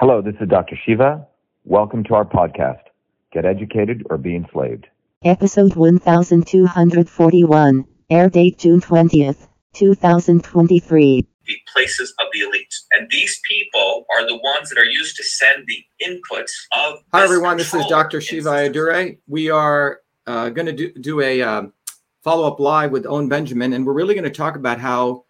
[0.00, 0.76] Hello, this is Dr.
[0.84, 1.26] Shiva.
[1.64, 2.82] Welcome to our podcast,
[3.32, 4.86] Get Educated or Be Enslaved.
[5.24, 11.26] Episode 1241, air date June 20th, 2023.
[11.46, 12.84] the places of the elites.
[12.92, 17.00] And these people are the ones that are used to send the inputs of.
[17.12, 17.56] Hi, this everyone.
[17.56, 18.20] This is Dr.
[18.20, 19.18] Shiva in- Ayyadurai.
[19.26, 21.72] We are uh, going to do, do a um,
[22.22, 25.24] follow up live with Owen Benjamin, and we're really going to talk about how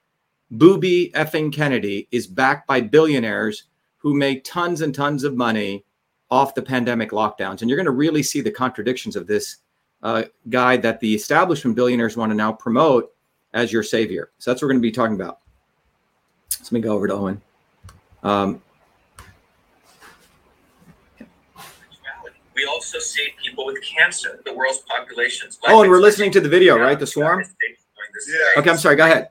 [0.50, 3.64] Booby effing Kennedy is backed by billionaires
[3.98, 5.84] who make tons and tons of money
[6.30, 7.61] off the pandemic lockdowns.
[7.61, 9.56] And you're going to really see the contradictions of this
[10.02, 13.12] uh, guy that the establishment billionaires want to now promote
[13.54, 14.30] as your savior.
[14.39, 15.40] So that's what we're going to be talking about.
[16.50, 17.42] So let me go over to Owen.
[18.22, 18.62] Um,
[22.54, 24.40] We also see people with cancer.
[24.44, 25.61] The world's populations.
[25.68, 26.98] oh, and we're listening to the video, right?
[26.98, 27.44] The swarm?
[28.28, 28.61] Yeah.
[28.61, 28.96] Okay, I'm sorry.
[28.96, 29.28] Go ahead.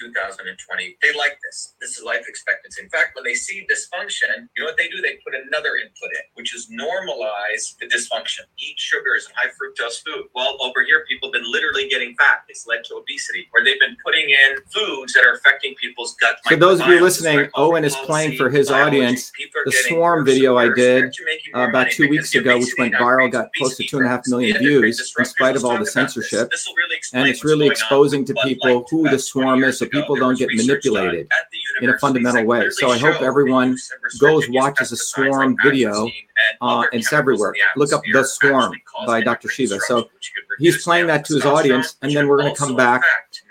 [0.00, 0.96] 2020.
[1.02, 1.74] They like this.
[1.80, 2.82] This is life expectancy.
[2.82, 5.00] In fact, when they see dysfunction, you know what they do?
[5.02, 8.46] They put another input in, which is normalize the dysfunction.
[8.58, 10.26] Eat sugars and high fructose food.
[10.34, 12.44] Well, over here, people have been literally getting fat.
[12.48, 16.38] It's led to obesity, or they've been putting in foods that are affecting people's gut.
[16.46, 18.98] For those of you listening, Owen is playing for his biology.
[18.98, 19.32] audience
[19.64, 22.94] the swarm video I did, They're actually making uh, about two weeks ago, which went
[22.94, 25.86] viral, got close to two and a half million views, in spite of all the
[25.86, 26.50] censorship.
[26.76, 30.00] Really And it's really exposing to people who the swarm is ago.
[30.00, 32.68] people don't get manipulated done at the in a fundamental way.
[32.70, 36.04] So I hope everyone the use of goes, watches a swarm like video.
[36.04, 36.12] and
[36.60, 37.54] Uh, it's everywhere.
[37.76, 38.72] Look up The Swarm
[39.06, 39.48] by Dr.
[39.48, 39.78] Shiva.
[39.80, 42.76] So disruption, which could he's playing that to his audience, and then we're gonna come
[42.76, 43.02] back,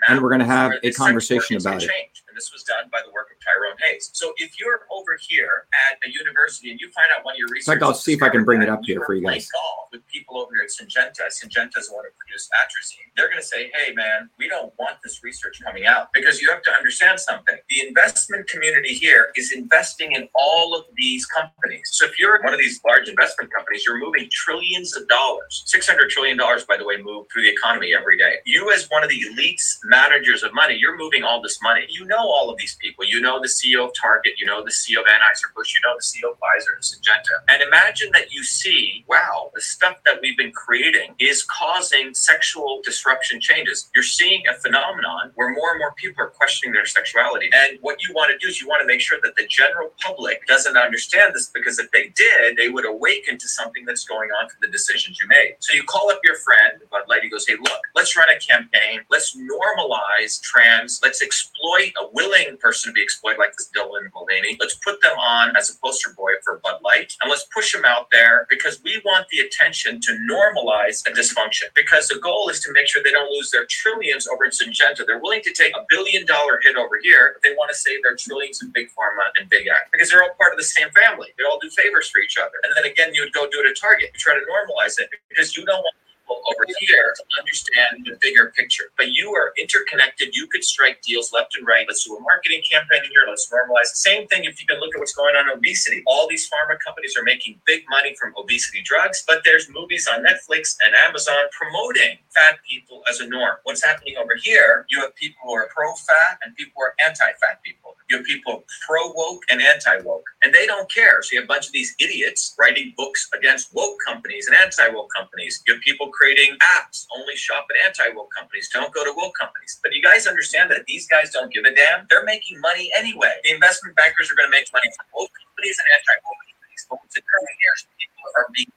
[0.08, 1.90] and we're gonna have a conversation about it.
[2.28, 4.10] And this was done by the work of Tyrone Hayes.
[4.12, 7.48] So if you're over here at a university and you find out one of your
[7.48, 9.48] research, fact, I'll see if I can bring it up here for you guys.
[9.48, 11.26] Golf with people over here at Syngenta.
[11.32, 13.08] Syngenta is the one who produced atrazine.
[13.16, 16.50] They're going to say, "Hey, man, we don't want this research coming out because you
[16.50, 17.56] have to understand something.
[17.68, 21.88] The investment community here is investing in all of these companies.
[21.92, 25.62] So if you're one of these large investment companies, you're moving trillions of dollars.
[25.66, 28.36] Six hundred trillion dollars, by the way, move through the economy every day.
[28.44, 31.86] You, as one of the elites managers of money, you're moving all this money.
[31.88, 33.04] You know all of these people.
[33.04, 34.34] You know the CEO of Target.
[34.38, 35.74] You know the CEO of Anheuser Busch.
[35.74, 37.34] You know the CEO of Pfizer and Syngenta.
[37.48, 42.80] And imagine that you see, wow, the stuff that we've been creating is causing sexual
[42.84, 43.90] disruption changes.
[43.94, 47.50] You're seeing a phenomenon where more and more people are questioning their sexuality.
[47.52, 49.90] And what you want to do is you want to make sure that the general
[50.00, 54.30] public doesn't understand this because if they did, they would awaken to something that's going
[54.40, 55.56] on from the decisions you made.
[55.60, 59.00] So you call up your friend, Light, he goes, hey, look, let's run a campaign.
[59.10, 61.00] Let's normalize trans.
[61.02, 64.56] Let's exploit a willing person to be exploited like this Dylan Mulvaney.
[64.60, 67.84] Let's put them on as a poster boy for Bud Light and let's push them
[67.84, 72.60] out there because we want the attention to normalize a dysfunction because the goal is
[72.60, 75.04] to make sure they don't lose their trillions over in Syngenta.
[75.04, 78.02] They're willing to take a billion dollar hit over here, but they want to save
[78.02, 80.88] their trillions in big pharma and big ag because they're all part of the same
[80.90, 81.28] family.
[81.36, 82.56] They all do favors for each other.
[82.64, 84.10] And then again, you would go do it at Target.
[84.14, 85.94] You try to normalize it because you don't want
[86.30, 88.90] over here to understand the bigger picture.
[88.96, 90.34] But you are interconnected.
[90.34, 91.86] You could strike deals left and right.
[91.88, 93.24] Let's do a marketing campaign here.
[93.28, 93.94] Let's normalize.
[93.94, 96.02] Same thing if you can look at what's going on in obesity.
[96.06, 100.24] All these pharma companies are making big money from obesity drugs, but there's movies on
[100.24, 103.56] Netflix and Amazon promoting fat people as a norm.
[103.64, 104.86] What's happening over here?
[104.90, 107.94] You have people who are pro fat and people who are anti fat people.
[108.10, 111.22] You have people pro woke and anti woke, and they don't care.
[111.22, 114.88] So you have a bunch of these idiots writing books against woke companies and anti
[114.88, 115.62] woke companies.
[115.66, 118.68] You have people creating apps only shop at anti woke companies.
[118.74, 119.78] Don't go to woke companies.
[119.82, 122.06] But you guys understand that these guys don't give a damn.
[122.10, 123.38] They're making money anyway.
[123.44, 126.82] The investment bankers are going to make money from woke companies and anti woke companies.
[126.90, 128.72] But what's occurring here is people are being.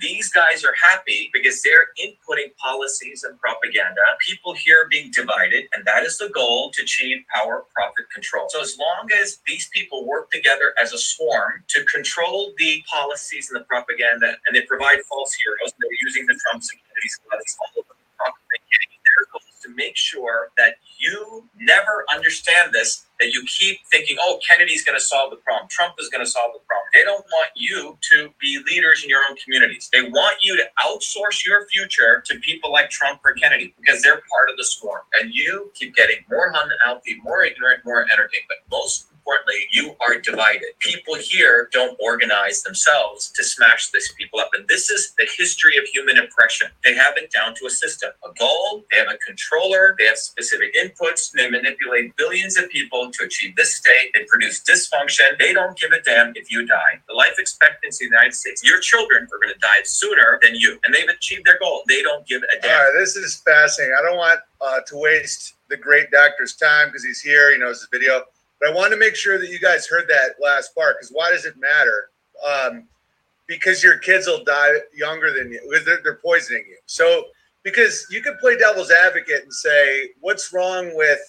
[0.00, 4.00] These guys are happy because they're inputting policies and propaganda.
[4.20, 8.46] People here are being divided, and that is the goal to achieve power, profit, control.
[8.48, 13.50] So, as long as these people work together as a swarm to control the policies
[13.50, 17.20] and the propaganda, and they provide false heroes, and they're using the Trumps and Kennedys
[17.22, 22.04] and others all over the propaganda, their goal is to make sure that you never
[22.24, 25.68] understand this that you keep thinking, oh, Kennedy's going to solve the problem.
[25.70, 26.88] Trump is going to solve the problem.
[26.92, 29.88] They don't want you to be leaders in your own communities.
[29.92, 34.22] They want you to outsource your future to people like Trump or Kennedy because they're
[34.32, 35.02] part of the swarm.
[35.20, 38.44] And you keep getting more unhealthy, more ignorant, more entertained.
[38.48, 40.78] But most importantly, you are divided.
[40.80, 44.50] People here don't organize themselves to smash these people up.
[44.52, 46.68] And this is the history of human oppression.
[46.84, 50.18] They have it down to a system, a goal, they have a controller, they have
[50.18, 55.38] specific inputs, they manipulate billions of people to achieve this state, they produce dysfunction.
[55.38, 57.00] They don't give a damn if you die.
[57.08, 60.54] The life expectancy in the United States, your children are going to die sooner than
[60.54, 61.82] you, and they've achieved their goal.
[61.88, 62.78] They don't give a damn.
[62.78, 63.96] right, this is fascinating.
[63.98, 67.80] I don't want uh, to waste the great doctor's time because he's here, he knows
[67.80, 68.22] his video.
[68.64, 71.30] But I want to make sure that you guys heard that last part because why
[71.30, 72.08] does it matter?
[72.48, 72.84] Um,
[73.46, 75.82] because your kids will die younger than you.
[75.84, 76.78] They're, they're poisoning you.
[76.86, 77.24] So
[77.62, 81.20] because you could play devil's advocate and say, what's wrong with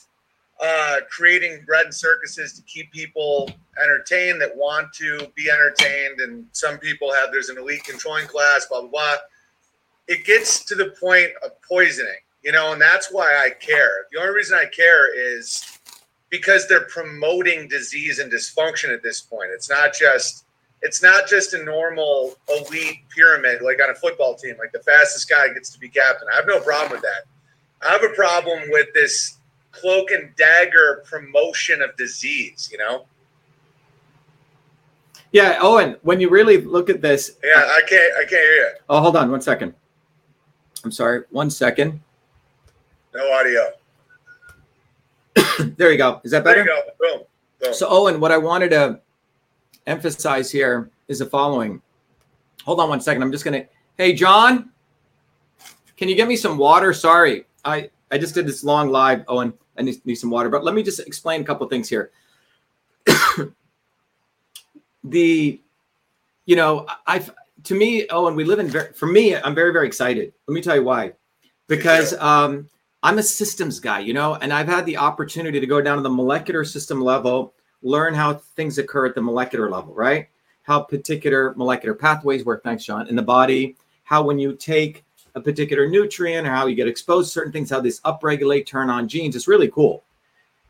[0.63, 3.51] uh, creating bread and circuses to keep people
[3.83, 8.65] entertained that want to be entertained, and some people have there's an elite controlling class,
[8.67, 9.15] blah blah blah.
[10.07, 14.05] It gets to the point of poisoning, you know, and that's why I care.
[14.13, 15.74] The only reason I care is
[16.29, 19.51] because they're promoting disease and dysfunction at this point.
[19.53, 20.45] It's not just
[20.81, 25.29] it's not just a normal elite pyramid like on a football team, like the fastest
[25.29, 26.27] guy gets to be captain.
[26.31, 27.23] I have no problem with that.
[27.87, 29.37] I have a problem with this
[29.71, 33.05] cloak and dagger promotion of disease, you know?
[35.31, 37.37] Yeah, Owen, when you really look at this.
[37.43, 38.69] Yeah, I can't I can't hear you.
[38.89, 39.73] Oh, hold on one second.
[40.83, 41.99] I'm sorry, one second.
[43.13, 43.71] No audio.
[45.77, 46.21] there you go.
[46.23, 46.63] Is that better?
[46.63, 47.17] There you go.
[47.17, 47.25] Boom.
[47.61, 47.73] Boom.
[47.73, 48.99] So, Owen, what I wanted to
[49.87, 51.81] emphasize here is the following.
[52.63, 53.23] Hold on one second.
[53.23, 53.69] I'm just going to.
[53.97, 54.71] Hey, John,
[55.97, 56.93] can you get me some water?
[56.93, 57.45] Sorry.
[57.63, 59.53] I, I just did this long live, Owen.
[59.77, 60.49] I need, need some water.
[60.49, 62.11] But let me just explain a couple things here.
[65.03, 65.59] the,
[66.45, 67.31] you know, I've,
[67.63, 70.33] to me, Owen, we live in, very, for me, I'm very, very excited.
[70.47, 71.13] Let me tell you why.
[71.67, 72.69] Because um,
[73.05, 76.01] I'm a systems guy, you know, and I've had the opportunity to go down to
[76.01, 77.53] the molecular system level,
[77.83, 80.27] learn how things occur at the molecular level, right?
[80.63, 83.75] How particular molecular pathways work, thanks, John, in the body,
[84.05, 85.03] how when you take
[85.35, 88.89] a particular nutrient or how you get exposed to certain things, how this upregulate, turn
[88.89, 89.35] on genes.
[89.35, 90.03] It's really cool.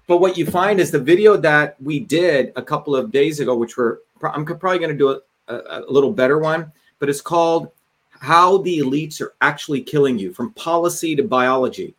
[0.06, 3.56] But what you find is the video that we did a couple of days ago,
[3.56, 7.22] which we're I'm probably going to do a, a, a little better one, but it's
[7.22, 7.72] called
[8.10, 11.96] How the Elites Are Actually Killing You from Policy to Biology.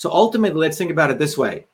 [0.00, 1.66] So ultimately, let's think about it this way.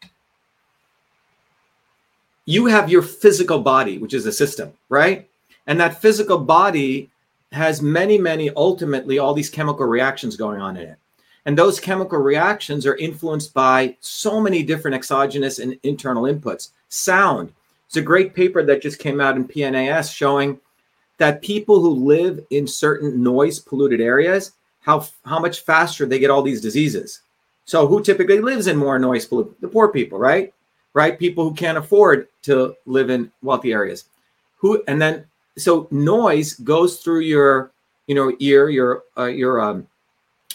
[2.44, 5.28] You have your physical body, which is a system, right?
[5.68, 7.08] And that physical body
[7.52, 10.98] has many, many, ultimately, all these chemical reactions going on in it.
[11.44, 16.70] And those chemical reactions are influenced by so many different exogenous and internal inputs.
[16.88, 17.52] Sound.
[17.86, 20.58] It's a great paper that just came out in PNAS showing
[21.18, 24.50] that people who live in certain noise polluted areas,
[24.80, 27.22] how, how much faster they get all these diseases.
[27.66, 29.54] So, who typically lives in more noise polluted?
[29.60, 30.54] The poor people, right?
[30.94, 31.18] Right?
[31.18, 34.04] People who can't afford to live in wealthy areas.
[34.58, 35.26] Who, and then
[35.58, 37.72] so noise goes through your
[38.06, 39.86] you know ear your uh, your um,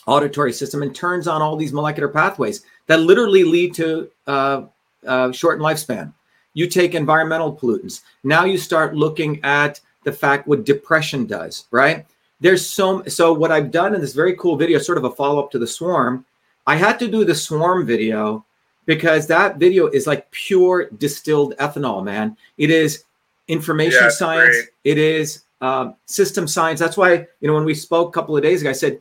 [0.08, 4.64] auditory system and turns on all these molecular pathways that literally lead to uh,
[5.06, 6.14] uh, shortened lifespan
[6.54, 12.06] you take environmental pollutants now you start looking at the fact what depression does right
[12.40, 15.52] there's so so what i've done in this very cool video sort of a follow-up
[15.52, 16.26] to the swarm
[16.68, 18.46] i had to do the swarm video
[18.86, 23.04] because that video is like pure distilled ethanol man it is
[23.48, 24.56] information Yeah, science.
[24.56, 24.70] great.
[24.84, 26.80] It is um, system science.
[26.80, 29.00] That's why you know when we spoke a couple of days ago, I said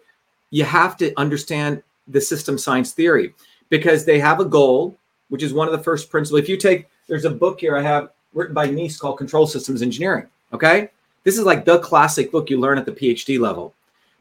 [0.51, 3.33] you have to understand the system science theory
[3.71, 4.97] because they have a goal,
[5.29, 6.43] which is one of the first principles.
[6.43, 9.81] If you take, there's a book here I have written by Nise called Control Systems
[9.83, 10.27] Engineering.
[10.53, 10.91] Okay,
[11.25, 13.73] this is like the classic book you learn at the PhD level.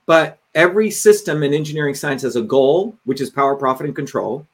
[0.06, 4.46] But every system in engineering science has a goal, which is power, profit, and control.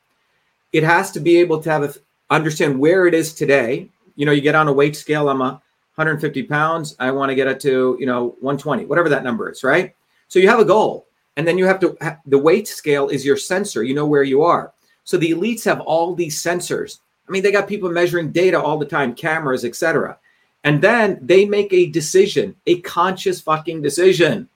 [0.74, 1.94] It has to be able to have a,
[2.30, 3.90] understand where it is today.
[4.16, 5.30] You know, you get on a weight scale.
[5.30, 5.62] I'm a
[5.96, 6.96] 150 pounds.
[7.00, 9.96] I want to get it to you know 120, whatever that number is, right?
[10.28, 11.98] So you have a goal, and then you have to.
[12.26, 13.84] The weight scale is your sensor.
[13.84, 14.74] You know where you are.
[15.04, 17.00] So the elites have all these sensors.
[17.28, 20.18] I mean, they got people measuring data all the time, cameras, etc.
[20.64, 24.50] And then they make a decision, a conscious fucking decision.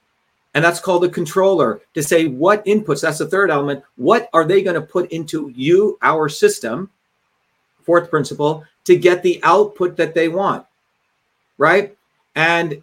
[0.53, 4.45] And that's called a controller to say what inputs, that's the third element, what are
[4.45, 6.89] they going to put into you, our system,
[7.83, 10.65] fourth principle, to get the output that they want,
[11.57, 11.95] right?
[12.35, 12.81] And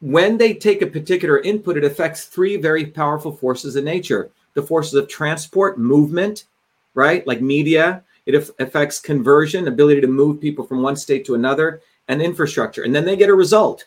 [0.00, 4.62] when they take a particular input, it affects three very powerful forces in nature the
[4.62, 6.44] forces of transport, movement,
[6.94, 7.24] right?
[7.24, 11.82] Like media, it aff- affects conversion, ability to move people from one state to another,
[12.08, 12.82] and infrastructure.
[12.82, 13.86] And then they get a result.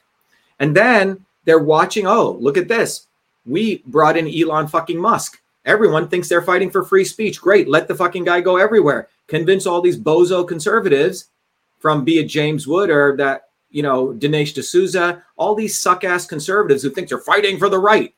[0.60, 3.08] And then they're watching, oh, look at this.
[3.46, 5.42] We brought in Elon fucking Musk.
[5.66, 7.42] Everyone thinks they're fighting for free speech.
[7.42, 7.70] Great.
[7.70, 9.08] Let the fucking guy go everywhere.
[9.28, 11.30] Convince all these bozo conservatives
[11.80, 16.26] from be it James Wood or that, you know, Dinesh D'Souza, all these suck ass
[16.26, 18.14] conservatives who think they're fighting for the right.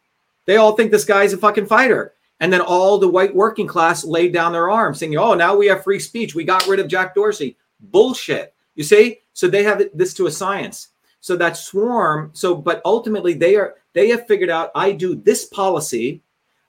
[0.45, 2.13] They all think this guy's a fucking fighter.
[2.39, 5.67] And then all the white working class laid down their arms saying, oh, now we
[5.67, 6.35] have free speech.
[6.35, 7.57] We got rid of Jack Dorsey.
[7.79, 8.53] Bullshit.
[8.75, 9.19] You see?
[9.33, 10.89] So they have this to a science.
[11.21, 15.45] So that swarm, so but ultimately they are they have figured out I do this
[15.45, 16.21] policy,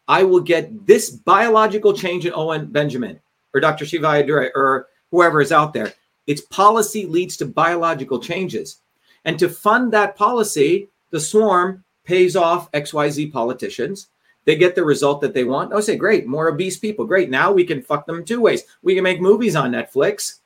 [0.09, 3.21] I will get this biological change in Owen Benjamin
[3.53, 3.85] or Dr.
[3.85, 5.93] Shiva Ayyadurai or whoever is out there.
[6.27, 8.81] Its policy leads to biological changes.
[9.25, 14.09] And to fund that policy, the swarm pays off XYZ politicians.
[14.45, 15.73] They get the result that they want.
[15.73, 17.05] Oh, say, great, more obese people.
[17.05, 17.31] Great.
[17.31, 18.63] Now we can fuck them two ways.
[18.83, 20.39] We can make movies on Netflix,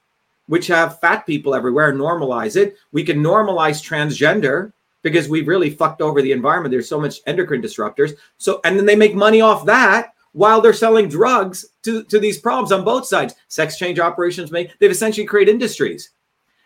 [0.47, 2.79] which have fat people everywhere, normalize it.
[2.93, 4.73] We can normalize transgender
[5.03, 6.73] because we've really fucked over the environment.
[6.73, 8.17] There's so much endocrine disruptors.
[8.39, 12.39] So, and then they make money off that while they're selling drugs to, to these
[12.39, 13.35] problems on both sides.
[13.49, 16.11] Sex change operations make, they've essentially created industries.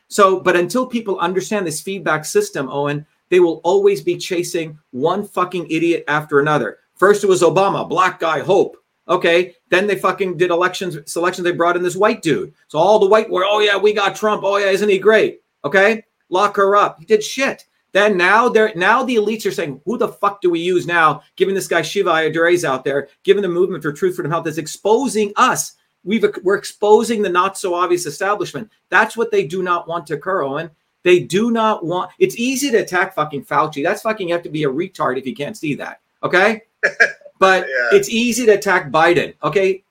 [0.09, 5.26] So, but until people understand this feedback system, Owen, they will always be chasing one
[5.26, 6.79] fucking idiot after another.
[6.95, 8.76] First it was Obama, black guy, hope.
[9.07, 11.45] Okay, then they fucking did elections, selections.
[11.45, 12.55] They brought in this white dude.
[12.69, 14.43] So all the white were, oh yeah, we got Trump.
[14.45, 15.43] Oh yeah, isn't he great?
[15.64, 16.99] Okay, lock her up.
[16.99, 17.67] He did shit.
[17.94, 21.22] Then now they're now the elites are saying, who the fuck do we use now?
[21.36, 24.58] Given this guy Shiva Ayyadurai out there, given the movement for truth, freedom, health is
[24.58, 25.74] exposing us.
[26.02, 28.68] We've we're exposing the not so obvious establishment.
[28.88, 30.70] That's what they do not want to occur, Owen.
[31.04, 32.10] They do not want.
[32.18, 33.84] It's easy to attack fucking Fauci.
[33.84, 34.26] That's fucking.
[34.28, 36.00] You have to be a retard if you can't see that.
[36.24, 36.62] Okay,
[37.38, 37.96] but Yeah.
[37.96, 39.34] it's easy to attack Biden.
[39.44, 39.84] Okay,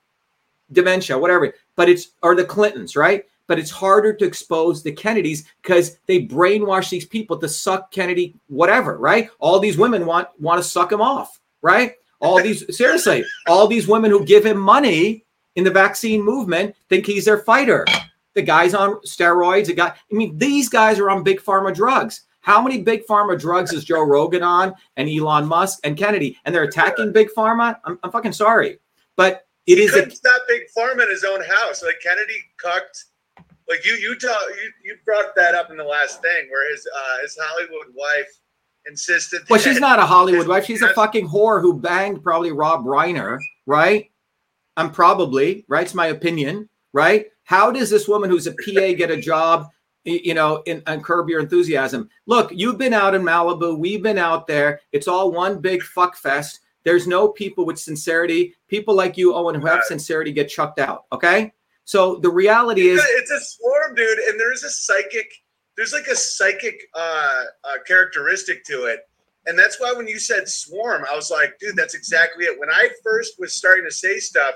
[0.72, 1.54] dementia, whatever.
[1.74, 3.24] But it's or the Clintons, right?
[3.46, 8.34] But it's harder to expose the Kennedys because they brainwash these people to suck Kennedy,
[8.48, 9.28] whatever, right?
[9.38, 11.94] All these women want want to suck him off, right?
[12.20, 15.24] All these seriously, all these women who give him money
[15.56, 17.84] in the vaccine movement think he's their fighter.
[18.34, 19.66] The guy's on steroids.
[19.66, 22.22] The guy, I mean, these guys are on big pharma drugs.
[22.40, 26.36] How many big pharma drugs is Joe Rogan on and Elon Musk and Kennedy?
[26.44, 27.78] And they're attacking big pharma?
[27.84, 28.80] I'm, I'm fucking sorry.
[29.16, 31.82] But it he is a, couldn't stop Big Pharma in his own house.
[31.82, 33.04] Like Kennedy cucked.
[33.68, 36.86] Like you, you talk, you, you brought that up in the last thing where his
[36.94, 38.28] uh, his Hollywood wife
[38.86, 39.42] insisted.
[39.48, 40.66] well, she's not a Hollywood wife.
[40.66, 44.10] She's a fucking whore who banged probably Rob Reiner, right?
[44.76, 45.84] I'm probably, right?
[45.84, 47.26] It's my opinion, right?
[47.44, 49.68] How does this woman who's a PA get a job,
[50.04, 52.08] you know, in, in Curb Your Enthusiasm?
[52.26, 53.78] Look, you've been out in Malibu.
[53.78, 54.80] We've been out there.
[54.92, 56.60] It's all one big fuck fest.
[56.84, 58.54] There's no people with sincerity.
[58.68, 61.04] People like you, Owen, who have sincerity get chucked out.
[61.12, 61.52] Okay.
[61.84, 65.30] So the reality It's is, a, it's a swarm, dude, and there is a psychic.
[65.76, 69.00] There's like a psychic uh, uh, characteristic to it,
[69.46, 72.58] and that's why when you said swarm, I was like, dude, that's exactly it.
[72.58, 74.54] When I first was starting to say stuff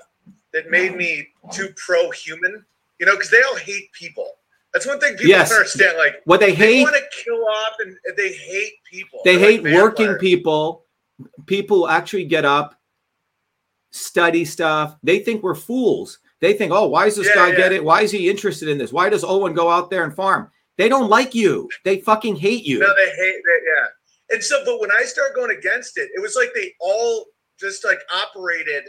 [0.54, 2.64] that made me too pro-human,
[2.98, 4.30] you know, because they all hate people.
[4.72, 5.50] That's one thing people Yes.
[5.50, 5.98] don't understand.
[5.98, 9.20] Like what they they hate want to kill off, and and they hate people.
[9.24, 10.84] they They're hate like working people
[11.46, 12.76] people who actually get up
[13.90, 17.56] study stuff they think we're fools they think oh why is this Yeah, guy yeah.
[17.56, 20.14] get it why is he interested in this why does owen go out there and
[20.14, 23.60] farm they don't like you they fucking hate you No, they hate that.
[23.66, 23.86] Yeah.
[24.30, 27.24] And so, but when I started going against it, it was like they all
[27.58, 28.84] just like operated.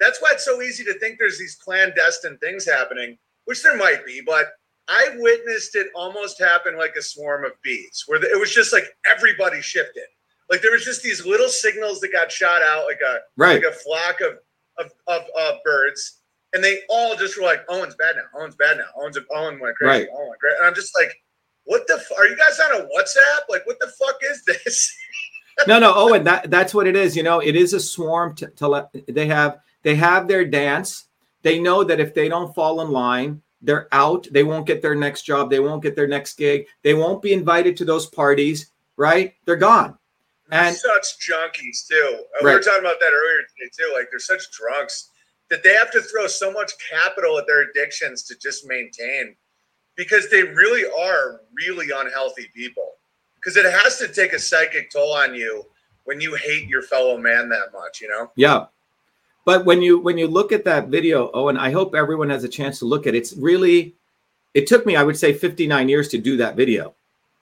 [0.00, 4.04] That's why it's so easy to think there's these clandestine things happening, which there might
[4.04, 4.46] be, but
[4.88, 8.84] I witnessed it almost happen like a swarm of bees, where it was just like
[9.08, 10.02] everybody shifted.
[10.50, 13.72] Like there was just these little signals that got shot out, like a right like
[13.72, 14.38] a flock of
[14.78, 16.19] of, of of birds,
[16.52, 18.40] and they all just were like, "Owen's bad now.
[18.40, 18.84] Owen's bad now.
[18.96, 19.88] Owen's Owen went crazy.
[20.04, 20.08] Right.
[20.12, 21.12] Owen went crazy." And I'm just like,
[21.64, 21.94] "What the?
[21.94, 23.48] F- are you guys on a WhatsApp?
[23.48, 24.96] Like, what the fuck is this?"
[25.66, 28.46] no no owen that that's what it is you know it is a swarm to,
[28.50, 31.04] to let they have they have their dance
[31.42, 34.94] they know that if they don't fall in line they're out they won't get their
[34.94, 38.70] next job they won't get their next gig they won't be invited to those parties
[38.96, 39.98] right they're gone
[40.50, 42.24] And- such junkies too.
[42.36, 43.92] Uh, We were talking about that earlier today too.
[43.94, 45.09] Like, they're such drunks
[45.50, 49.34] that they have to throw so much capital at their addictions to just maintain,
[49.96, 52.92] because they really are really unhealthy people.
[53.36, 55.64] Because it has to take a psychic toll on you
[56.04, 58.00] when you hate your fellow man that much.
[58.00, 58.30] You know.
[58.36, 58.66] Yeah.
[59.46, 62.44] But when you when you look at that video, oh, and I hope everyone has
[62.44, 63.94] a chance to look at it, it's really
[64.52, 66.94] it took me, I would say, 59 years to do that video.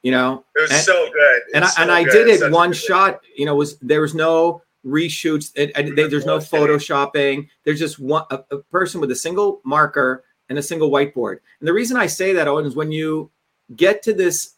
[0.03, 0.45] You know?
[0.55, 1.37] It was And- so good.
[1.49, 2.13] It and I, so and I good.
[2.13, 3.21] did it such one shot.
[3.37, 5.53] You know, was there was no reshoots.
[5.55, 7.49] It, and they, there's no photoshopping.
[7.65, 11.39] There's just one a, a person with a single marker and a single whiteboard.
[11.61, 13.31] And the reason I say that, Owen, is when you
[13.77, 14.55] get to this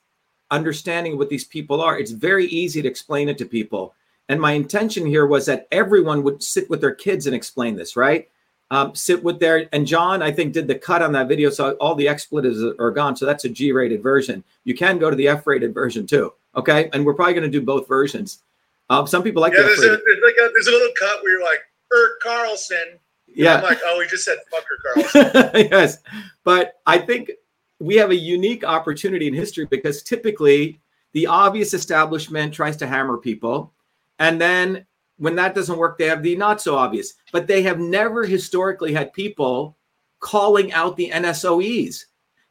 [0.50, 3.94] understanding of what these people are, it's very easy to explain it to people.
[4.28, 7.96] And my intention here was that everyone would sit with their kids and explain this,
[7.96, 8.28] right?
[8.70, 11.72] Um, sit with their and John, I think, did the cut on that video, so
[11.80, 13.16] all the expletives are gone.
[13.16, 14.44] So that's a G-rated version.
[14.62, 16.32] You can go to the F-rated version too.
[16.54, 18.42] Okay, and we're probably going to do both versions.
[18.90, 19.60] Um, some people like that.
[19.60, 21.60] Yeah, the there's, a, there's like a there's a little cut where you're like,
[21.92, 22.98] Ert Carlson.
[23.26, 23.56] Yeah.
[23.56, 25.68] I'm like, oh, he just said fucker Carlson.
[25.70, 25.98] yes,
[26.44, 27.30] but I think
[27.78, 30.80] we have a unique opportunity in history because typically
[31.12, 33.72] the obvious establishment tries to hammer people,
[34.18, 34.84] and then
[35.18, 37.14] when that doesn't work, they have the not so obvious.
[37.30, 39.76] But they have never historically had people
[40.18, 42.06] calling out the NSOEs.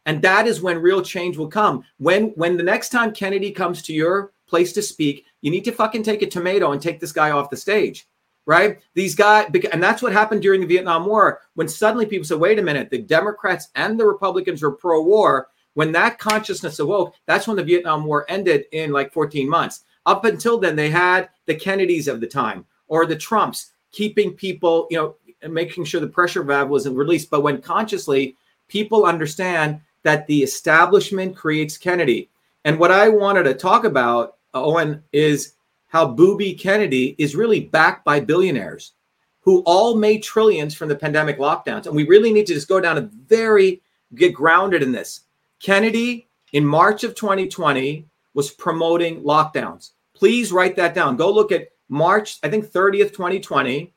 [0.06, 1.84] And that is when real change will come.
[1.98, 5.72] When when the next time Kennedy comes to your place to speak, you need to
[5.72, 8.08] fucking take a tomato and take this guy off the stage.
[8.46, 8.80] Right?
[8.96, 12.58] These guys, and that's what happened during the Vietnam War when suddenly people said, wait
[12.58, 15.50] a minute, the Democrats and the Republicans were pro war.
[15.76, 19.84] When that consciousness awoke, that's when the Vietnam War ended in like 14 months.
[20.08, 24.88] Up until then, they had the Kennedys of the time or the Trumps keeping people,
[24.90, 25.16] you know,
[25.48, 27.30] making sure the pressure valve wasn't released.
[27.30, 28.36] But when consciously
[28.68, 32.30] people understand that the establishment creates Kennedy.
[32.66, 35.54] And what I wanted to talk about, Uh, Owen, is
[35.88, 38.94] how Booby Kennedy is really backed by billionaires
[39.42, 41.88] who all made trillions from the pandemic lockdowns.
[41.88, 43.82] And we really need to just go down a very
[44.16, 45.22] get grounded in this.
[45.60, 49.92] Kennedy in March of 2020 was promoting lockdowns.
[50.16, 51.16] Please write that down.
[51.16, 53.94] Go look at March, I think 30th, 2020.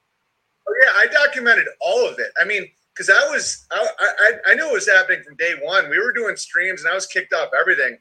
[0.68, 2.32] Oh, yeah, I documented all of it.
[2.40, 5.90] I mean, because I was, I, I, I knew it was happening from day one.
[5.90, 7.98] We were doing streams and I was kicked off everything.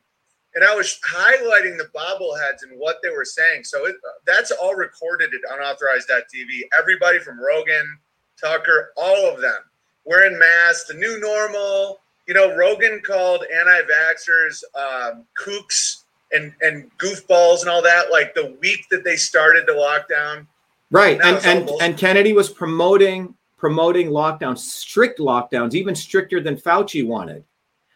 [0.53, 3.63] And I was highlighting the bobbleheads and what they were saying.
[3.63, 6.63] So it, that's all recorded at unauthorized.tv.
[6.77, 7.97] Everybody from Rogan,
[8.39, 9.61] Tucker, all of them
[10.05, 11.99] wearing masks, the new normal.
[12.27, 18.33] You know, Rogan called anti vaxxers um, kooks and and goofballs and all that like
[18.33, 20.47] the week that they started the lockdown
[20.89, 27.05] right and and, and kennedy was promoting promoting lockdowns strict lockdowns even stricter than fauci
[27.05, 27.43] wanted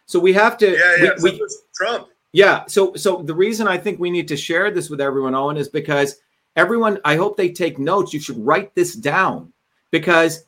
[0.05, 3.77] so we have to yeah yeah we, so trump yeah so so the reason i
[3.77, 6.17] think we need to share this with everyone owen is because
[6.55, 9.51] everyone i hope they take notes you should write this down
[9.91, 10.45] because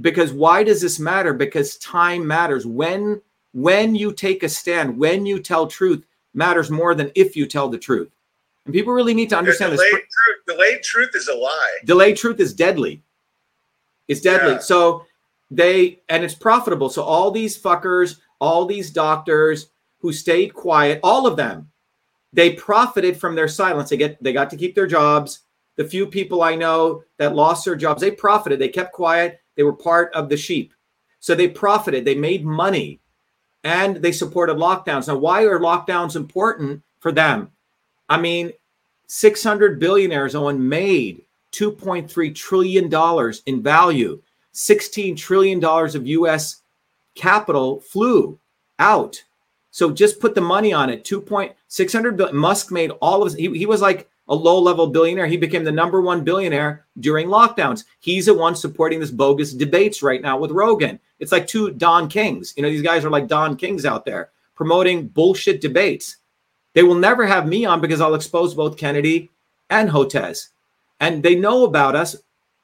[0.00, 3.20] because why does this matter because time matters when
[3.54, 6.04] when you take a stand when you tell truth
[6.34, 8.10] matters more than if you tell the truth.
[8.64, 10.00] And people really need to understand delayed this.
[10.00, 11.78] Truth, delayed truth is a lie.
[11.84, 13.02] Delayed truth is deadly.
[14.06, 14.52] It's deadly.
[14.52, 14.58] Yeah.
[14.58, 15.04] So
[15.50, 16.88] they and it's profitable.
[16.88, 19.68] So all these fuckers, all these doctors
[20.00, 21.70] who stayed quiet, all of them,
[22.32, 23.90] they profited from their silence.
[23.90, 25.40] They get they got to keep their jobs.
[25.76, 28.58] The few people I know that lost their jobs, they profited.
[28.58, 29.40] They kept quiet.
[29.54, 30.72] They were part of the sheep.
[31.20, 32.04] So they profited.
[32.04, 33.00] They made money
[33.64, 35.08] and they supported lockdowns.
[35.08, 37.50] Now, why are lockdowns important for them?
[38.08, 38.52] I mean,
[39.08, 41.22] 600 billionaires, Owen, made
[41.52, 44.22] $2.3 trillion in value.
[44.54, 46.62] $16 trillion of US
[47.14, 48.38] capital flew
[48.78, 49.22] out.
[49.78, 51.04] So just put the money on it.
[51.04, 52.36] 2.600 billion.
[52.36, 55.28] Musk made all of his, he, he was like a low level billionaire.
[55.28, 57.84] He became the number one billionaire during lockdowns.
[58.00, 60.98] He's the one supporting this bogus debates right now with Rogan.
[61.20, 62.54] It's like two Don Kings.
[62.56, 66.16] You know, these guys are like Don Kings out there promoting bullshit debates.
[66.72, 69.30] They will never have me on because I'll expose both Kennedy
[69.70, 70.48] and Hotez.
[70.98, 72.16] And they know about us.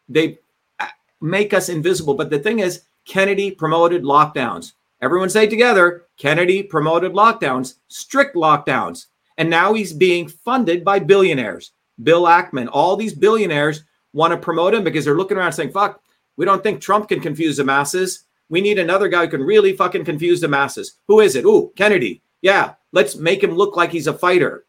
[0.09, 0.41] They
[0.81, 0.89] uh,
[1.21, 2.15] make us invisible.
[2.15, 4.73] But the thing is, Kennedy promoted lockdowns.
[5.05, 9.07] Everyone say together Kennedy promoted lockdowns, strict lockdowns.
[9.37, 11.73] And now he's being funded by billionaires.
[12.03, 16.01] Bill Ackman, all these billionaires want to promote him because they're looking around saying, fuck,
[16.39, 18.25] we don't think Trump can confuse the masses.
[18.49, 20.95] We need another guy who can really fucking confuse the masses.
[21.07, 21.45] Who is it?
[21.45, 22.23] Ooh, Kennedy.
[22.41, 24.65] Yeah, let's make him look like he's a fighter.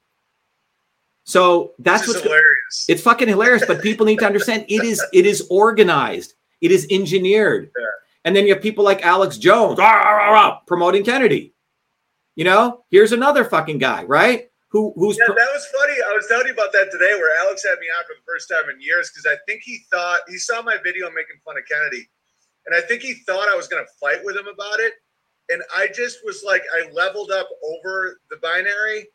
[1.23, 2.85] So that's what's hilarious.
[2.89, 6.33] It's fucking hilarious, but people need to understand it is it is organized.
[6.59, 7.71] It is engineered.
[7.77, 7.85] Yeah.
[8.25, 11.53] And then you have people like Alex Jones rah, rah, rah, promoting Kennedy.
[12.35, 14.49] You know, here's another fucking guy, right?
[14.69, 15.93] Who who's yeah, that was funny.
[16.05, 18.49] I was telling you about that today, where Alex had me on for the first
[18.49, 21.63] time in years because I think he thought he saw my video making fun of
[21.71, 22.09] Kennedy,
[22.65, 24.93] and I think he thought I was going to fight with him about it.
[25.49, 29.07] And I just was like, I leveled up over the binary,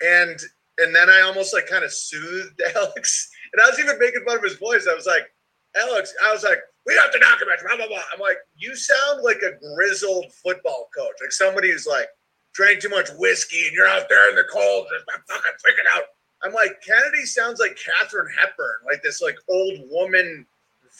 [0.00, 0.40] and
[0.78, 4.38] and then I almost like kind of soothed Alex, and I was even making fun
[4.38, 4.88] of his voice.
[4.90, 5.30] I was like,
[5.76, 8.02] Alex, I was like, we have to document, blah blah blah.
[8.12, 12.08] I'm like, you sound like a grizzled football coach, like somebody who's like
[12.54, 16.04] drank too much whiskey and you're out there in the cold, just fucking freaking out.
[16.42, 20.46] I'm like, Kennedy sounds like Katharine Hepburn, like this like old woman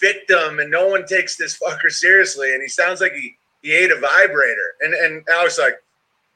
[0.00, 2.52] victim, and no one takes this fucker seriously.
[2.52, 4.74] And he sounds like he he ate a vibrator.
[4.80, 5.74] And and I was like,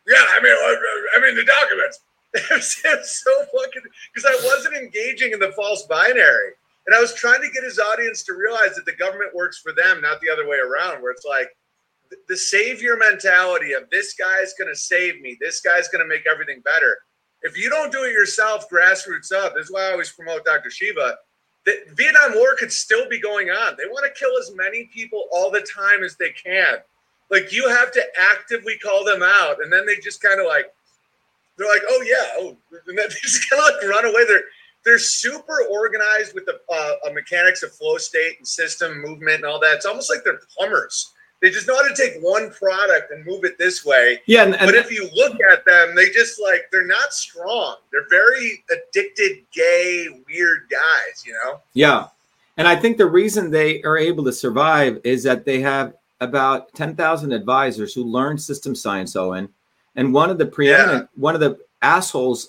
[0.07, 2.01] yeah, I mean, I mean the documents.
[2.33, 3.83] It was so fucking
[4.15, 6.53] because I wasn't engaging in the false binary,
[6.87, 9.73] and I was trying to get his audience to realize that the government works for
[9.73, 11.03] them, not the other way around.
[11.03, 11.49] Where it's like
[12.29, 16.09] the savior mentality of this guy is going to save me, this guy's going to
[16.09, 16.99] make everything better.
[17.43, 19.55] If you don't do it yourself, grassroots up.
[19.55, 20.71] This is why I always promote Dr.
[20.71, 21.17] Shiva.
[21.65, 23.77] The Vietnam War could still be going on.
[23.77, 26.79] They want to kill as many people all the time as they can.
[27.31, 30.67] Like you have to actively call them out, and then they just kind of like
[31.57, 32.57] they're like, oh yeah, oh,
[32.89, 34.27] and then they just kind of like run away.
[34.27, 34.43] They're
[34.85, 39.61] they're super organized with the uh, mechanics of flow state and system movement and all
[39.61, 39.75] that.
[39.75, 43.45] It's almost like they're plumbers They just know how to take one product and move
[43.45, 44.21] it this way.
[44.27, 47.77] Yeah, and, and but if you look at them, they just like they're not strong.
[47.91, 51.25] They're very addicted, gay, weird guys.
[51.27, 51.61] You know.
[51.73, 52.09] Yeah,
[52.57, 56.73] and I think the reason they are able to survive is that they have about
[56.75, 59.49] ten thousand advisors who learn system science, Owen.
[59.97, 61.21] And one of the preeminent, yeah.
[61.21, 62.49] one of the assholes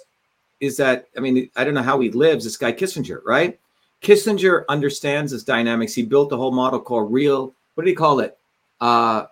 [0.62, 2.46] is that I mean I don't know how he lives.
[2.46, 3.60] This guy Kissinger, right?
[4.02, 5.94] Kissinger understands this dynamics.
[5.94, 7.54] He built a whole model called real.
[7.76, 8.38] What did he call it?
[8.80, 9.26] Uh,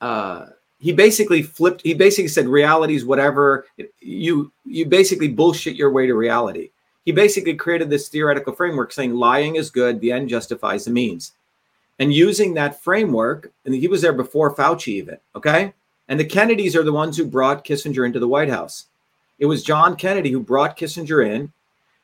[0.00, 0.46] uh,
[0.78, 1.82] he basically flipped.
[1.82, 3.66] He basically said reality is whatever
[4.00, 6.70] you you basically bullshit your way to reality.
[7.04, 11.32] He basically created this theoretical framework saying lying is good, the end justifies the means,
[11.98, 13.52] and using that framework.
[13.64, 15.18] And he was there before Fauci even.
[15.36, 15.74] Okay,
[16.08, 18.86] and the Kennedys are the ones who brought Kissinger into the White House.
[19.38, 21.52] It was John Kennedy who brought Kissinger in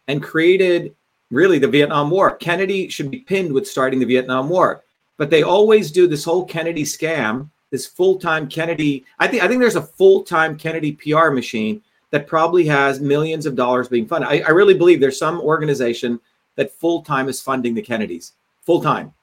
[0.09, 0.95] and created
[1.31, 2.37] really the Vietnam War.
[2.37, 4.83] Kennedy should be pinned with starting the Vietnam War,
[5.17, 9.05] but they always do this whole Kennedy scam, this full-time Kennedy.
[9.19, 13.55] I think I think there's a full-time Kennedy PR machine that probably has millions of
[13.55, 14.29] dollars being funded.
[14.29, 16.19] I, I really believe there's some organization
[16.57, 19.15] that full-time is funding the Kennedys full-time.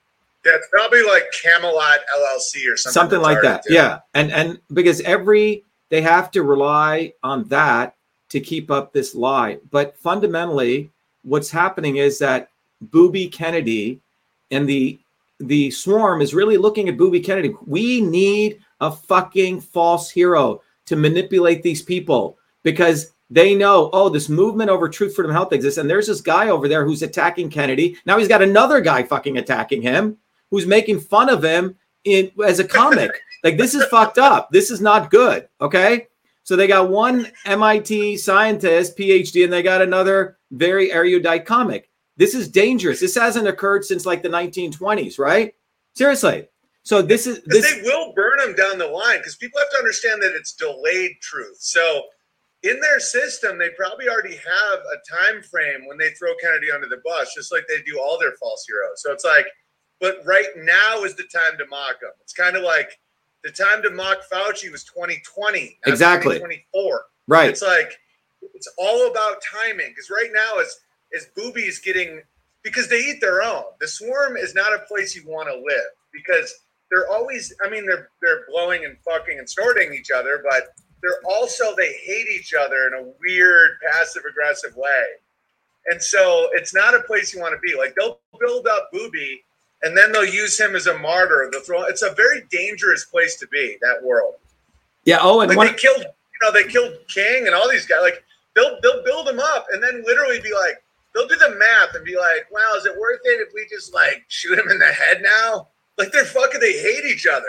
[0.46, 2.92] Yeah, it's probably like Camelot LLC or something.
[2.92, 3.64] Something like that.
[3.68, 7.96] Yeah, and and because every they have to rely on that
[8.30, 10.90] to keep up this lie, but fundamentally
[11.22, 14.00] what's happening is that Booby Kennedy
[14.50, 14.98] and the
[15.40, 17.54] the swarm is really looking at Booby Kennedy.
[17.64, 24.28] We need a fucking false hero to manipulate these people because they know, oh, this
[24.28, 25.78] movement over truth, freedom, health exists.
[25.78, 27.96] And there's this guy over there who's attacking Kennedy.
[28.06, 30.16] Now he's got another guy fucking attacking him
[30.50, 33.10] who's making fun of him in as a comic.
[33.44, 34.50] like this is fucked up.
[34.50, 35.48] This is not good.
[35.60, 36.08] Okay.
[36.48, 41.90] So they got one MIT scientist, PhD, and they got another very erudite comic.
[42.16, 43.00] This is dangerous.
[43.00, 45.52] This hasn't occurred since like the 1920s, right?
[45.94, 46.48] Seriously.
[46.84, 47.70] So this is this.
[47.70, 51.16] They will burn them down the line because people have to understand that it's delayed
[51.20, 51.58] truth.
[51.60, 52.04] So
[52.62, 56.88] in their system, they probably already have a time frame when they throw Kennedy under
[56.88, 59.02] the bus, just like they do all their false heroes.
[59.02, 59.44] So it's like,
[60.00, 62.12] but right now is the time to mock them.
[62.22, 62.98] It's kind of like
[63.44, 65.78] the time to mock Fauci was 2020.
[65.86, 66.36] Exactly.
[66.36, 67.02] 2024.
[67.26, 67.50] Right.
[67.50, 67.98] It's like
[68.54, 70.80] it's all about timing because right now is
[71.12, 72.22] is boobies getting
[72.62, 73.64] because they eat their own.
[73.80, 76.52] The swarm is not a place you want to live because
[76.90, 77.54] they're always.
[77.64, 81.92] I mean, they're they're blowing and fucking and snorting each other, but they're also they
[82.04, 85.04] hate each other in a weird passive aggressive way.
[85.90, 87.76] And so it's not a place you want to be.
[87.76, 89.42] Like they'll build up booby
[89.82, 91.48] and then they'll use him as a martyr.
[91.50, 91.84] They'll throw.
[91.84, 93.76] It's a very dangerous place to be.
[93.80, 94.34] That world.
[95.04, 95.18] Yeah.
[95.20, 96.00] Oh, and like one, they killed.
[96.00, 98.00] You know, they killed King and all these guys.
[98.02, 100.82] Like they'll they'll build them up and then literally be like,
[101.14, 103.94] they'll do the math and be like, wow, is it worth it if we just
[103.94, 105.68] like shoot him in the head now?
[105.96, 106.60] Like they're fucking.
[106.60, 107.46] They hate each other.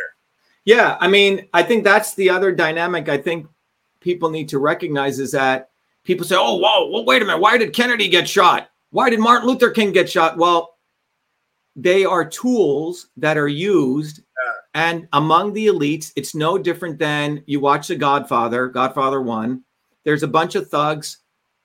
[0.65, 3.09] Yeah, I mean, I think that's the other dynamic.
[3.09, 3.47] I think
[4.01, 5.69] people need to recognize is that
[6.03, 8.69] people say, "Oh, whoa, well, wait a minute, why did Kennedy get shot?
[8.91, 10.77] Why did Martin Luther King get shot?" Well,
[11.83, 14.21] they are tools that are used.
[14.75, 19.63] And among the elites it's no different than you watch the godfather godfather 1
[20.05, 21.17] there's a bunch of thugs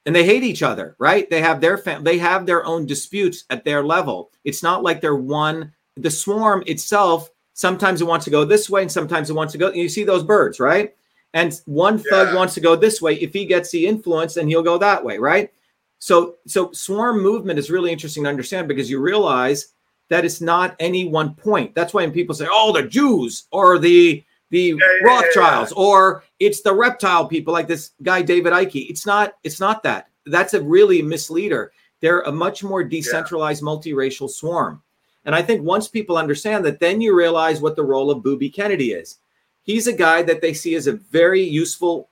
[0.06, 1.28] and they hate each other right?
[1.28, 4.30] They have their fam- they have their own disputes at their level.
[4.44, 8.82] It's not like they're one the swarm itself sometimes it wants to go this way
[8.82, 10.94] and sometimes it wants to go you see those birds right?
[11.34, 12.34] And one thug Yeah.
[12.36, 13.14] wants to go this way.
[13.16, 15.52] If he gets the influence then he'll go that way right?
[15.98, 19.74] So so swarm movement is really interesting to understand because you realize
[20.08, 21.74] that it's not any one point.
[21.74, 26.24] That's why when people say, "Oh, the Jews or the the yeah, yeah, Rothschilds or
[26.38, 29.34] it's the reptile people like this guy David Icke," it's not.
[29.42, 30.08] It's not that.
[30.26, 31.72] That's a really misleader.
[32.00, 34.82] They're a much more decentralized, multiracial swarm.
[35.24, 38.50] And I think once people understand that, then you realize what the role of Booby
[38.50, 39.18] Kennedy is.
[39.62, 42.10] He's a guy that they see as a very useful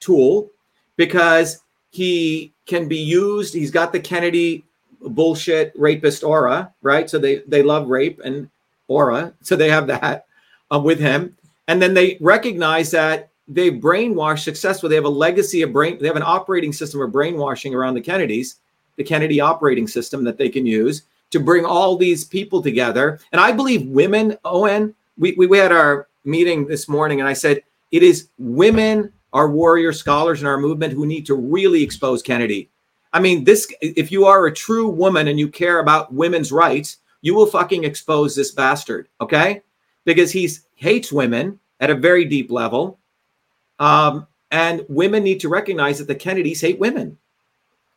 [0.00, 0.50] tool
[0.96, 3.54] because he can be used.
[3.54, 4.64] He's got the Kennedy
[5.08, 7.08] bullshit rapist aura, right?
[7.08, 8.48] So they they love rape and
[8.88, 10.26] aura, so they have that
[10.72, 11.36] uh, with him,
[11.68, 14.90] and then they recognize that they brainwashed successfully.
[14.90, 15.98] They have a legacy of brain.
[16.00, 18.56] They have an operating system of brainwashing around the Kennedys,
[18.96, 23.18] the Kennedy operating system that they can use to bring all these people together.
[23.32, 27.32] And I believe women, Owen, we, we, we had our meeting this morning, and I
[27.32, 32.22] said it is women, our warrior scholars in our movement, who need to really expose
[32.22, 32.68] Kennedy.
[33.12, 36.98] I mean, this if you are a true woman and you care about women's rights,
[37.20, 39.62] you will fucking expose this bastard, okay?
[40.04, 42.98] Because he hates women at a very deep level.
[43.78, 47.18] Um, and women need to recognize that the Kennedys hate women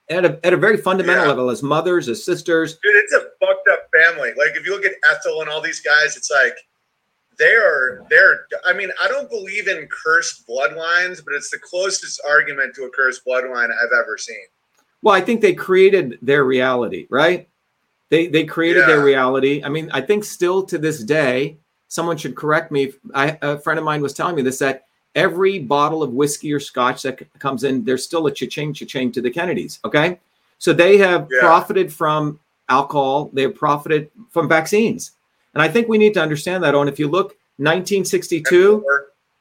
[0.09, 1.29] at a, at a very fundamental Yeah.
[1.29, 2.73] level as mothers, as sisters.
[2.83, 4.29] Dude, it's a fucked up family.
[4.37, 6.55] Like if you look at Ethel and all these guys, it's like
[7.37, 12.75] they're they're I mean, I don't believe in cursed bloodlines, but it's the closest argument
[12.75, 14.45] to a cursed bloodline I've ever seen.
[15.01, 17.47] Well, I think they created their reality, right?
[18.09, 18.87] They they created Yeah.
[18.87, 19.61] their reality.
[19.63, 22.93] I mean, I think still to this day, someone should correct me.
[23.13, 26.59] I, a friend of mine was telling me this that every bottle of whiskey or
[26.59, 29.79] scotch that c- comes in, there's still a cha-ching cha-ching to the Kennedys.
[29.85, 30.19] Okay,
[30.59, 31.39] so they have Yeah.
[31.41, 33.29] profited from alcohol.
[33.33, 35.11] They have profited from vaccines,
[35.53, 36.73] and I think we need to understand that.
[36.75, 38.83] On if you look, 1962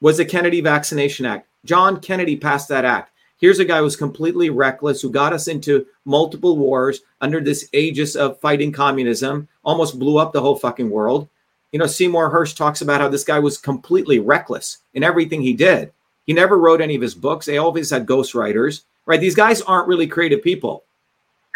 [0.00, 1.48] was the Kennedy Vaccination Act.
[1.64, 3.10] John Kennedy passed that act.
[3.44, 7.68] Here's a guy who was completely reckless, who got us into multiple wars under this
[7.74, 11.28] aegis of fighting communism, almost blew up the whole fucking world.
[11.70, 15.52] You know, Seymour Hersh talks about how this guy was completely reckless in everything he
[15.52, 15.92] did.
[16.24, 17.44] He never wrote any of his books.
[17.44, 19.20] They always had ghostwriters, right?
[19.20, 20.84] These guys aren't really creative people.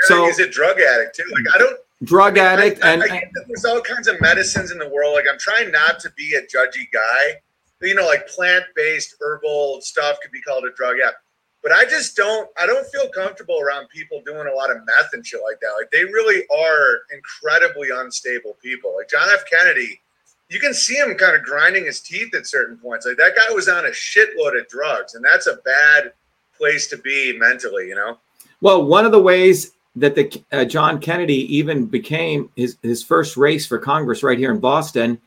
[0.00, 1.24] so he's a drug addict too.
[1.32, 4.78] Like I don't drug addict, I, I, and I there's all kinds of medicines in
[4.78, 5.14] the world.
[5.14, 7.40] Like I'm trying not to be a judgy guy.
[7.80, 10.96] You know, like plant-based herbal stuff could be called a drug.
[10.98, 11.12] Yeah.
[11.68, 15.12] But I just don't I don't feel comfortable around people doing a lot of meth
[15.12, 15.74] and shit like that.
[15.78, 18.96] Like they really are incredibly unstable people.
[18.96, 19.44] Like John F.
[19.50, 20.00] Kennedy,
[20.48, 23.04] you can see him kind of grinding his teeth at certain points.
[23.04, 26.14] Like that guy was on a shitload of drugs, and that's a bad
[26.56, 28.16] place to be mentally, you know?
[28.62, 33.36] Well, one of the ways that the uh, John Kennedy even became his his first
[33.36, 35.20] race for Congress right here in Boston,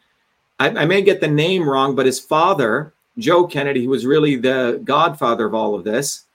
[0.60, 4.38] I, I may get the name wrong, but his father, Joe Kennedy, who was really
[4.38, 6.26] the godfather of all of this,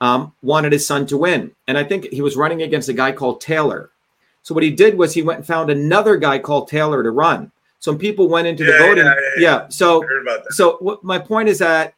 [0.00, 3.12] um, wanted his son to win, and I think he was running against a guy
[3.12, 3.90] called Taylor.
[4.42, 7.52] So what he did was he went and found another guy called Taylor to run.
[7.78, 9.68] So people went into the voting, yeah, yeah, yeah, yeah.
[9.68, 10.52] So I heard about that.
[10.52, 11.94] so what my point is that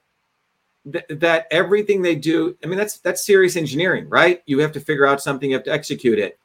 [0.90, 4.80] th- that everything they do i mean that's that's serious engineering right you have to
[4.80, 6.38] figure out something you have to execute it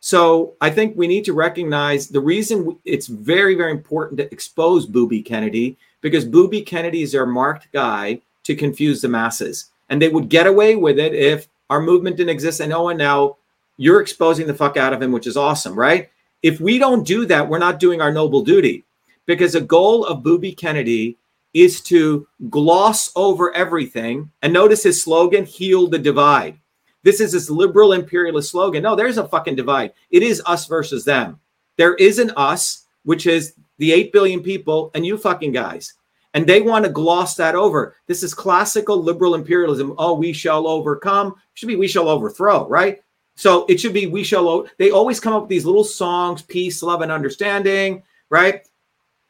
[0.00, 4.86] so i think we need to recognize the reason it's very very important to expose
[4.86, 10.08] booby kennedy because booby kennedy is our marked guy to confuse the masses and they
[10.08, 13.36] would get away with it if our movement didn't exist and oh and now
[13.76, 16.10] you're exposing the fuck out of him which is awesome right
[16.42, 18.84] if we don't do that we're not doing our noble duty
[19.26, 21.18] because the goal of booby kennedy
[21.54, 24.30] is to gloss over everything.
[24.42, 26.58] And notice his slogan, heal the divide.
[27.02, 28.82] This is his liberal imperialist slogan.
[28.82, 29.92] No, there's a fucking divide.
[30.10, 31.40] It is us versus them.
[31.76, 35.94] There is an us, which is the 8 billion people and you fucking guys.
[36.34, 37.96] And they want to gloss that over.
[38.06, 39.94] This is classical liberal imperialism.
[39.98, 41.34] Oh, we shall overcome.
[41.54, 43.00] Should be we shall overthrow, right?
[43.34, 44.48] So it should be we shall.
[44.48, 48.62] O- they always come up with these little songs, peace, love, and understanding, right?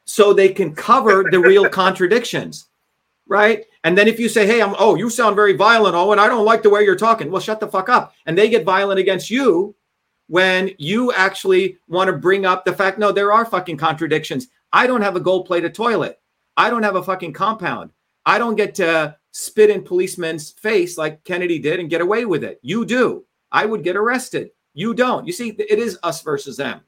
[0.09, 2.67] so they can cover the real contradictions,
[3.27, 3.65] right?
[3.83, 6.27] And then if you say, "Hey, I'm oh, you sound very violent, oh, and I
[6.27, 8.15] don't like the way you're talking," well, shut the fuck up.
[8.25, 9.75] And they get violent against you
[10.27, 14.47] when you actually want to bring up the fact, no, there are fucking contradictions.
[14.73, 16.19] I don't have a gold-plated toilet.
[16.59, 17.91] I don't have a fucking compound.
[18.25, 22.43] I don't get to spit in policeman's face like Kennedy did and get away with
[22.43, 22.59] it.
[22.61, 23.23] You do.
[23.49, 24.49] I would get arrested.
[24.73, 25.25] You don't.
[25.25, 26.81] You see, it is us versus them.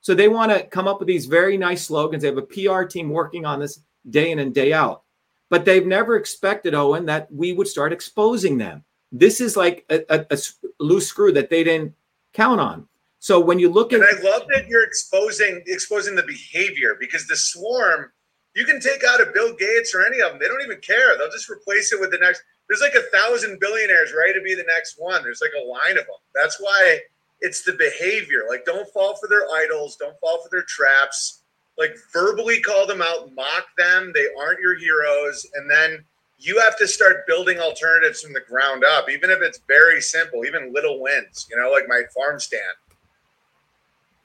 [0.00, 2.22] So they want to come up with these very nice slogans.
[2.22, 5.02] They have a PR team working on this day in and day out.
[5.50, 8.84] But they've never expected, Owen, that we would start exposing them.
[9.10, 10.38] This is like a
[10.78, 11.94] loose screw that they didn't
[12.32, 12.86] count on.
[13.18, 17.26] So when you look at And I love that you're exposing exposing the behavior because
[17.26, 18.12] the swarm,
[18.56, 20.40] you can take out a Bill Gates or any of them.
[20.40, 21.16] They don't even care.
[21.16, 22.42] They'll just replace it with the next.
[22.68, 25.22] There's like a thousand billionaires ready to be the next one.
[25.22, 26.16] There's like a line of them.
[26.34, 27.00] That's why
[27.40, 28.44] it's the behavior.
[28.48, 29.96] Like, don't fall for their idols.
[29.96, 31.42] Don't fall for their traps.
[31.76, 34.10] Like, verbally call them out, mock them.
[34.14, 35.46] They aren't your heroes.
[35.54, 36.02] And then
[36.38, 40.46] you have to start building alternatives from the ground up, even if it's very simple,
[40.46, 42.62] even little wins, you know, like my farm stand.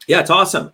[0.07, 0.71] Yeah, it's awesome.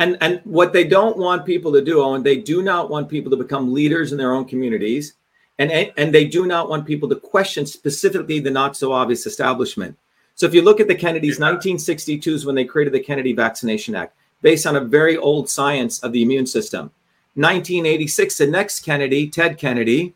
[0.00, 3.30] And and what they don't want people to do, Owen, they do not want people
[3.30, 5.14] to become leaders in their own communities.
[5.58, 9.94] And, and they do not want people to question specifically the not so obvious establishment.
[10.34, 13.94] So if you look at the Kennedys, 1962 is when they created the Kennedy Vaccination
[13.94, 16.90] Act, based on a very old science of the immune system.
[17.34, 20.14] 1986, the next Kennedy, Ted Kennedy,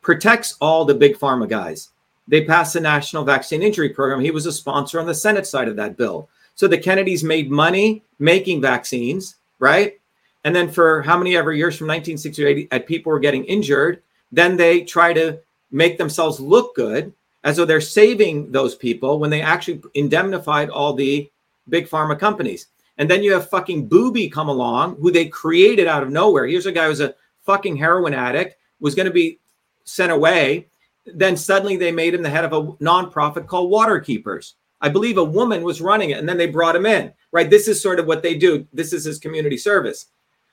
[0.00, 1.90] protects all the big pharma guys.
[2.26, 4.20] They passed the National Vaccine Injury Program.
[4.20, 6.30] He was a sponsor on the Senate side of that bill.
[6.56, 10.00] So the Kennedys made money making vaccines, right?
[10.44, 13.44] And then for how many ever years from 1960 to 80, uh, people were getting
[13.44, 14.02] injured.
[14.32, 15.38] Then they try to
[15.70, 17.12] make themselves look good
[17.44, 21.30] as though they're saving those people when they actually indemnified all the
[21.68, 22.68] big pharma companies.
[22.98, 26.46] And then you have fucking Booby come along, who they created out of nowhere.
[26.46, 27.14] Here's a guy who's a
[27.44, 29.38] fucking heroin addict, was going to be
[29.84, 30.68] sent away.
[31.04, 34.54] Then suddenly they made him the head of a nonprofit called Waterkeepers.
[34.80, 37.12] I believe a woman was running it, and then they brought him in.
[37.32, 37.50] Right?
[37.50, 38.66] This is sort of what they do.
[38.72, 40.06] This is his community service.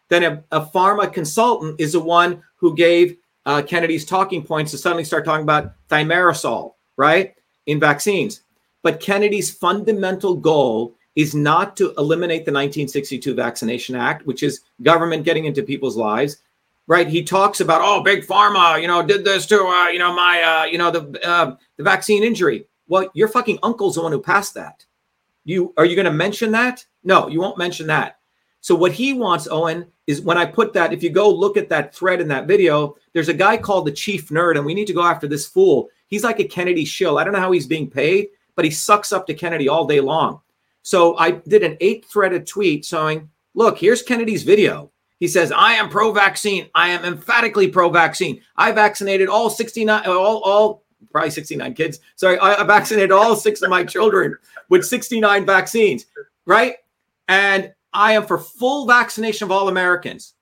[0.09, 4.77] then a, a pharma consultant is the one who gave uh, Kennedy's talking points to
[4.77, 8.41] suddenly start talking about thimerosal, right, in vaccines.
[8.83, 15.25] But Kennedy's fundamental goal is not to eliminate the 1962 Vaccination Act, which is government
[15.25, 16.37] getting into people's lives.
[16.85, 17.07] Right?
[17.07, 20.41] He talks about, oh, big pharma, you know, did this to, uh, you know, my,
[20.41, 22.65] uh, you know, the uh, the vaccine injury.
[22.87, 24.85] Well, your fucking uncle's the one who passed that.
[25.45, 26.85] You are you going to mention that?
[27.03, 28.19] No, you won't mention that.
[28.61, 31.69] So what he wants, Owen, is when I put that, if you go look at
[31.69, 34.87] that thread in that video, there's a guy called the chief nerd, and we need
[34.87, 35.89] to go after this fool.
[36.07, 37.17] He's like a Kennedy shill.
[37.17, 39.99] I don't know how he's being paid, but he sucks up to Kennedy all day
[39.99, 40.39] long.
[40.81, 44.91] So I did an eight threaded tweet saying, look, here's Kennedy's video.
[45.19, 46.69] He says, I am pro vaccine.
[46.75, 48.41] I am emphatically pro vaccine.
[48.57, 51.99] I vaccinated all 69, all, all, probably 69 kids.
[52.15, 54.35] Sorry, I, I vaccinated all six of my children
[54.69, 56.05] with 69 vaccines,
[56.45, 56.75] right?
[57.27, 60.33] And I am for full vaccination of all Americans.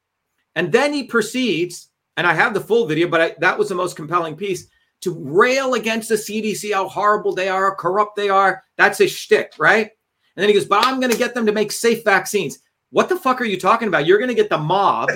[0.55, 3.75] And then he proceeds, and I have the full video, but I, that was the
[3.75, 4.67] most compelling piece
[5.01, 8.63] to rail against the CDC, how horrible they are, how corrupt they are.
[8.77, 9.89] That's his shtick, right?
[10.35, 12.59] And then he goes, but I'm going to get them to make safe vaccines.
[12.91, 14.05] What the fuck are you talking about?
[14.05, 15.09] You're going to get the mob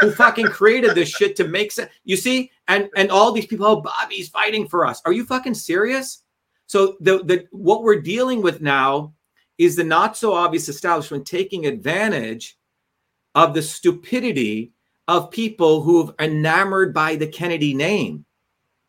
[0.00, 1.90] who fucking created this shit to make sense.
[2.04, 5.02] You see, and and all these people, oh, Bobby's fighting for us.
[5.04, 6.22] Are you fucking serious?
[6.66, 9.12] So the the what we're dealing with now
[9.58, 12.56] is the not so obvious establishment taking advantage
[13.34, 14.72] of the stupidity
[15.06, 18.24] of people who have enamored by the Kennedy name.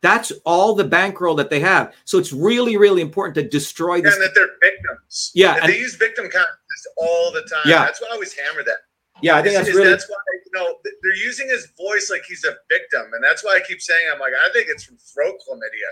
[0.01, 1.93] That's all the bankroll that they have.
[2.05, 4.13] So it's really, really important to destroy this.
[4.13, 5.31] And that they're victims.
[5.33, 6.57] Yeah, and, and- they use victim context
[6.97, 7.63] all the time.
[7.65, 7.85] Yeah.
[7.85, 8.77] that's why I always hammer that.
[9.21, 10.15] Yeah, I think that's really that's why
[10.45, 13.81] you know they're using his voice like he's a victim, and that's why I keep
[13.81, 15.91] saying I'm like I think it's from throat chlamydia.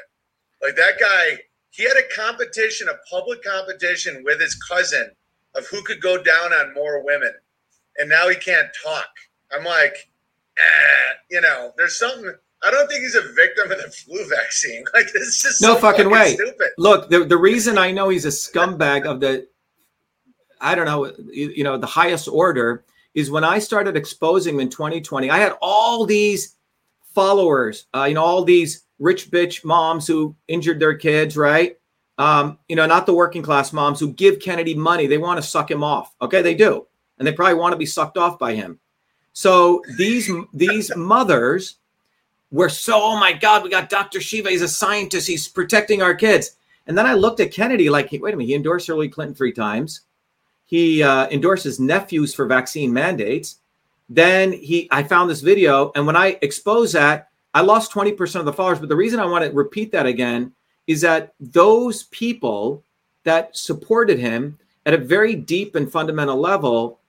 [0.62, 1.40] Like that guy,
[1.72, 5.12] he had a competition, a public competition with his cousin
[5.56, 7.34] of who could go down on more women,
[7.98, 9.10] and now he can't talk.
[9.52, 9.96] I'm like,
[10.58, 12.34] eh, you know, there's something.
[12.64, 14.84] I don't think he's a victim of the flu vaccine.
[14.94, 16.34] Like this is No so fucking way.
[16.34, 16.70] Stupid.
[16.78, 19.48] look the, the reason i know he's a scumbag of the
[20.62, 24.70] i don't know you, you know the highest order is when i started exposing in
[24.70, 26.56] 2020 i had all these
[27.14, 31.78] followers uh, you know all these rich bitch moms who injured their kids right?
[32.18, 35.08] Um, you know not the working class moms who give kennedy money.
[35.08, 36.16] They want to suck him off.
[36.22, 36.88] Okay they do.
[37.18, 38.80] And they probably want to be sucked off by him.
[39.34, 41.78] So these these mothers
[42.52, 44.50] were so oh my god we got dr shiva.
[44.50, 45.28] He's a scientist.
[45.28, 46.52] He's protecting our kids.
[46.88, 49.52] And then I looked at Kennedy like, wait a minute, he endorsed Hillary Clinton three
[49.52, 50.02] times.
[50.68, 53.58] He uh, endorsed his nephews for vaccine mandates.
[54.10, 58.46] Then he, I found this video, and when I exposed that, I lost 20% of
[58.46, 58.80] the followers.
[58.80, 60.52] But the reason I want to repeat that again
[60.86, 62.84] is that those people
[63.24, 67.00] that supported him at a very deep and fundamental level,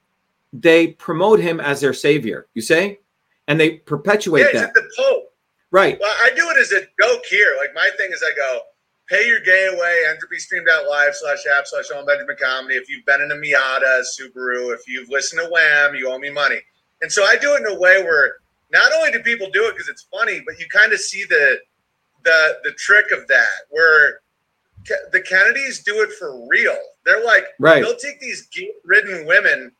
[0.52, 2.98] they promote him as their savior, you say?
[3.46, 4.74] And they perpetuate Yeah, that.
[4.74, 5.32] the Pope.
[5.70, 5.98] Right.
[6.00, 7.56] Well, I do it as a joke here.
[7.58, 8.60] Like my thing is, I go,
[9.08, 12.76] pay your gay away, entropystream.live slash app slash Owen Benjamin Comedy.
[12.76, 16.18] If you've been in a Miata, a Subaru, if you've listened to Wham, you owe
[16.18, 16.58] me money.
[17.02, 18.36] And so I do it in a way where
[18.70, 21.58] not only do people do it because it's funny, but you kind of see the
[22.24, 24.20] the the trick of that, where
[24.84, 26.76] Ke- the Kennedys do it for real.
[27.04, 27.82] They're like, Right.
[27.82, 29.72] they'll take these guilt-ridden women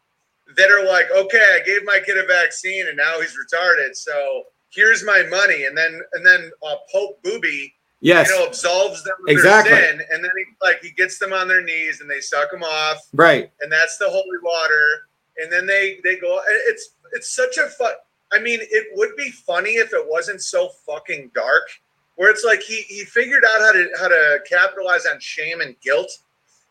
[0.57, 4.45] that are like, okay, I gave my kid a vaccine and now he's retarded, so
[4.71, 8.29] here's my money, and then and then uh, Pope Booby Yes.
[8.29, 9.75] you know, absolves them of Exactly.
[9.75, 12.51] their sin, and then he like he gets them on their knees and they suck
[12.51, 13.51] them off, right.
[13.61, 15.09] and that's the holy water,
[15.39, 16.41] and then they they go.
[16.69, 17.93] It's it's such a fun.
[18.33, 21.69] I mean, it would be funny if it wasn't so fucking dark,
[22.17, 25.75] where it's like he he figured out how to how to capitalize on shame and
[25.81, 26.11] guilt.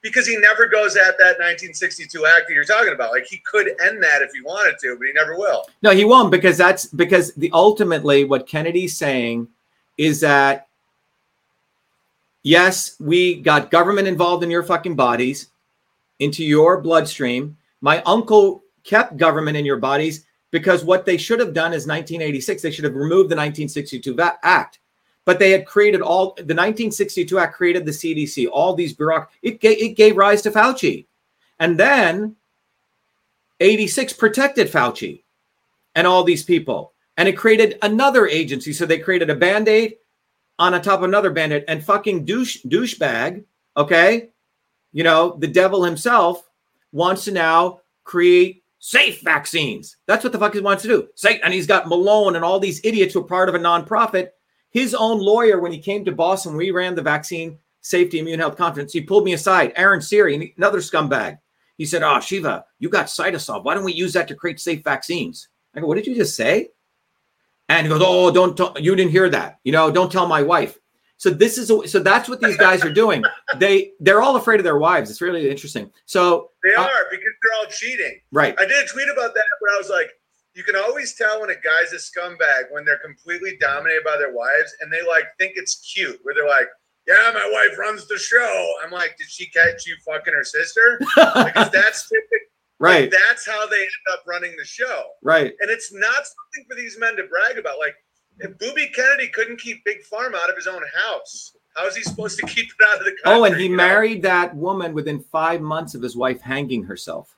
[0.04, 3.12] Because he never goes at that 1962 act that you're talking about.
[3.12, 5.66] Like he could end that if he wanted to, but he never will.
[5.82, 9.48] No, he won't because that's because the ultimately what Kennedy's saying
[9.98, 10.67] is that
[12.48, 15.50] yes, we got government involved in your fucking bodies,
[16.20, 17.58] into your bloodstream.
[17.82, 22.62] My uncle kept government in your bodies because what they should have done is 1986.
[22.62, 24.80] They should have removed the 1962 va- Act.
[25.26, 29.28] But they had created all the 1962 Act created the CDC, all these bureauc.
[29.42, 31.06] It it gave rise to Fauci,
[31.60, 32.38] and then
[33.60, 35.24] 86 protected Fauci
[35.96, 36.94] and all these people.
[37.18, 38.72] And it created another agency.
[38.72, 39.96] So they created a band aid
[40.60, 43.44] on top of another bandit and fucking douche douchebag,
[43.76, 44.30] okay?
[44.92, 46.50] You know, the devil himself
[46.92, 49.98] wants to now create safe vaccines.
[50.06, 51.08] That's what the fuck he wants to do.
[51.44, 54.30] And he's got Malone and all these idiots who are part of a nonprofit.
[54.72, 58.58] His own lawyer, when he came to Boston, we ran the vaccine safety immune health
[58.58, 58.94] conference.
[58.94, 61.40] He pulled me aside, Aaron Siri, another scumbag.
[61.78, 63.64] He said, "Oh, Shiva, you got Cytosolve.
[63.64, 66.36] Why don't we use that to create safe vaccines?" I go, what did you just
[66.36, 66.70] say?
[67.70, 69.60] And he goes, oh, don't, tell, you didn't hear that.
[69.64, 70.78] You know, don't tell my wife.
[71.18, 73.24] So this is, a, so that's what these guys are doing.
[73.58, 75.10] They, they're all afraid of their wives.
[75.10, 75.90] It's really interesting.
[76.06, 78.20] So They uh, are because they're all cheating.
[78.32, 78.54] right.
[78.60, 80.12] I did a tweet about that, but I was like,
[80.54, 84.34] you can always tell when a guy's a scumbag when they're completely dominated by their
[84.34, 86.68] wives and they like think it's cute, where they're like,
[87.08, 91.00] "Yeah, my wife runs the show." I'm like, "Did she catch you fucking her sister?"
[91.16, 92.48] Because that's typical.
[92.80, 93.12] Right.
[93.12, 95.54] That's how they end up running the show, Right.
[95.60, 97.80] and it's not something for these men to brag about.
[97.80, 97.96] Like,
[98.40, 102.04] if Booby Kennedy couldn't keep Big Farm out of his own house, how is he
[102.04, 103.22] supposed to keep it out of the country?
[103.26, 103.78] Oh, and he you know?
[103.78, 107.36] married that woman within five months of his wife hanging herself.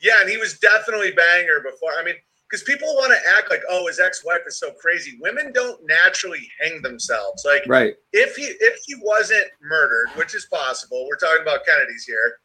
[0.00, 1.92] Yeah, and he was definitely banging her before.
[1.98, 2.16] I mean,
[2.50, 5.16] because people want to act like, oh, his ex-wife is so crazy.
[5.20, 7.44] Women don't naturally hang themselves.
[7.46, 7.94] Like, Right.
[8.12, 12.40] if he if he wasn't murdered, which is possible, we're talking about Kennedy's here,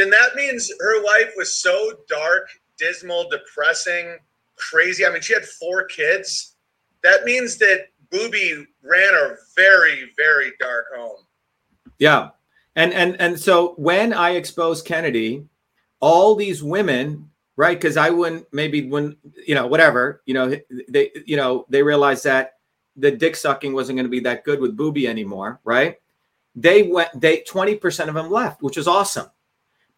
[0.00, 2.48] then that means her life was so dark,
[2.78, 4.16] dismal, depressing,
[4.56, 5.04] crazy.
[5.04, 6.56] I mean, she had four kids.
[7.02, 11.24] That means that Booby ran a very, very dark home.
[11.98, 12.30] Yeah.
[12.76, 15.44] And and and so when I exposed Kennedy,
[16.00, 17.78] all these women, right?
[17.78, 20.56] Because I wouldn't maybe when you know whatever you know
[20.88, 22.54] they you know they realized that
[22.96, 25.96] the dick sucking wasn't going to be that good with Booby anymore, right?
[26.54, 27.20] They went.
[27.20, 29.26] They twenty percent of them left, which is awesome.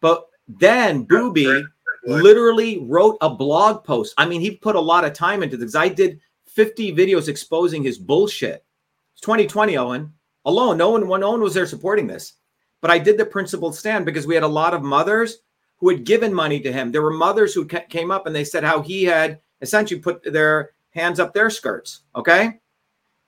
[0.03, 1.63] But then Booby
[2.05, 4.13] literally wrote a blog post.
[4.17, 5.75] I mean, he put a lot of time into this.
[5.75, 8.65] I did 50 videos exposing his bullshit.
[9.13, 10.11] It's 2020, Owen.
[10.43, 12.33] Alone, no one, no one was there supporting this.
[12.81, 15.37] But I did the principled stand because we had a lot of mothers
[15.77, 16.91] who had given money to him.
[16.91, 20.21] There were mothers who ca- came up and they said how he had essentially put
[20.33, 22.01] their hands up their skirts.
[22.13, 22.59] Okay,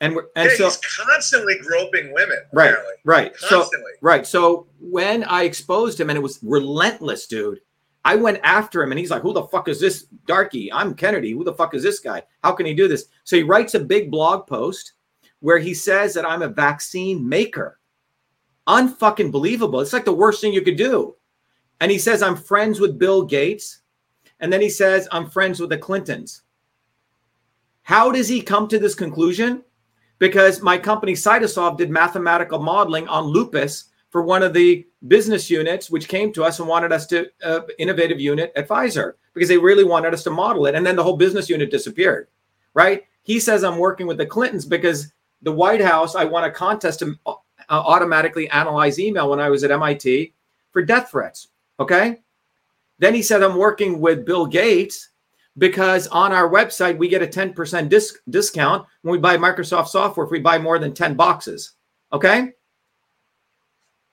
[0.02, 2.40] and we're, and yeah, so he's constantly groping women.
[2.52, 2.70] Right.
[2.72, 2.94] Apparently.
[3.06, 3.36] right.
[3.38, 3.70] So
[4.02, 4.28] Right.
[4.28, 7.62] So when I exposed him and it was relentless, dude,
[8.04, 10.72] I went after him and he's like, Who the fuck is this darky?
[10.72, 11.32] I'm Kennedy.
[11.32, 12.24] Who the fuck is this guy?
[12.44, 13.06] How can he do this?
[13.24, 14.94] So he writes a big blog post
[15.40, 17.80] where he says that I'm a vaccine maker.
[18.68, 19.80] Unfucking believable.
[19.80, 21.16] It's like the worst thing you could do.
[21.82, 23.82] And he says, I'm friends with Bill Gates.
[24.40, 26.42] And then he says, I'm friends with the Clintons.
[27.84, 29.64] How does he come to this conclusion?
[30.20, 35.90] Because my company Cytosolve did mathematical modeling on lupus for one of the business units,
[35.90, 39.58] which came to us and wanted us to uh, innovative unit at Pfizer because they
[39.58, 40.76] really wanted us to model it.
[40.76, 42.30] And then the whole business unit disappeared,
[42.74, 43.04] right?
[43.24, 45.12] He says I'm working with the Clintons because
[45.42, 47.34] the White House, I won a contest to uh,
[47.70, 50.34] automatically analyze email when I was at MIT
[50.72, 51.50] for death threats.
[51.80, 52.22] Okay.
[53.00, 55.10] Then he said I'm working with Bill Gates
[55.58, 60.26] because on our website we get a 10% dis- discount when we buy Microsoft software
[60.26, 61.74] if we buy more than 10 boxes.
[62.12, 62.52] Okay?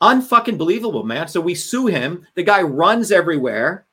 [0.03, 1.28] Unfucking believable, man.
[1.28, 2.26] So we sue him.
[2.34, 3.86] The guy runs everywhere,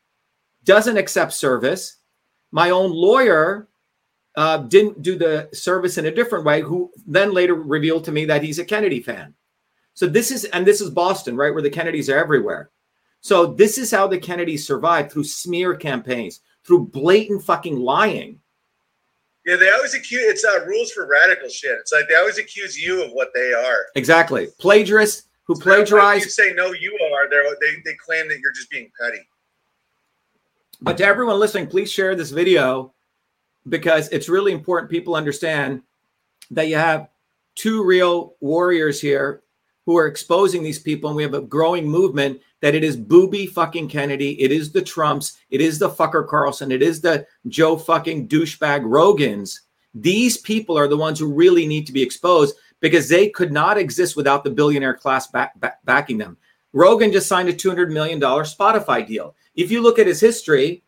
[0.64, 1.98] doesn't accept service.
[2.52, 3.68] My own lawyer
[4.36, 8.26] uh, didn't do the service in a different way, who then later revealed to me
[8.26, 9.34] that he's a Kennedy fan.
[9.94, 12.72] So this is, and this is Boston, right, where the Kennedys are everywhere.
[13.22, 18.40] So this is how the Kennedys survived through smear campaigns, through blatant fucking lying.
[19.46, 21.78] Yeah, they always accuse it's uh, rules for radical shit.
[21.80, 23.88] It's like they always accuse you of what they are.
[23.96, 24.48] Exactly.
[24.60, 26.24] Plagiarists who So plagiarize.
[26.24, 27.30] You say no, you are.
[27.30, 29.28] They're, they they claim that you're just being petty.
[30.82, 32.94] But to everyone listening, please share this video
[33.68, 35.82] because it's really important people understand
[36.52, 37.10] that you have
[37.56, 39.42] two real warriors here
[39.86, 43.46] who are exposing these people, and we have a growing movement that it is booby
[43.46, 47.78] fucking Kennedy, it is the Trumps, it is the fucker Carlson, it is the Joe
[47.78, 49.60] fucking douchebag Rogans.
[49.94, 53.78] These people are the ones who really need to be exposed because they could not
[53.78, 56.38] exist without the billionaire class back, back, backing them.
[56.74, 59.36] Rogan just signed a $200 million Spotify deal.
[59.56, 60.84] If you look at his history,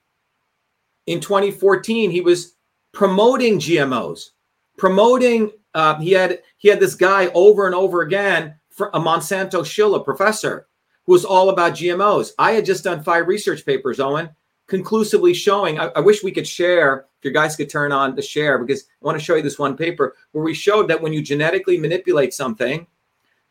[1.07, 2.55] in 2014, he was
[2.93, 4.29] promoting GMOs,
[4.77, 5.51] promoting.
[5.73, 8.55] Uh, he had he had this guy over and over again,
[8.93, 10.67] a Monsanto shill, a professor,
[11.07, 12.31] was all about GMOs.
[12.37, 14.29] I had just done five research papers, Owen,
[14.67, 15.79] conclusively showing.
[15.79, 17.05] I, I wish we could share.
[17.19, 19.59] If you guys could turn on the share, because I want to show you this
[19.59, 22.87] one paper where we showed that when you genetically manipulate something,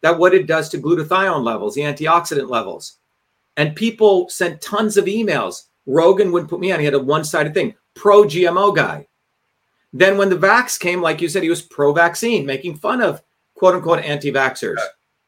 [0.01, 2.97] that what it does to glutathione levels, the antioxidant levels.
[3.57, 5.67] And people sent tons of emails.
[5.87, 6.79] Rogan wouldn't put me on.
[6.81, 9.07] He had a one sided thing, pro GMO guy.
[9.93, 13.23] Then when the vax came, like you said, he was pro vaccine, making fun of
[13.55, 14.79] quote unquote anti vaxxers,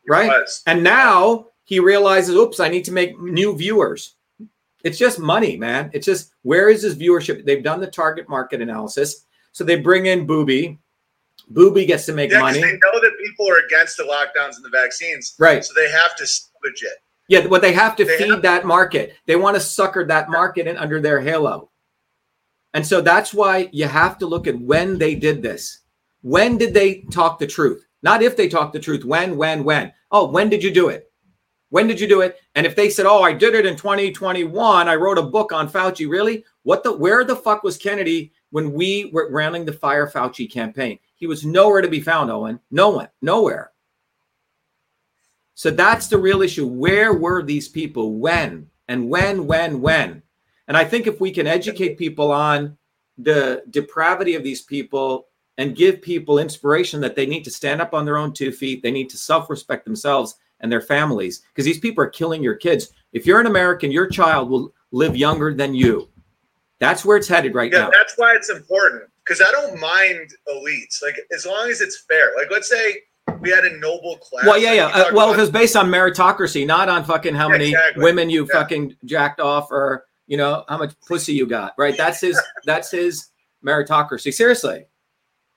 [0.08, 0.28] right?
[0.28, 0.62] Was.
[0.66, 4.14] And now he realizes, oops, I need to make new viewers.
[4.84, 5.90] It's just money, man.
[5.92, 7.44] It's just where is his viewership?
[7.44, 9.26] They've done the target market analysis.
[9.52, 10.78] So they bring in Booby.
[11.48, 12.60] Booby gets to make Yeah, money.
[12.60, 15.64] they know that people are against the lockdowns and the vaccines, Right.
[15.64, 16.98] so they have to salvage it.
[17.28, 19.14] Yeah, what they have to They feed have- that market.
[19.26, 21.70] They want to sucker that market in under their halo.
[22.74, 25.80] And so that's why you have to look at when they did this.
[26.22, 27.84] When did they talk the truth?
[28.02, 29.04] Not if they talk the truth.
[29.04, 29.92] When, when, when.
[30.10, 31.11] Oh, when did you do it?
[31.72, 32.38] When did you do it?
[32.54, 34.88] And if they said, "Oh, I did it in 2021.
[34.90, 36.44] I wrote a book on Fauci." Really?
[36.64, 40.98] What the where the fuck was Kennedy when we were running the Fire Fauci campaign?
[41.14, 42.60] He was nowhere to be found, Owen.
[42.70, 43.08] No one.
[43.22, 43.72] Nowhere.
[45.54, 46.66] So that's the real issue.
[46.66, 48.16] Where were these people?
[48.18, 48.68] When?
[48.88, 50.22] And when, when, when?
[50.68, 52.76] And I think if we can educate people on
[53.16, 57.94] the depravity of these people and give people inspiration that they need to stand up
[57.94, 61.64] on their own two feet, they need to self respect themselves and their families, because
[61.64, 62.92] these people are killing your kids.
[63.12, 66.08] If you're an American, your child will live younger than you.
[66.78, 67.78] That's where it's headed right now.
[67.78, 67.90] yeah, now.
[67.92, 71.02] that's why it's important because I don't mind elites.
[71.02, 72.32] Like as long as it's fair.
[72.36, 72.96] Like let's say
[73.40, 74.46] we had a noble class.
[74.46, 74.86] Well, yeah, yeah.
[74.86, 78.02] Uh, well, if it's based on meritocracy, not on fucking how Yeah, many exactly.
[78.02, 78.58] women you Yeah.
[78.60, 81.96] fucking jacked off or you know how much pussy you got, right?
[81.96, 82.40] That's his.
[82.64, 83.28] that's his
[83.64, 84.32] meritocracy.
[84.34, 84.86] Seriously,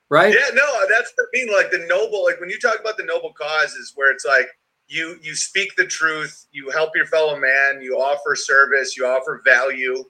[0.10, 0.34] right?
[0.34, 1.52] Yeah, no, that's the thing.
[1.52, 4.48] Like the noble, like when you talk about the noble causes, where it's like
[4.88, 9.42] you you speak the truth, you help your fellow man, you offer service, you offer
[9.46, 10.04] value.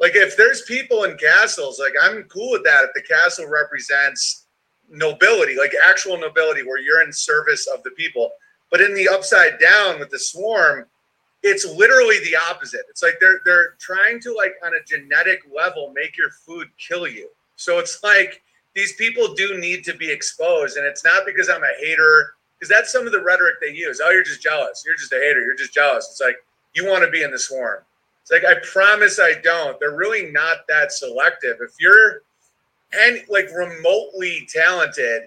[0.00, 2.84] Like if there's people in castles, like I'm cool with that.
[2.84, 4.46] If the castle represents
[4.88, 8.30] nobility, like actual nobility, where you're in service of the people.
[8.70, 10.86] But in the upside down with the swarm,
[11.42, 12.82] it's literally the opposite.
[12.90, 17.06] It's like they're they're trying to like on a genetic level make your food kill
[17.06, 17.28] you.
[17.56, 18.42] So it's like
[18.74, 22.68] these people do need to be exposed, and it's not because I'm a hater, because
[22.68, 24.00] that's some of the rhetoric they use.
[24.02, 24.82] Oh, you're just jealous.
[24.86, 25.40] You're just a hater.
[25.40, 26.08] You're just jealous.
[26.10, 26.36] It's like
[26.74, 27.80] you want to be in the swarm.
[28.22, 29.78] It's like I promise I don't.
[29.78, 31.58] They're really not that selective.
[31.60, 32.22] If you're
[32.92, 35.22] and like remotely talented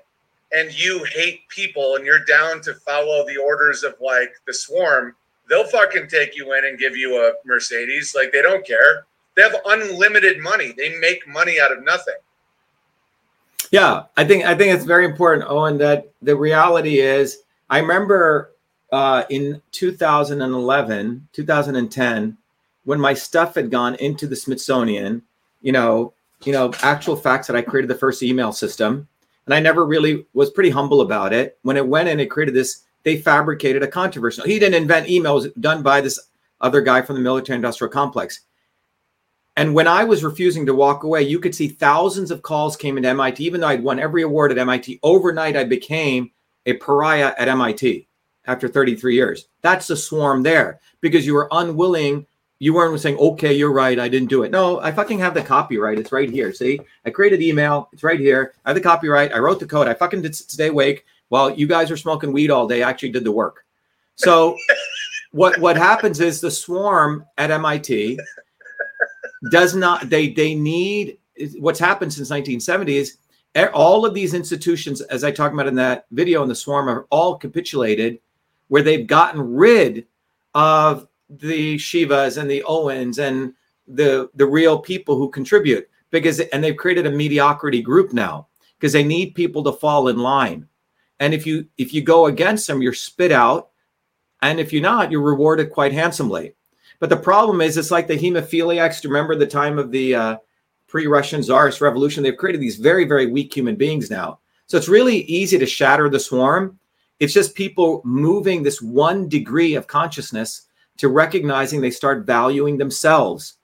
[0.55, 5.15] and you hate people and you're down to follow the orders of like the swarm,
[5.47, 8.13] they'll fucking take you in and give you a Mercedes.
[8.15, 9.05] Like they don't care.
[9.35, 10.73] They have unlimited money.
[10.75, 12.15] They make money out of nothing.
[13.71, 15.77] Yeah, I think I think it's very important, Owen.
[15.77, 17.39] That the reality is,
[17.69, 18.51] I remember
[18.91, 22.37] uh, in 2011, 2010,
[22.85, 25.21] when my stuff had gone into the Smithsonian.
[25.61, 26.13] You know,
[26.45, 29.07] you know, actual facts that I created the first email system,
[29.45, 31.57] and I never really was pretty humble about it.
[31.63, 32.83] When it went in, it created this.
[33.03, 34.41] They fabricated a controversy.
[34.45, 36.19] He didn't invent emails done by this
[36.59, 38.41] other guy from the military-industrial complex.
[39.59, 42.95] And when I was refusing to walk away, you could see thousands of calls came
[42.95, 45.01] into MIT, even though I'd won every award at MIT.
[45.03, 46.31] Overnight, I became
[46.65, 48.07] a pariah at MIT
[48.45, 49.49] after 33 years.
[49.61, 52.25] That's the swarm there because you were unwilling.
[52.59, 53.99] You weren't saying, okay, you're right.
[53.99, 54.51] I didn't do it.
[54.51, 55.99] No, I fucking have the copyright.
[55.99, 56.53] It's right here.
[56.53, 57.89] See, I created email.
[57.91, 58.53] It's right here.
[58.63, 59.33] I have the copyright.
[59.33, 59.89] I wrote the code.
[59.89, 62.81] I fucking did stay awake while you guys were smoking weed all day.
[62.81, 63.65] I actually did the work.
[64.15, 64.55] So
[65.33, 68.19] what, what happens is the swarm at MIT
[69.51, 71.17] does not they they need
[71.57, 73.17] what's happened since 1970 is
[73.73, 77.07] all of these institutions as i talk about in that video in the swarm are
[77.09, 78.19] all capitulated
[78.67, 80.05] where they've gotten rid
[80.53, 83.53] of the shivas and the owens and
[83.87, 88.93] the the real people who contribute because and they've created a mediocrity group now because
[88.93, 90.67] they need people to fall in line.
[91.19, 93.69] And if you if you go against them you're spit out.
[94.41, 96.53] And if you're not you're rewarded quite handsomely
[96.99, 99.03] but the problem is, it's like the hemophiliacs.
[99.03, 100.37] Remember the time of the uh,
[100.87, 102.23] pre-Russian Tsarist revolution?
[102.23, 104.39] They've created these very, very weak human beings now.
[104.67, 106.77] So it's really easy to shatter the swarm.
[107.19, 113.55] It's just people moving this one degree of consciousness to recognizing they start valuing themselves,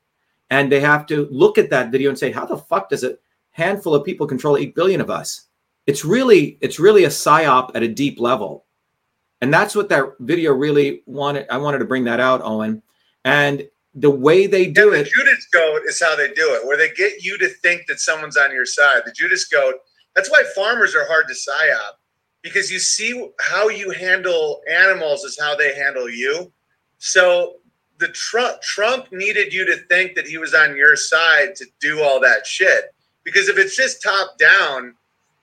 [0.50, 3.18] and they have to look at that video and say, "How the fuck does a
[3.52, 5.42] handful of people control eight billion of us?"
[5.88, 8.66] It's really, it's really a psyop at a deep level,
[9.42, 11.46] and that's what that video really wanted.
[11.50, 12.82] I wanted to bring that out, Owen
[13.26, 16.78] and the way they do yeah, it Judas goat is how they do it, where
[16.78, 19.02] they get you to think that someone's on your side.
[19.06, 19.76] The Judas goat.
[20.16, 21.98] That's why farmers are hard to psyop
[22.42, 26.52] because you see how you handle animals is how they handle you.
[27.00, 27.56] So
[27.98, 32.04] the Trump Trump needed you to think that he was on your side to do
[32.04, 32.94] all that shit.
[33.24, 34.94] Because if it's just top down,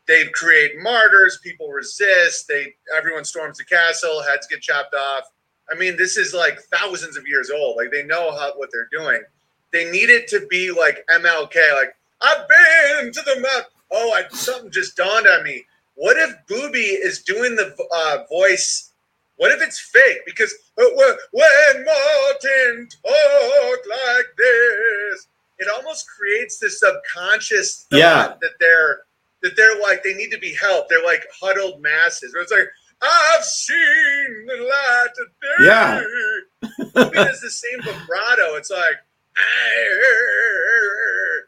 [0.06, 5.24] they create martyrs, people resist, they everyone storms the castle, heads get chopped off.
[5.72, 7.76] I mean, this is like thousands of years old.
[7.76, 9.22] Like they know how what they're doing.
[9.72, 11.56] They need it to be like MLK.
[11.74, 13.64] Like I've been to the map.
[13.90, 15.64] Oh, I, something just dawned on me.
[15.94, 18.90] What if Booby is doing the uh, voice?
[19.36, 20.20] What if it's fake?
[20.26, 20.84] Because uh,
[21.32, 25.26] when Martin talk like this,
[25.58, 28.34] it almost creates this subconscious thought Yeah.
[28.40, 29.00] that they're
[29.42, 30.88] that they're like they need to be helped.
[30.88, 32.32] They're like huddled masses.
[32.34, 32.68] Where it's like
[33.02, 35.66] I've seen the light today.
[35.66, 36.02] Yeah.
[37.24, 38.54] Has the same vibrato.
[38.56, 38.96] It's like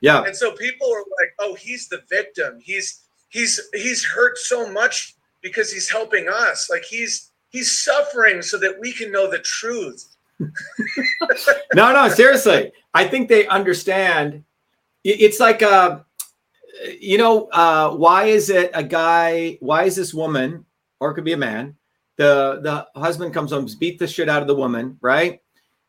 [0.00, 0.22] Yeah.
[0.24, 2.58] And so people are like, "Oh, he's the victim.
[2.60, 6.68] He's he's he's hurt so much because he's helping us.
[6.70, 10.14] Like he's he's suffering so that we can know the truth."
[11.74, 12.72] no, no, seriously.
[12.92, 14.44] I think they understand.
[15.04, 16.00] It's like, uh,
[16.98, 19.58] you know, uh, why is it a guy?
[19.60, 20.66] Why is this woman,
[21.04, 21.76] or it could be a man?
[22.16, 25.42] The the husband comes home, beat the shit out of the woman, right?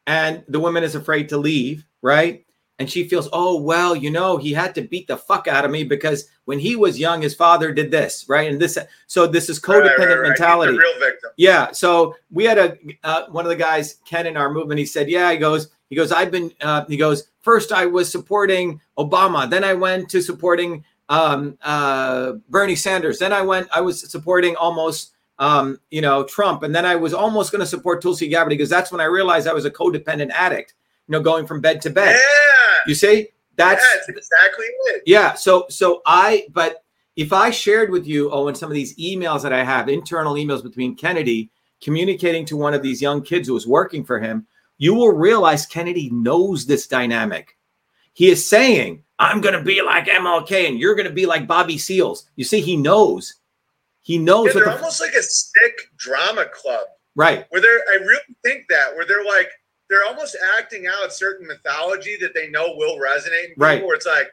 [0.08, 2.46] And the woman is afraid to leave, right?
[2.80, 5.72] And she feels, oh well, you know, he had to beat the fuck out of
[5.72, 8.52] me because when he was young, his father did this, right?
[8.52, 10.10] And this, so this is codependent right, right.
[10.10, 10.78] He's mentality.
[10.78, 11.32] real victim.
[11.38, 11.72] Yeah.
[11.72, 14.80] So we had a uh, one of the guys, Ken, in our movement.
[14.80, 18.12] He said, "Yeah." He goes, "He goes, I've been." Uh, he goes, first I was
[18.12, 23.82] supporting Obama, then I went to supporting um, uh, Bernie Sanders, then I went, I
[23.82, 28.02] was supporting almost, um, you know, Trump, and then I was almost going to support
[28.02, 30.74] Tulsi Gabbard because that's when I realized I was a codependent addict.
[31.08, 32.16] You know, going from bed to bed.
[32.16, 35.04] Yeah, You see, that's that's exactly it.
[35.06, 35.34] yeah.
[35.36, 36.84] So so I but
[37.16, 40.64] if I shared with you, Owen, some of these emails that I have, internal emails
[40.64, 44.48] between Kennedy communicating to one of these young kids who was working for him,
[44.78, 47.56] you will realize Kennedy knows this dynamic.
[48.14, 52.28] He is saying, I'm gonna be like MLK and you're gonna be like Bobby Seals.
[52.36, 53.36] You see, he knows.
[54.02, 56.86] He knows Yeah, they're the, almost like a sick drama club
[57.16, 57.46] right.
[57.50, 57.82] where they're.
[57.92, 59.50] I really think that where they're like
[59.90, 63.46] they're almost acting out certain mythology that they know will resonate.
[63.46, 63.84] In Right.
[63.84, 64.28] Where it's like,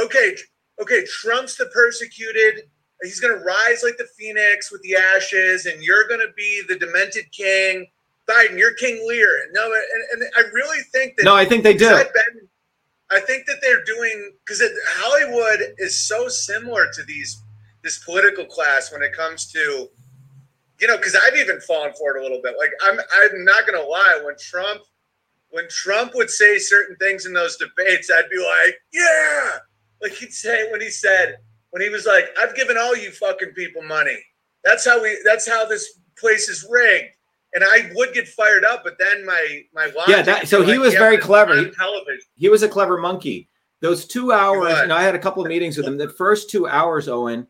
[0.00, 0.36] okay,
[0.80, 2.64] okay, Trump's the persecuted.
[3.02, 7.30] He's gonna rise like the phoenix with the ashes, and you're gonna be the demented
[7.30, 7.86] king.
[8.28, 9.48] Biden, you're King Lear.
[9.52, 11.90] No, and, and I really think that No, I think they do.
[11.90, 12.48] Been-
[13.10, 14.62] I think that they're doing because
[14.96, 17.42] Hollywood is so similar to these
[17.82, 19.88] this political class when it comes to
[20.80, 22.54] you know because I've even fallen for it a little bit.
[22.58, 24.82] Like I'm I'm not gonna lie when Trump
[25.50, 29.50] when Trump would say certain things in those debates, I'd be like, yeah,
[30.02, 31.36] like he'd say when he said
[31.70, 34.18] when he was like, I've given all you fucking people money.
[34.64, 35.18] That's how we.
[35.24, 37.16] That's how this place is rigged.
[37.54, 40.78] And I would get fired up, but then my my logic Yeah, that- so he
[40.78, 41.56] was very clever.
[41.56, 41.70] He-
[42.36, 43.48] he was a clever monkey.
[43.80, 45.96] Those two hours, know, I had a couple of meetings with him.
[45.98, 47.46] The first two hours, Owen,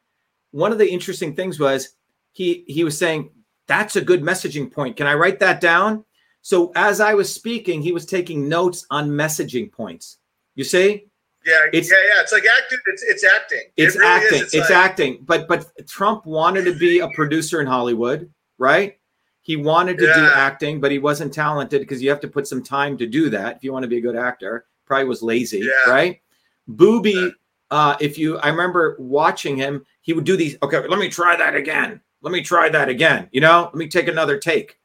[0.51, 1.91] one of the interesting things was
[2.33, 3.31] he he was saying,
[3.67, 4.97] That's a good messaging point.
[4.97, 6.05] Can I write that down?
[6.43, 10.19] So as I was speaking, he was taking notes on messaging points.
[10.55, 11.07] You see?
[11.47, 12.21] Yeah, It's- yeah, yeah.
[12.23, 12.79] It's like acting.
[12.87, 13.63] It's it's acting.
[13.77, 14.25] It It's really is.
[14.25, 14.43] acting.
[14.43, 15.19] It's, like- acting.
[15.23, 18.99] But but Trump wanted to be a producer in Hollywood, right?
[19.45, 22.63] He wanted to do acting, but he wasn't talented because you have to put some
[22.63, 24.65] time to do that if you want to be a good actor.
[24.87, 25.91] Probably was lazy, Yeah.
[25.91, 26.19] right?
[26.67, 27.29] Booby, Yeah.
[27.71, 31.37] uh, if you I remember watching him, he would do these, okay, let me try
[31.37, 32.01] that again.
[32.23, 33.29] Let me try that again.
[33.33, 34.79] You know, let me take another take.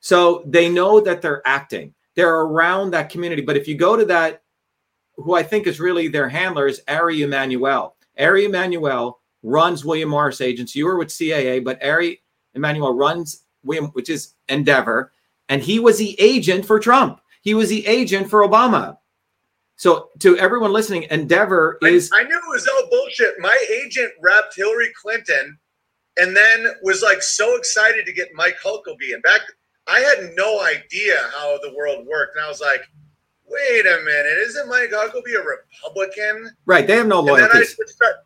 [0.00, 1.94] So they know that they're acting.
[2.14, 3.40] They're around that community.
[3.40, 4.42] But if you go to that,
[5.16, 7.96] who I think is really their handler is Ari Emanuel.
[8.18, 10.80] Ari Emanuel runs William Morris Agency.
[10.80, 12.20] You were with CAA, but Ari
[12.54, 15.12] Emanuel runs which is Endeavor,
[15.48, 17.20] and he was the agent for Trump.
[17.42, 18.96] He was the agent for Obama.
[19.76, 23.34] So to everyone listening, Endeavor I, is I knew it was all bullshit.
[23.40, 25.58] My agent repped Hillary Clinton,
[26.18, 29.12] and then was like so excited to get Mike Huckabee.
[29.12, 29.40] And back,
[29.88, 32.82] I had no idea how the world worked, and I was like,
[33.44, 36.86] "Wait a minute, isn't Mike Huckabee a Republican?" right.
[36.86, 38.16] They have no And then I start.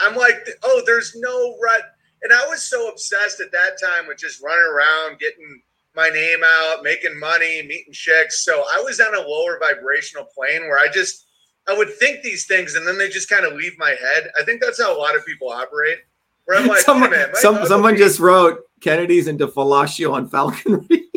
[0.00, 1.82] I'm like, "Oh, there's no right."
[2.22, 5.62] And I was so obsessed at that time with just running around, getting
[5.96, 8.44] my name out, making money, meeting chicks.
[8.44, 11.26] So I was on a lower vibrational plane where I just
[11.68, 14.30] I would think these things and then they just kind of leave my head.
[14.38, 15.98] I think that's how a lot of people operate.
[16.46, 20.84] Where I'm like, someone, hey man, some, someone just wrote Kennedy's into fellatio on falconry.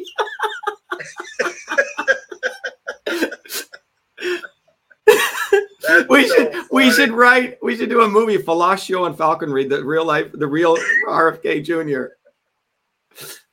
[5.88, 9.66] That's we so should we should write we should do a movie fellatio and falconry
[9.66, 10.78] the real life the real
[11.08, 12.14] rfk jr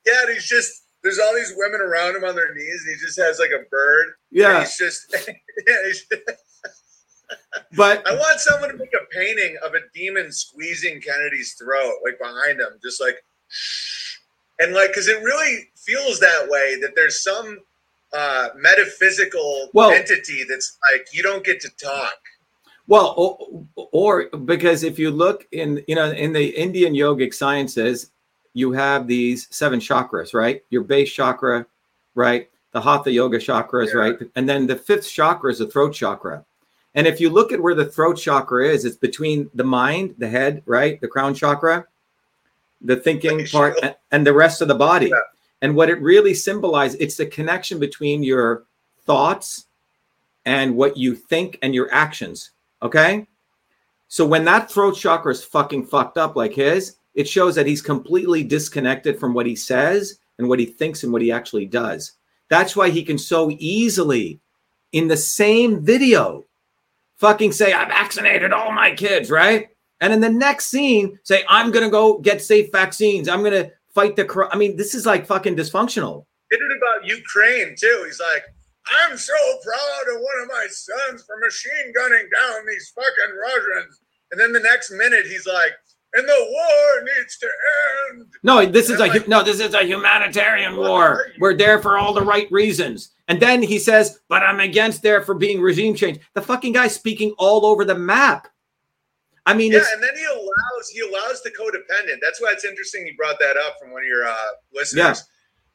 [0.07, 3.01] Yeah, and he's just there's all these women around him on their knees, and he
[3.05, 4.15] just has like a bird.
[4.31, 5.15] yeah he's just
[5.67, 5.75] yeah.
[5.87, 6.07] He's,
[7.77, 12.19] but I want someone to make a painting of a demon squeezing Kennedy's throat, like
[12.19, 14.17] behind him, just like, shh.
[14.59, 16.77] and like, because it really feels that way.
[16.81, 17.61] That there's some
[18.13, 22.15] uh, metaphysical Well- entity that's like, you don't get to talk.
[22.89, 28.11] well or, or because if you look in you know in the indian yogic sciences
[28.55, 30.65] you have these seven chakras right?
[30.71, 31.67] Your base chakra
[32.17, 32.49] right?
[32.73, 34.01] The hatha yoga chakras Yeah.
[34.01, 34.19] right?
[34.35, 36.45] And then the fifth chakra is the throat chakra.
[36.97, 40.29] And if you look at where the throat chakra is it's between the mind the
[40.29, 41.01] head right?
[41.01, 41.87] The crown chakra
[42.83, 43.77] the thinking part
[44.11, 45.07] and, the rest of the body.
[45.11, 45.19] Yeah.
[45.63, 48.65] And what it really symbolizes it's the connection between your
[49.05, 49.67] thoughts
[50.47, 52.51] and what you think and your actions
[52.83, 53.27] Okay.
[54.09, 57.83] So when that throat chakra is fucking fucked up like his, it shows that he's
[57.83, 62.13] completely disconnected from what he says and what he thinks and what he actually does.
[62.49, 64.41] That's why he can so easily,
[64.93, 66.45] in the same video,
[67.19, 69.69] fucking say, I vaccinated all my kids, right?
[70.01, 73.29] And in the next scene, say, I'm going to go get safe vaccines.
[73.29, 74.25] I'm going to fight the.
[74.25, 74.51] Cr-.
[74.51, 76.27] I mean, this is like fucking dysfunctional.
[76.51, 78.03] Did it about Ukraine too.
[78.07, 78.45] He's like,
[78.87, 79.35] I'm so
[79.65, 84.01] proud of one of my sons for machine gunning down these fucking Russians.
[84.33, 85.73] And then the next minute, he's like,
[86.13, 87.49] and the war needs to
[88.11, 88.27] end.
[88.43, 89.45] No, this is a like, no.
[89.45, 91.27] This is a humanitarian war.
[91.39, 93.13] We're there for all the right reasons.
[93.29, 96.89] And then he says, "But I'm against there for being regime change." The fucking guy
[96.89, 98.49] speaking all over the map.
[99.51, 102.19] I mean, yeah, and then he allows he allows the codependent.
[102.23, 103.07] That's why it's interesting.
[103.07, 104.35] You brought that up from one of your uh,
[104.73, 105.15] listeners, yeah.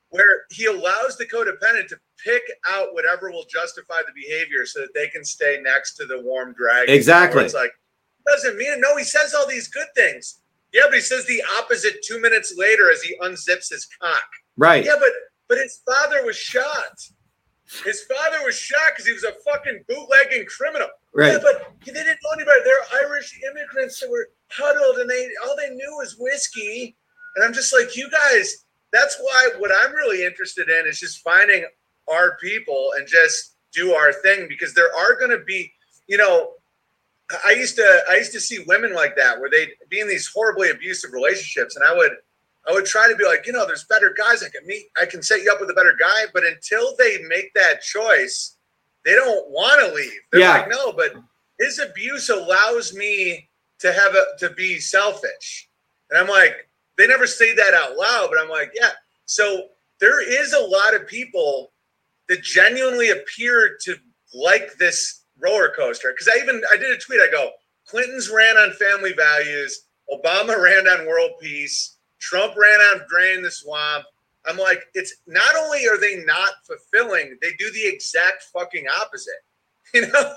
[0.09, 4.93] where he allows the codependent to pick out whatever will justify the behavior, so that
[4.93, 6.93] they can stay next to the warm dragon.
[6.93, 7.43] Exactly.
[7.43, 7.71] It's like
[8.25, 8.79] doesn't mean it.
[8.79, 10.39] No, he says all these good things.
[10.73, 14.27] Yeah, but he says the opposite two minutes later as he unzips his cock.
[14.57, 14.83] Right.
[14.83, 15.09] Yeah, but
[15.47, 16.99] but his father was shot.
[17.83, 20.87] His father was shot because he was a fucking bootlegging criminal.
[21.15, 21.31] Right.
[21.31, 22.59] Yeah, but they didn't know anybody.
[22.65, 26.95] They're Irish immigrants that were huddled, and they all they knew was whiskey.
[27.35, 28.65] And I'm just like, you guys.
[28.91, 31.65] That's why what I'm really interested in is just finding
[32.09, 35.71] our people and just do our thing because there are going to be,
[36.07, 36.51] you know,
[37.45, 40.27] I used to I used to see women like that where they'd be in these
[40.27, 42.11] horribly abusive relationships, and I would
[42.69, 44.87] I would try to be like, you know, there's better guys I can meet.
[45.01, 48.54] I can set you up with a better guy, but until they make that choice,
[49.05, 50.19] they don't want to leave.
[50.31, 50.57] They're Yeah.
[50.59, 51.13] like, no, but
[51.59, 53.49] his abuse allows me
[53.79, 55.69] to have a to be selfish,
[56.09, 58.91] and I'm like, they never say that out loud, but I'm like, yeah.
[59.25, 61.71] So there is a lot of people
[62.27, 63.95] that genuinely appear to
[64.33, 66.11] like this roller coaster.
[66.11, 67.21] Because I even I did a tweet.
[67.21, 67.51] I go,
[67.87, 73.51] Clinton's ran on family values, Obama ran on world peace, Trump ran on drain the
[73.51, 74.05] swamp.
[74.47, 79.33] I'm like, it's not only are they not fulfilling, they do the exact fucking opposite.
[79.93, 80.33] You know,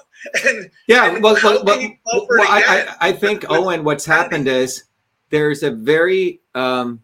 [0.47, 2.87] and Yeah, and well, well, well, fall for it well, I.
[3.01, 4.85] I, I think Owen, what's happened is
[5.31, 7.01] there's a very um,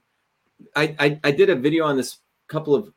[0.77, 2.93] I, I I did a video on this a couple of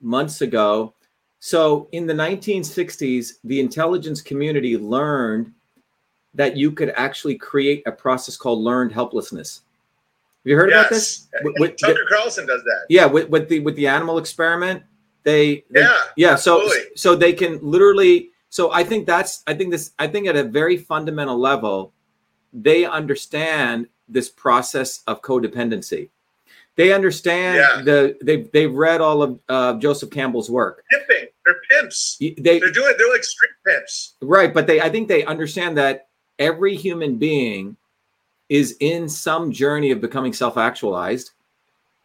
[0.00, 0.94] months ago.
[1.40, 5.52] So in the 1960s, the intelligence community learned
[6.34, 9.62] that you could actually create a process called learned helplessness.
[10.44, 11.28] Have you heard about this?
[11.42, 12.86] With- with- Tucker Carlson does that.
[12.88, 14.82] yeah, with, with the with the animal experiment,
[15.24, 16.96] they, they Yeah, yeah so absolutely.
[16.96, 20.42] so they can literally so i think that's i think this i think at a
[20.42, 21.92] very fundamental level
[22.52, 26.10] they understand this process of codependency
[26.74, 27.82] they understand Yeah.
[27.84, 31.28] the they've, they've read all of uh, joseph campbell's work Pimping.
[31.46, 32.16] They're pimps.
[32.18, 32.94] they They're doing.
[32.98, 34.14] They're like street pimps.
[34.22, 36.08] right but they i think they understand that
[36.40, 37.76] every human being
[38.52, 41.30] is in some journey of becoming self-actualized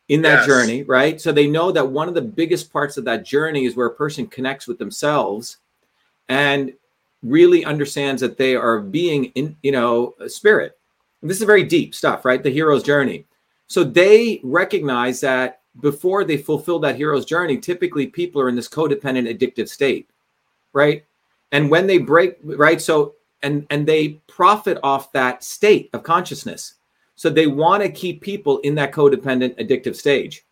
[0.07, 0.45] in that Yes.
[0.45, 1.19] journey right?
[1.19, 3.93] So they know that one of the biggest parts of that journey is where a
[3.93, 5.57] person connects with themselves
[6.29, 6.71] and
[7.21, 10.77] really understands that they are being in you know a spirit.
[11.21, 12.41] And this is very deep stuff right?
[12.41, 13.25] The hero's journey.
[13.67, 18.69] So they recognize that before they fulfill that hero's journey typically people are in this
[18.69, 20.09] codependent addictive state
[20.71, 21.03] right?
[21.51, 22.81] And when they break right?
[22.81, 26.75] So and and they profit off that state of consciousness.
[27.15, 30.45] So they want to keep people in that codependent addictive stage.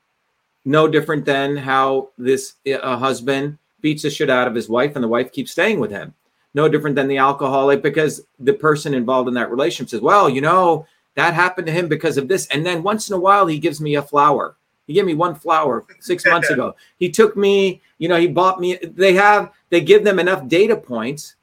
[0.66, 5.04] No different than how this a husband beats the shit out of his wife and
[5.04, 6.14] the wife keeps staying with him.
[6.54, 10.42] No different than the alcoholic because the person involved in that relationship says well you
[10.42, 12.48] know that happened to him because of this.
[12.48, 14.58] And then once in a while he gives me a flower.
[14.88, 16.76] He gave me one flower six months ago.
[16.98, 20.76] He took me you know he bought me they have they give them enough data
[20.76, 21.35] points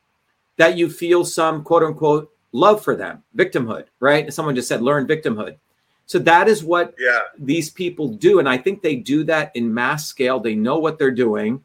[0.62, 4.32] that you feel some quote unquote love for them victimhood right?
[4.32, 5.56] Someone just said learn victimhood.
[6.06, 7.20] So that is what Yeah.
[7.36, 10.38] these people do and i think they do that in mass scale.
[10.38, 11.60] They know what they're doing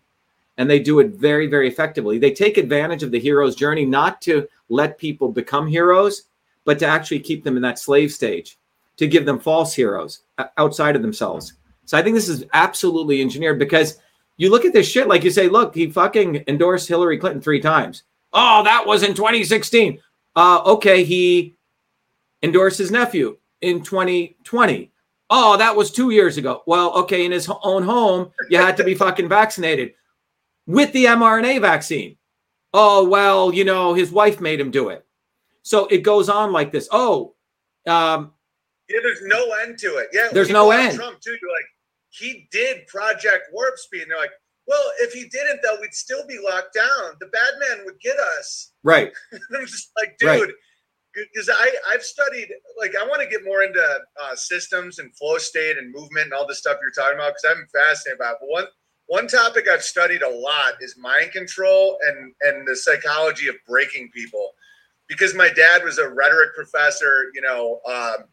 [0.57, 2.17] and they do it very very effectively.
[2.17, 6.23] They take advantage of the hero's journey not to let people become heroes
[6.65, 8.57] but to actually keep them in that slave stage
[8.97, 10.21] to give them false heroes
[10.57, 11.53] outside of themselves.
[11.85, 13.99] So i think this is absolutely engineered because
[14.37, 17.59] you look at this shit like you say look he fucking endorsed hillary clinton three
[17.61, 18.03] times
[18.33, 19.99] oh that was in 2016
[20.35, 21.55] uh, okay he
[22.43, 24.91] endorsed his nephew in 2020
[25.29, 28.83] oh that was two years ago well okay in his own home you had to
[28.83, 29.93] be fucking vaccinated
[30.65, 32.15] with the mrna vaccine
[32.73, 35.05] oh well you know his wife made him do it
[35.63, 37.33] so it goes on like this oh
[37.87, 38.33] um,
[38.89, 40.09] Yeah, there's no end to it.
[40.13, 40.95] Yeah, There's no end.
[40.95, 41.35] Trump too.
[41.41, 41.65] You're like,
[42.09, 44.31] he did Project Warp Speed, and they're like,
[44.67, 47.13] Well, if he didn't, though, we'd still be locked down.
[47.19, 48.73] The bad man would get us.
[48.83, 49.11] Right.
[49.33, 50.51] I'm just like, dude,
[51.13, 55.37] because I I've studied like I want to get more into uh, systems and flow
[55.37, 58.33] state and movement and all this stuff you're talking about because I'm fascinated about.
[58.33, 58.37] It.
[58.41, 58.65] But one
[59.07, 64.11] one topic I've studied a lot is mind control and and the psychology of breaking
[64.13, 64.51] people.
[65.07, 68.25] Because my dad was a rhetoric professor, you know, um,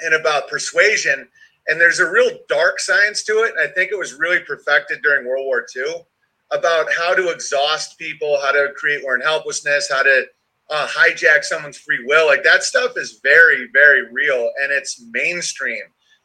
[0.00, 1.26] and about persuasion.
[1.68, 3.54] And there's a real dark science to it.
[3.60, 6.04] I think it was really perfected during World War II
[6.52, 10.26] about how to exhaust people, how to create learned helplessness, how to
[10.70, 12.26] uh, hijack someone's free will.
[12.26, 15.82] Like that stuff is very, very real and it's mainstream.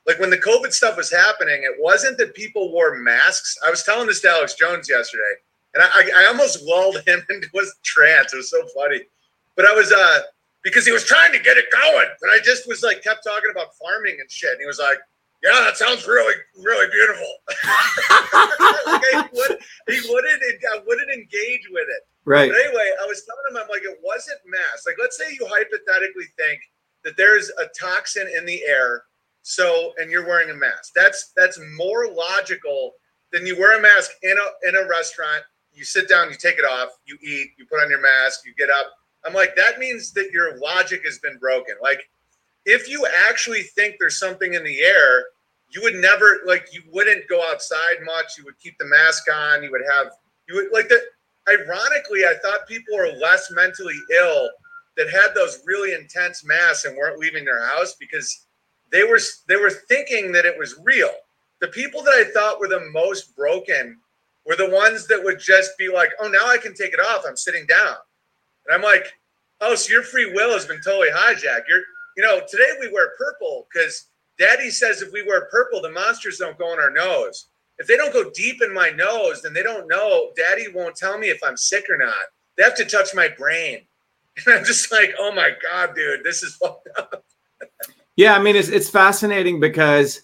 [0.07, 3.57] Like when the COVID stuff was happening, it wasn't that people wore masks.
[3.65, 5.21] I was telling this to Alex Jones yesterday,
[5.73, 8.33] and I, I, almost lulled him into a trance.
[8.33, 9.01] It was so funny.
[9.55, 10.19] But I was, uh,
[10.63, 12.07] because he was trying to get it going.
[12.21, 14.51] And I just was like, kept talking about farming and shit.
[14.51, 14.97] And he was like,
[15.43, 17.33] yeah, that sounds really, really beautiful.
[18.87, 20.41] like he, would, he wouldn't,
[20.73, 22.07] I uh, wouldn't engage with it.
[22.25, 22.51] Right.
[22.51, 24.83] But anyway, I was telling him, I'm like, it wasn't mass.
[24.85, 26.61] Like, let's say you hypothetically think
[27.03, 29.03] that there's a toxin in the air,
[29.41, 30.93] so and you're wearing a mask.
[30.95, 32.93] That's that's more logical
[33.31, 35.43] than you wear a mask in a in a restaurant.
[35.73, 38.53] You sit down, you take it off, you eat, you put on your mask, you
[38.55, 38.91] get up.
[39.25, 41.75] I'm like, that means that your logic has been broken.
[41.81, 42.09] Like,
[42.65, 45.25] if you actually think there's something in the air,
[45.71, 48.37] you would never like you wouldn't go outside much.
[48.37, 49.63] You would keep the mask on.
[49.63, 50.11] You would have
[50.47, 51.01] you would like that.
[51.47, 54.49] ironically, I thought people were less mentally ill
[54.97, 58.47] that had those really intense masks and weren't leaving their house because
[58.91, 61.11] they were they were thinking that it was real.
[61.61, 63.97] The people that I thought were the most broken
[64.45, 67.23] were the ones that would just be like, "Oh, now I can take it off.
[67.25, 67.95] I'm sitting down,"
[68.65, 69.13] and I'm like,
[69.61, 71.83] "Oh, so your free will has been totally hijacked." You're,
[72.17, 74.07] you know, today we wear purple because
[74.37, 77.47] Daddy says if we wear purple, the monsters don't go in our nose
[77.81, 80.31] if they don't go deep in my nose, then they don't know.
[80.35, 82.13] Daddy won't tell me if I'm sick or not.
[82.55, 83.79] They have to touch my brain.
[84.45, 87.25] And I'm just like, oh my God, dude, this is fucked up.
[88.15, 90.21] Yeah, I mean it's it's fascinating because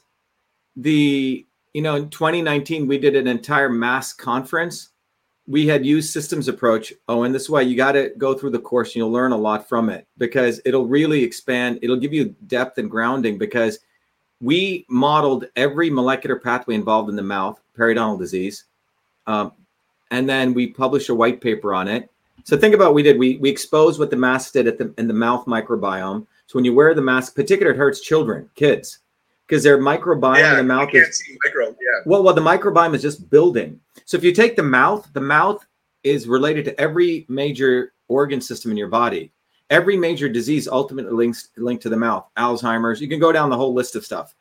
[0.76, 4.90] the you know in 2019 we did an entire mass conference.
[5.48, 6.94] We had used systems approach.
[7.08, 9.38] Oh, and this way, you got to go through the course and you'll learn a
[9.38, 11.80] lot from it because it'll really expand.
[11.82, 13.80] It'll give you depth and grounding because
[14.42, 18.66] we modeled every molecular pathway involved in the mouth, periodontal disease,
[19.26, 19.54] um,
[20.12, 22.10] and then we published a white paper on it.
[22.44, 23.18] So think about what we did.
[23.18, 26.26] We we exposed what the mask did at the in the mouth microbiome.
[26.46, 29.00] So when you wear the mask, particularly it hurts children, kids,
[29.48, 31.68] because their microbiome yeah, in the mouth is see micro.
[31.68, 32.02] Yeah.
[32.06, 33.80] well, well, the microbiome is just building.
[34.06, 35.66] So if you take the mouth, the mouth
[36.04, 39.32] is related to every major organ system in your body.
[39.70, 42.26] Every major disease ultimately links linked to the mouth.
[42.38, 43.02] Alzheimer's.
[43.02, 44.34] You can go down the whole list of stuff.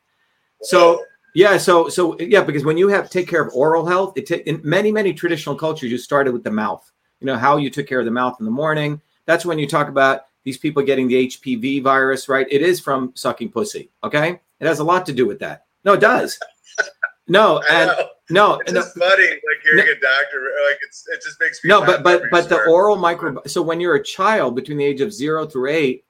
[0.61, 1.03] So
[1.35, 4.43] yeah, so so yeah, because when you have take care of oral health, it ta-
[4.45, 6.89] in many many traditional cultures, you started with the mouth.
[7.19, 9.01] You know how you took care of the mouth in the morning.
[9.25, 12.47] That's when you talk about these people getting the HPV virus, right?
[12.49, 13.89] It is from sucking pussy.
[14.03, 15.65] Okay, it has a lot to do with that.
[15.83, 16.39] No, it does.
[17.29, 17.91] No, and
[18.29, 20.49] no, It's no, funny, like hearing a doctor.
[20.67, 23.41] Like it's it just makes me no, but but but the oral micro.
[23.45, 26.05] So when you're a child between the age of zero through eight,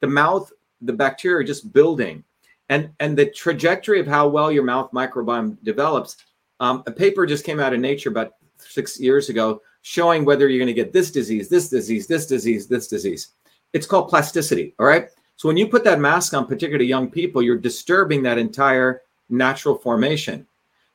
[0.00, 2.24] the mouth, the bacteria are just building,
[2.68, 6.16] and and the trajectory of how well your mouth microbiome develops.
[6.60, 10.58] Um, a paper just came out in Nature about six years ago showing whether you're
[10.58, 13.28] going to get this disease, this disease, this disease, this disease.
[13.72, 14.74] It's called plasticity.
[14.80, 15.08] All right.
[15.38, 19.76] So when you put that mask on, particularly young people, you're disturbing that entire natural
[19.76, 20.44] formation.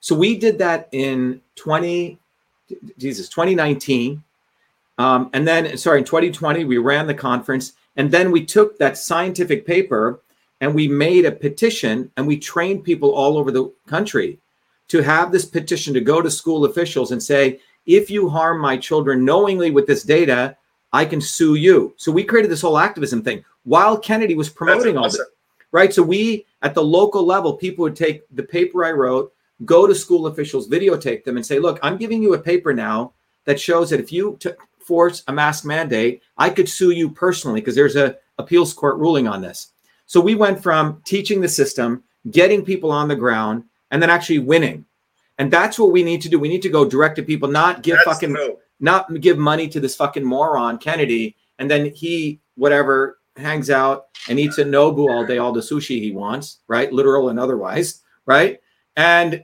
[0.02, 2.20] So we did that in 20,
[2.98, 4.22] Jesus, 2019.
[4.98, 7.72] Um, and then, sorry, in 2020, we ran the conference.
[7.96, 10.20] And then we took that scientific paper
[10.60, 14.40] and we made a petition and we trained people all over the country
[14.90, 18.76] to have this petition to go to school officials and say, if you harm my
[18.76, 20.58] children knowingly with this data,
[20.92, 21.94] I can sue you.
[21.96, 25.20] So we created this whole activism thing while Kennedy was promoting all this
[25.74, 25.94] right?
[25.94, 29.34] So we at the local level, people would take the paper I wrote,
[29.66, 33.14] go to school officials, videotape them, and say, "Look, I'm giving you a paper now
[33.44, 37.60] that shows that if you t- force a mask mandate, I could sue you personally
[37.60, 39.74] because there's a appeals court ruling on this."
[40.06, 44.40] So we went from teaching the system, getting people on the ground, and then actually
[44.40, 44.86] winning.
[45.40, 46.40] And that's what we need to do.
[46.40, 48.58] We need to go direct to people, not give That's fucking move.
[48.80, 54.40] not give money to this fucking moron Kennedy, and then he whatever hangs out and
[54.40, 56.92] eats a Nobu all day, all the sushi he wants, right?
[56.92, 58.60] Literal and otherwise, right?
[58.96, 59.44] And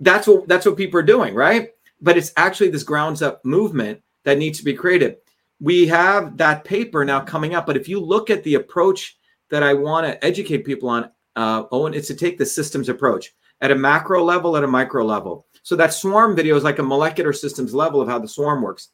[0.00, 1.70] that's what that's what people are doing, right?
[2.00, 5.16] But it's actually this grounds up movement that needs to be created.
[5.60, 9.18] We have that paper now coming up, but if you look at the approach
[9.50, 13.34] that I want to educate people on, uh, Owen, it's to take the systems approach
[13.60, 15.46] at a macro level, at a micro level.
[15.62, 18.88] So that swarm video is like a molecular systems level of how the swarm works.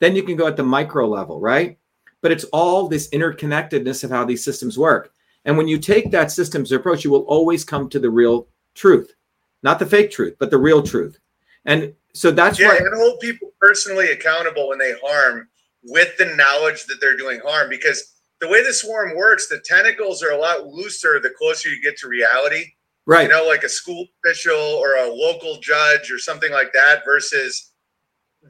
[0.00, 1.78] Then you can go at the micro level, right?
[2.20, 5.12] But it's all this interconnectedness of how these systems work.
[5.44, 9.14] And when you take that systems approach, you will always come to the real truth,
[9.62, 11.18] not the fake truth, but the real truth.
[11.64, 12.76] And so that's yeah, why.
[12.76, 15.48] and hold people personally accountable when they harm
[15.84, 17.70] with the knowledge that they're doing harm.
[17.70, 21.82] Because the way the swarm works, the tentacles are a lot looser the closer you
[21.82, 22.64] get to reality.
[23.06, 23.22] Right.
[23.22, 27.67] You know, like a school official or a local judge or something like that versus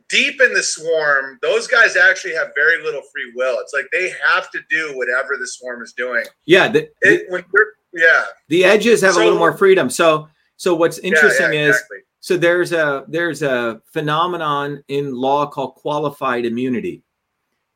[0.08, 3.58] deep in the swarm, those guys actually have very little free will.
[3.60, 6.24] It's like they have to do whatever the swarm is doing.
[6.46, 6.68] Yeah.
[6.68, 8.24] The, It, when you're, yeah.
[8.48, 9.90] the edges have So- a little more freedom.
[9.90, 11.98] So, so what's Yeah, interesting yeah, is exactly.
[12.20, 17.02] so there's a there's a phenomenon in law called qualified immunity.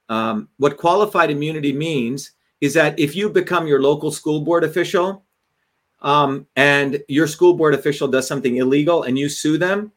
[0.08, 5.24] Um, what qualified immunity means is that if you become your local school board official,
[6.02, 9.92] um, and your school board official does something illegal and you sue them,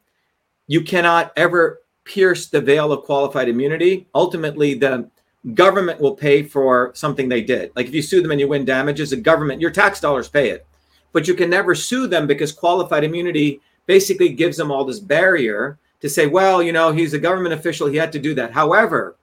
[0.68, 4.06] you cannot ever pierce the veil of qualified immunity.
[4.14, 5.10] Ultimately, the
[5.54, 7.72] government will pay for something they did.
[7.76, 10.50] Like if you sue them and you win damages, the government, your tax dollars pay
[10.50, 10.66] it.
[11.12, 15.78] But you can never sue them because qualified immunity basically gives them all this barrier
[16.00, 18.52] to say, well, you know, he's a government official, he had to do that.
[18.52, 19.16] However,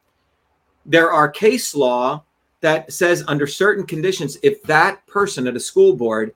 [0.85, 2.23] there are case law
[2.61, 6.33] that says under certain conditions, if that person at a school board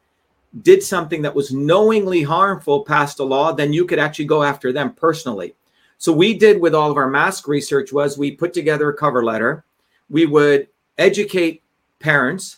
[0.61, 4.71] did something that was knowingly harmful past a law, then you could actually go after
[4.71, 5.55] them personally.
[5.97, 9.23] So we did with all of our mask research was we put together a cover
[9.23, 9.65] letter.
[10.09, 10.67] We would
[10.97, 11.63] educate
[11.99, 12.57] parents.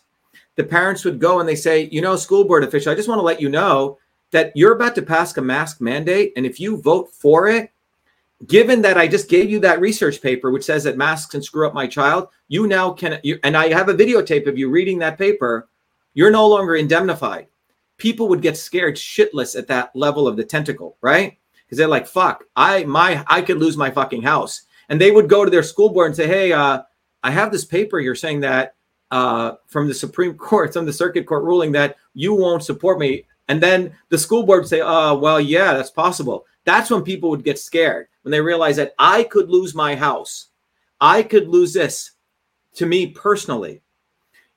[0.56, 3.20] The parents would go and they say, you know, school board official, I just want
[3.20, 3.98] to let you know
[4.32, 6.34] that you're about to pass a mask mandate.
[6.36, 7.72] And if you vote for it,
[8.48, 11.66] given that I just gave you that research paper, which says that masks can screw
[11.66, 15.00] up my child, you now can, you, and I have a videotape of you reading
[15.00, 15.68] that paper,
[16.14, 17.48] you're no longer indemnified.
[17.98, 21.39] People would get scared shitless at that level of the tentacle, right?
[21.70, 24.64] Because they're like, fuck, I my I could lose my fucking house.
[24.90, 26.82] And they would go to their school board and say, Hey, uh,
[27.22, 28.74] I have this paper here saying that
[29.12, 33.26] uh, from the Supreme Court, from the circuit court ruling that you won't support me.
[33.50, 36.46] And then the school board would say, uh, well, yeah, that's possible.
[36.66, 40.48] That's when people would get scared when they realize that I could lose my house.
[41.02, 42.12] I could lose this
[42.76, 43.82] to me personally.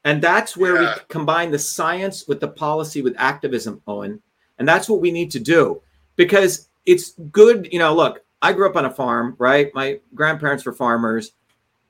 [0.04, 0.94] And that's where Yeah.
[0.96, 4.20] we combine the science with the policy with activism, Owen.
[4.58, 5.80] And that's what we need to do
[6.16, 7.68] because it's good.
[7.70, 9.72] You know, look, I grew up on a farm, right?
[9.74, 11.32] My grandparents were farmers.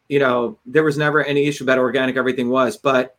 [0.08, 2.76] You know, there was never any issue about organic, everything was.
[2.76, 3.16] But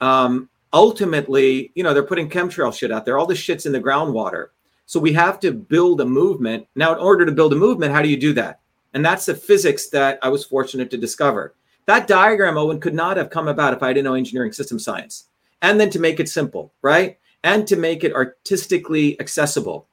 [0.00, 3.18] um, ultimately, you know, they're putting chemtrail shit out there.
[3.18, 4.48] All this shit's in the groundwater.
[4.86, 6.66] So we have to build a movement.
[6.74, 8.60] Now, in order to build a movement, how do you do that?
[8.94, 11.54] And that's the physics that I was fortunate to discover.
[11.86, 15.24] That diagram, Owen, could not have come about if I didn't know engineering system science.
[15.62, 17.18] And then to make it simple, right?
[17.44, 19.86] And to make it artistically accessible.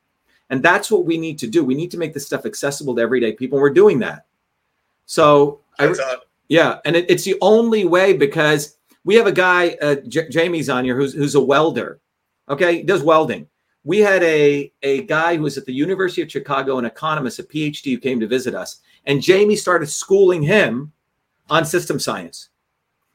[0.49, 1.63] And that's what we need to do.
[1.63, 3.57] We need to make this stuff accessible to everyday people.
[3.57, 4.25] And we're doing that.
[5.05, 5.85] So, I,
[6.47, 10.69] yeah, and it, it's the only way because we have a guy, uh, J- Jamie's
[10.69, 11.99] on here, who's who's a welder.
[12.49, 13.47] Okay, he does welding.
[13.83, 17.43] We had a a guy who was at the University of Chicago, an economist, a
[17.43, 20.91] PhD, who came to visit us, and Jamie started schooling him
[21.49, 22.49] on system science,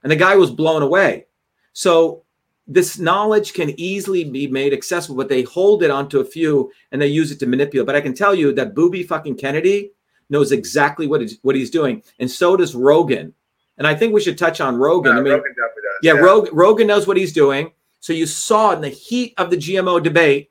[0.02, 1.26] and the guy was blown away.
[1.72, 2.24] So
[2.70, 7.02] this knowledge can easily be made accessible, but they hold it onto a few and
[7.02, 7.86] they use it to manipulate.
[7.86, 9.90] But I can tell you that booby fucking Kennedy
[10.30, 13.34] knows exactly what he's, what he's doing, and so does Rogan.
[13.76, 15.14] And I think we should touch on Rogan.
[15.14, 15.70] Yeah, I mean, Rogan does.
[16.02, 17.72] yeah, Rogan, Rogan knows what he's doing.
[18.00, 20.50] So you saw in the heat of the GMO debate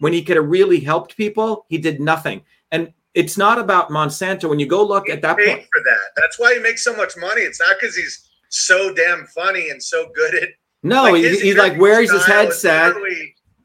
[0.00, 2.42] when he could have really helped people, he did nothing.
[2.72, 4.48] And it's not about Monsanto.
[4.48, 6.10] When you go look at that paid point, for that.
[6.16, 7.42] That's why he makes so much money.
[7.42, 10.48] It's not because he's so damn funny and so good at.
[10.82, 12.94] No, like, he- he's like wears his headset.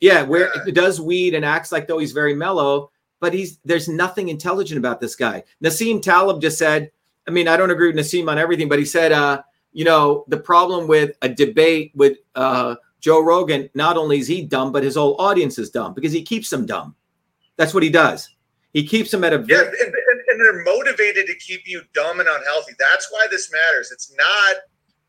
[0.01, 0.71] Yeah, where Yeah.
[0.73, 4.99] does weed and acts like though he's very mellow, but he's there's nothing intelligent about
[4.99, 5.43] this guy.
[5.63, 6.91] Nassim Taleb just said,
[7.27, 9.41] I mean, I don't agree with Nassim on everything, but he said, uh,
[9.71, 14.41] you know, the problem with a debate with uh, Joe Rogan, not only is he
[14.43, 16.95] dumb, but his whole audience is dumb because he keeps them dumb.
[17.57, 18.29] That's what he does.
[18.73, 22.19] He keeps them at a Yeah, and, and, and they're motivated to keep you dumb
[22.19, 22.73] and unhealthy.
[22.77, 23.91] That's why this matters.
[23.91, 24.55] It's not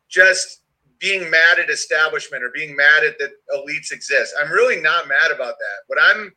[0.07, 0.61] just
[0.99, 4.33] being mad at establishment or being mad at that elites exist.
[4.39, 5.83] I'm really not mad about that.
[5.87, 6.31] What I'm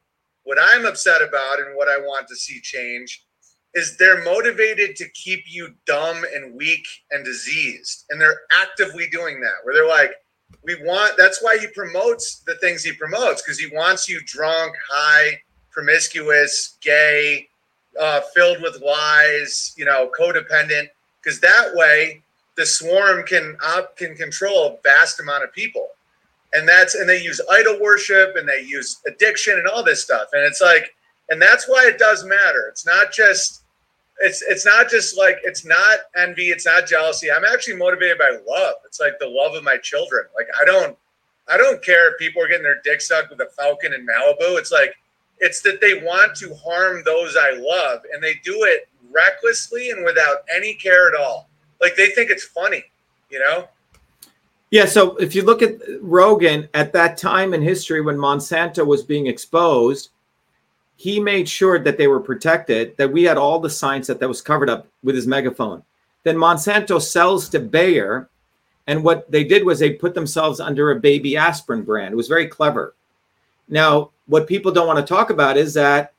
[0.44, 3.24] what I'm upset about and what I want to see change
[3.74, 8.06] is they're motivated to keep you dumb and weak and diseased.
[8.10, 10.12] And they're actively doing that where they're like,
[10.64, 14.74] we want that's why he promotes the things he promotes, because he wants you drunk,
[14.90, 15.40] high,
[15.70, 17.46] promiscuous, gay,
[18.00, 20.88] uh, filled with lies, you know, codependent,
[21.22, 22.22] because that way
[22.60, 25.88] the swarm can op- can control a vast amount of people,
[26.52, 30.28] and that's and they use idol worship and they use addiction and all this stuff,
[30.34, 30.94] and it's like,
[31.30, 32.68] and that's why it does matter.
[32.68, 33.64] It's not just
[34.20, 37.32] it's it's not just like it's not envy, it's not jealousy.
[37.32, 38.74] I'm actually motivated by love.
[38.84, 40.26] It's like the love of my children.
[40.36, 40.96] Like I don't
[41.48, 44.58] I don't care if people are getting their dick sucked with a falcon in Malibu.
[44.58, 44.94] It's like
[45.38, 50.04] it's that they want to harm those I love and they do it recklessly and
[50.04, 51.49] without any care at all.
[51.80, 52.84] Like they think it's funny,
[53.30, 53.68] you know?
[54.70, 59.02] Yeah, so if you look at Rogan at that time in history when Monsanto was
[59.02, 60.10] being exposed,
[60.96, 64.28] he made sure that they were protected, that we had all the science that, that
[64.28, 65.82] was covered up with his megaphone.
[66.22, 68.28] Then Monsanto sells to Bayer,
[68.86, 72.12] and what they did was they put themselves under a baby aspirin brand.
[72.12, 72.94] It was very clever.
[73.68, 76.12] Now, what people don't want to talk about is that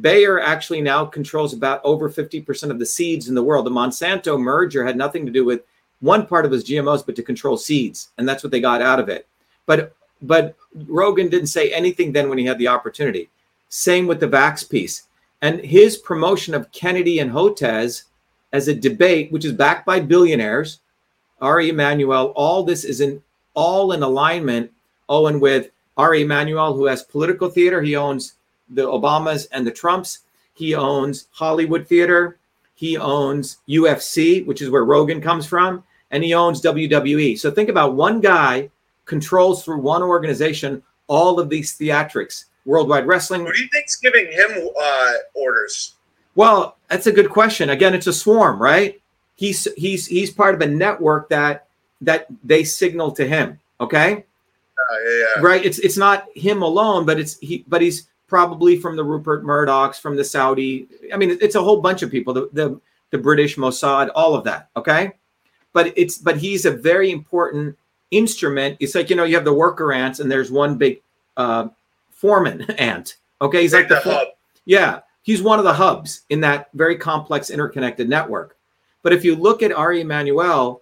[0.00, 3.66] Bayer actually now controls about over 50% of the seeds in the world.
[3.66, 5.62] The Monsanto merger had nothing to do with
[6.00, 8.10] one part of his GMOs, but to control seeds.
[8.18, 9.26] And that's what they got out of it.
[9.66, 13.28] But but Rogan didn't say anything then when he had the opportunity.
[13.68, 15.02] Same with the Vax piece.
[15.42, 18.04] And his promotion of Kennedy and Hotez
[18.52, 20.80] as a debate, which is backed by billionaires,
[21.40, 23.22] Ari Emanuel, all this is in
[23.54, 24.70] all in alignment,
[25.08, 27.82] Owen, with Ari Emanuel, who has political theater.
[27.82, 28.34] He owns
[28.68, 30.20] the Obamas and the Trumps.
[30.54, 32.38] He owns Hollywood theater.
[32.74, 37.38] He owns UFC, which is where Rogan comes from, and he owns WWE.
[37.38, 38.70] So think about one guy
[39.04, 42.46] controls through one organization all of these theatrics.
[42.64, 43.44] Worldwide Wrestling.
[43.44, 45.94] Who do you think's giving him uh, orders?
[46.34, 47.70] Well, that's a good question.
[47.70, 49.00] Again, it's a swarm, right?
[49.36, 51.66] He's he's he's part of a network that
[52.00, 53.60] that they signal to him.
[53.80, 54.12] Okay.
[54.14, 55.42] Uh, yeah, yeah.
[55.42, 55.64] Right.
[55.64, 57.64] It's it's not him alone, but it's he.
[57.68, 60.88] But he's probably from the Rupert Murdochs, from the Saudi.
[61.12, 62.34] I mean, it's a whole bunch of people.
[62.34, 64.68] The the the British Mossad, all of that.
[64.76, 65.12] Okay.
[65.72, 67.76] But it's but he's a very important
[68.10, 68.76] instrument.
[68.80, 71.02] It's like you know you have the worker ants, and there's one big
[71.36, 71.68] uh,
[72.10, 73.16] foreman ant.
[73.42, 74.28] Okay, he's like, Like the, the hub.
[74.64, 78.56] yeah, he's one of the hubs in that very complex interconnected network.
[79.02, 80.80] But if you look at Ari Emanuel,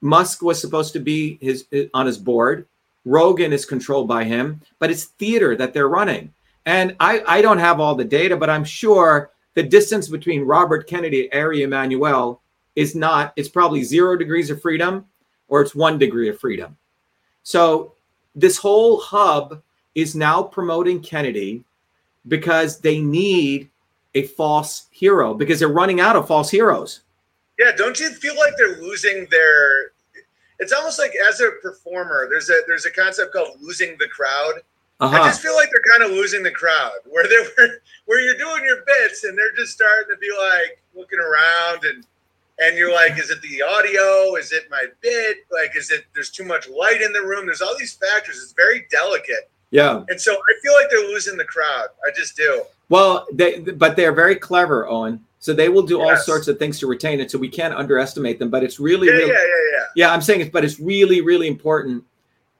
[0.00, 2.66] Musk was supposed to be his on his board.
[3.08, 6.32] Rogan is controlled by him, but it's theater that they're running.
[6.66, 10.86] And I, I don't have all the data, but I'm sure the distance between Robert
[10.86, 12.42] Kennedy and Ari Emanuel
[12.76, 15.06] is not, it's probably zero degrees of freedom
[15.48, 16.76] or it's one degree of freedom.
[17.42, 17.94] So
[18.34, 19.62] this whole hub
[19.94, 21.64] is now promoting Kennedy
[22.28, 23.70] because they need
[24.14, 27.00] a false hero because they're running out of false heroes.
[27.58, 29.92] Yeah, don't you feel like they're losing their?
[30.58, 34.54] It's almost like as a performer, there's a there's a concept called losing the crowd.
[35.00, 35.24] I Uh-huh.
[35.28, 37.68] just feel like they're kind of losing the crowd, where they were
[38.06, 42.04] where you're doing your bits and they're just starting to be like looking around and
[42.60, 44.34] and you're like, is it the audio?
[44.34, 45.46] Is it my bit?
[45.52, 47.46] Like, is it there's too much light in the room?
[47.46, 48.42] There's all these factors.
[48.42, 50.02] It's very delicate, Yeah.
[50.08, 51.86] and so I feel like they're losing the crowd.
[52.04, 52.64] I just do.
[52.88, 55.24] Well, they but they're very clever, Owen.
[55.48, 57.30] So they will do all sorts of things to retain it.
[57.30, 58.50] So we can't underestimate them.
[58.50, 59.84] But it's really, Yeah, really yeah, yeah, yeah.
[59.96, 62.04] yeah, I'm saying it, but it's really, really important.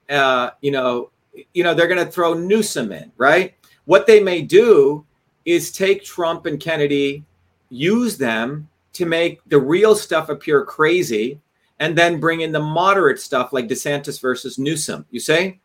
[0.09, 1.11] Uh, you know,
[1.53, 3.53] you know, they're going to throw Newsom in, right?
[3.85, 5.05] What they may do
[5.45, 7.23] is take Trump and Kennedy,
[7.69, 11.39] use them to make the real stuff appear crazy,
[11.79, 15.05] and then bring in the moderate stuff like DeSantis versus Newsom.
[15.11, 15.59] You say?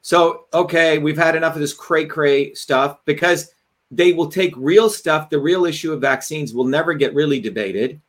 [0.00, 3.52] So, okay, we've had enough of this cray cray stuff because
[3.90, 5.30] they will take real stuff.
[5.30, 8.00] The real issue of vaccines will never get really debated.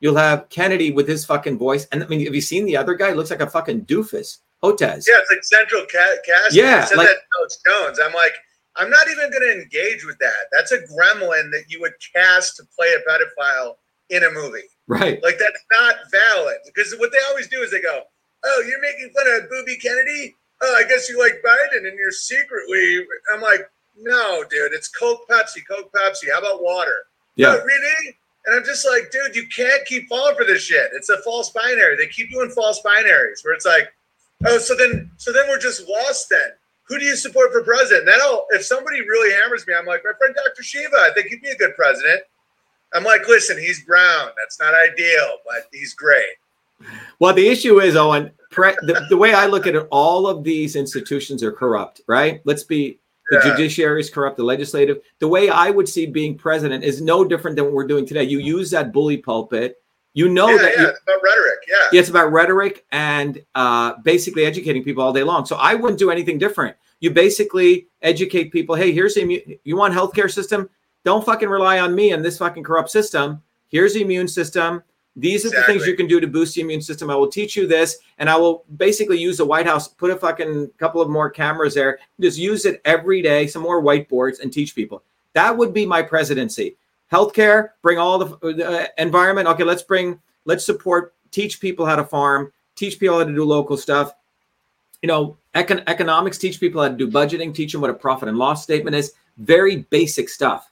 [0.00, 1.86] You'll have Kennedy with his fucking voice.
[1.92, 3.08] And I mean, have you seen the other guy?
[3.08, 4.38] He looks like a fucking doofus.
[4.62, 5.06] Hotez.
[5.06, 6.62] Yeah, it's like central ca- casting.
[6.64, 7.98] Yeah, I said like- that to Alex Jones.
[8.02, 8.34] I'm like,
[8.76, 10.48] I'm not even going to engage with that.
[10.52, 13.74] That's a gremlin that you would cast to play a pedophile
[14.10, 14.68] in a movie.
[14.86, 15.22] Right.
[15.22, 18.02] Like that's not valid because what they always do is they go,
[18.44, 20.34] "Oh, you're making fun of Booby Kennedy.
[20.62, 23.04] Oh, I guess you like Biden and you're secretly."
[23.34, 23.62] I'm like,
[23.98, 26.32] "No, dude, it's Coke, Pepsi, Coke, Pepsi.
[26.32, 27.04] How about water?"
[27.34, 27.56] Yeah.
[27.58, 28.18] "Oh, really?
[28.46, 30.90] And I'm just like, dude, you can't keep falling for this shit.
[30.94, 31.96] It's a false binary.
[31.96, 33.92] They keep doing false binaries where it's like,
[34.46, 36.28] oh, so then, so then we're just lost.
[36.30, 36.50] Then
[36.84, 38.06] who do you support for president?
[38.06, 40.62] Then I'll, if somebody really hammers me, I'm like, my friend Dr.
[40.62, 40.96] Shiva.
[40.96, 42.22] I think he'd be a good president.
[42.94, 44.30] I'm like, listen, he's brown.
[44.38, 46.24] That's not ideal, but he's great.
[47.18, 50.44] Well, the issue is, Owen, pre- the, the way I look at it, all of
[50.44, 52.42] these institutions are corrupt, right?
[52.44, 53.00] Let's be
[53.30, 53.50] the Yeah.
[53.50, 55.00] judiciary is corrupt, the legislative.
[55.18, 58.22] The way I would see being president is no different than what we're doing today.
[58.24, 59.76] You use that bully pulpit.
[60.14, 61.58] You know yeah, that yeah, you- it's about rhetoric.
[61.68, 61.98] Yeah.
[62.00, 65.44] it's about rhetoric and uh, basically educating people all day long.
[65.44, 66.76] So I wouldn't do anything different.
[67.00, 68.74] You basically educate people.
[68.76, 70.70] Hey, here's the immu- you want healthcare system.
[71.04, 73.42] Don't fucking rely on me and this fucking corrupt system.
[73.68, 74.82] Here's the immune system.
[75.18, 77.10] These are the things you can do to boost the immune system.
[77.10, 80.16] I will teach you this, and I will basically use the White House, put a
[80.16, 84.52] fucking couple of more cameras there, just use it every day, some more whiteboards, and
[84.52, 85.02] teach people.
[85.32, 86.76] That would be my presidency.
[87.10, 89.48] Healthcare, bring all the uh, environment.
[89.48, 93.44] Okay, let's bring, let's support, teach people how to farm, teach people how to do
[93.44, 94.12] local stuff.
[95.00, 98.28] You know, econ- economics, teach people how to do budgeting, teach them what a profit
[98.28, 99.14] and loss statement is.
[99.38, 100.70] Very basic stuff.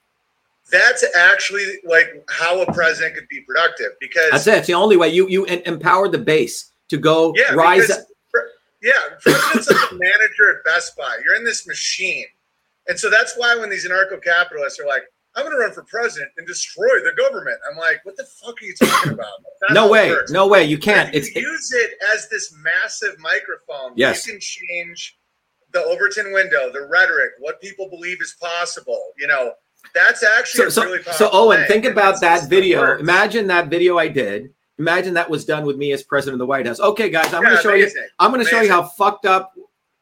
[0.70, 4.54] That's actually like how a president could be productive because That's it.
[4.58, 7.82] It's the only way you you empower the base to go Yeah, rise.
[7.86, 8.06] because- up.
[8.82, 8.92] Yeah,
[9.22, 11.16] president's like a manager at Best Buy.
[11.24, 12.26] You're in this machine.
[12.86, 15.04] And so that's why when these anarcho capitalists are like,
[15.34, 18.60] I'm going to run for president and destroy the government, I'm like, what the fuck
[18.60, 19.30] are you talking about?
[19.70, 20.30] No way, works.
[20.32, 20.64] no way.
[20.64, 21.12] You can't.
[21.14, 23.92] You It's use it as this massive microphone.
[23.96, 24.26] Yes.
[24.26, 25.16] You can change
[25.72, 29.12] the Overton window, the rhetoric, what people believe is possible.
[29.16, 29.54] You know,
[29.94, 32.96] that's actually so a really so, so Owen, think about that video.
[32.98, 34.52] Imagine that video I did.
[34.78, 36.80] Imagine that was done with me as president of the White House.
[36.80, 37.90] Okay, guys, I'm going to show you.
[38.18, 39.54] I'm going to show you how fucked up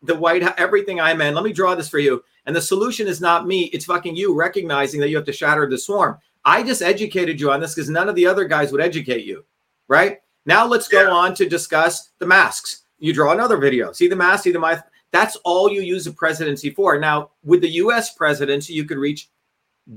[0.03, 1.35] the White House, everything I'm in.
[1.35, 2.25] Let me draw this for you.
[2.47, 3.65] And the solution is not me.
[3.67, 6.19] It's fucking you recognizing that you have to shatter the swarm.
[6.45, 9.45] I just educated you on this because none of the other guys would educate you.
[9.89, 11.11] Right now, let's go Yeah.
[11.11, 12.83] on to discuss the masks.
[12.99, 13.93] You draw another video.
[13.93, 14.45] See the mask.
[14.45, 14.85] See the mask.
[15.13, 16.99] That's all you use the presidency for.
[16.99, 18.15] Now, with the U.S.
[18.15, 19.29] presidency, you could reach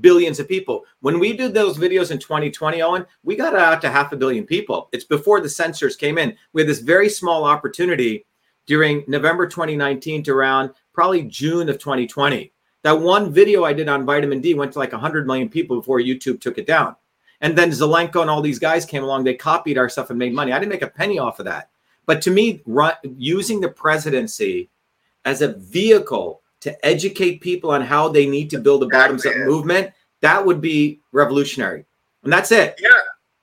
[0.00, 0.84] billions of people.
[1.00, 4.44] When we did those videos in 2020, Owen, we got out to half a billion
[4.44, 4.88] people.
[4.92, 6.36] It's before the censors came in.
[6.52, 8.26] We had this very small opportunity
[8.66, 12.52] during November 2019 to around probably June of 2020.
[12.82, 16.00] That one video I did on vitamin D went to like 100 million people before
[16.00, 16.96] YouTube took it down.
[17.40, 19.24] And then Zelenko and all these guys came along.
[19.24, 20.52] They copied our stuff and made money.
[20.52, 21.70] I didn't make a penny off of that.
[22.06, 22.62] But to me,
[23.02, 24.70] using the presidency
[25.24, 29.34] as a vehicle to educate people on how they need to build a bottoms up
[29.38, 29.90] movement,
[30.20, 31.84] that would be revolutionary.
[32.24, 32.78] And that's it.
[32.80, 32.88] Yeah.
[32.90, 32.94] yeah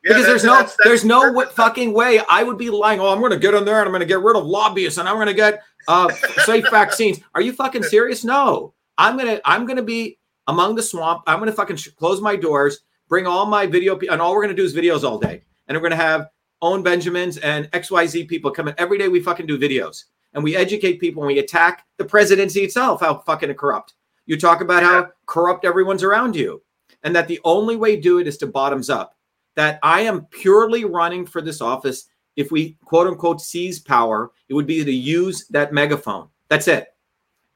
[0.04, 3.00] because there's no that's- that's there's no fucking way I would be lying.
[3.00, 5.00] Oh, I'm going to get in there and I'm going to get rid of lobbyists
[5.00, 6.10] and I'm going to get uh,
[6.46, 7.20] safe vaccines.
[7.34, 8.24] Are you fucking serious?
[8.24, 8.74] No.
[8.98, 11.24] I'm gonna I'm gonna be among the swamp.
[11.26, 14.44] I'm gonna fucking sh- close my doors, bring all my video, pe- and all we're
[14.44, 15.42] gonna do is videos all day.
[15.68, 16.28] And we're gonna have
[16.62, 19.08] Owen Benjamins and XYZ people come in every day.
[19.08, 23.02] We fucking do videos and we educate people and we attack the presidency itself.
[23.02, 23.94] How fucking corrupt.
[24.26, 26.62] You talk about how corrupt everyone's around you,
[27.04, 29.18] and that the only way to do it is to bottoms up.
[29.56, 32.06] That I am purely running for this office.
[32.36, 36.30] If we quote unquote seize power, it would be to use that megaphone.
[36.50, 36.88] That's it.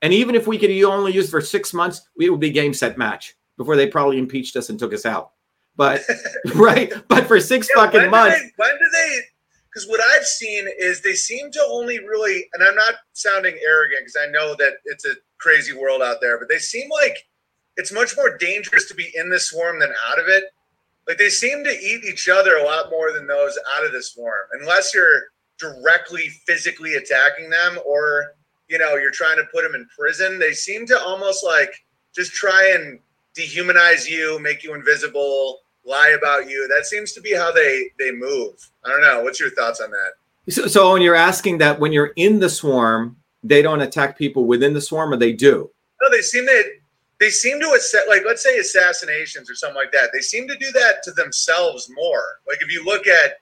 [0.01, 2.73] And even if we could only use it for six months, we would be game
[2.73, 5.31] set match before they probably impeached us and took us out.
[5.75, 6.01] But
[6.55, 9.19] right, but for six Yeah, fucking when months, Do they, when do they?
[9.77, 14.01] Because what I've seen is they seem to only really, and I'm not sounding arrogant
[14.01, 17.27] because I know that it's a crazy world out there, but they seem like
[17.75, 20.45] it's much more dangerous to be in the swarm than out of it.
[21.07, 24.01] Like they seem to eat each other a lot more than those out of the
[24.01, 25.25] swarm, unless you're
[25.59, 28.33] directly physically attacking them or
[28.69, 30.39] you know you're trying to put them in prison.
[30.39, 31.85] They seem to almost like
[32.15, 32.97] just try and
[33.37, 36.67] dehumanize you, make you invisible, lie about you.
[36.75, 38.69] That seems to be how they they move.
[38.85, 39.23] I don't know.
[39.23, 40.53] What's your thoughts on that?
[40.53, 44.45] so, so when you're asking that when you're in the swarm, they don't attack people
[44.45, 45.69] within the swarm, or they do.
[46.01, 46.63] No, they seem to
[47.19, 50.09] they seem to accept like let's say assassinations or something like that.
[50.13, 52.39] They seem to do that to themselves more.
[52.47, 53.37] Like if you look at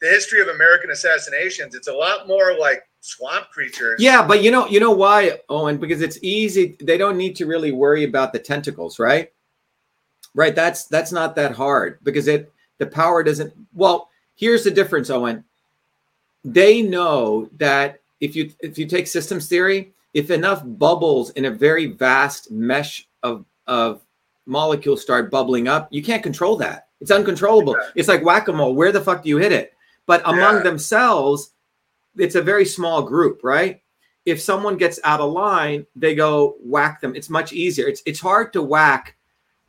[0.00, 4.00] the history of American assassinations, it's a lot more like swamp creatures.
[4.00, 5.76] Yeah, but you know, you know why, Owen?
[5.78, 6.76] Because it's easy.
[6.80, 9.30] They don't need to really worry about the tentacles, right?
[10.34, 10.54] Right.
[10.54, 13.52] That's that's not that hard because it the power doesn't.
[13.74, 15.44] Well, here's the difference, Owen.
[16.44, 21.50] They know that if you if you take systems theory, if enough bubbles in a
[21.50, 24.02] very vast mesh of of
[24.46, 26.88] molecules start bubbling up, you can't control that.
[27.00, 27.76] It's uncontrollable.
[27.78, 27.88] Yeah.
[27.96, 28.74] It's like whack a mole.
[28.74, 29.74] Where the fuck do you hit it?
[30.06, 30.62] But among Yeah.
[30.62, 31.52] themselves,
[32.16, 33.80] it's a very small group, right?
[34.26, 37.14] If someone gets out of line, they go whack them.
[37.16, 37.86] It's much easier.
[37.88, 39.16] It's it's hard to whack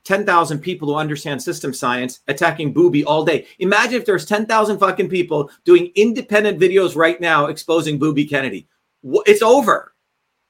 [0.04, 3.48] 10,000 people who understand system science attacking Booby all day.
[3.60, 8.68] Imagine if there's 10,000 fucking people doing independent videos right now exposing Booby Kennedy.
[9.04, 9.94] It's over.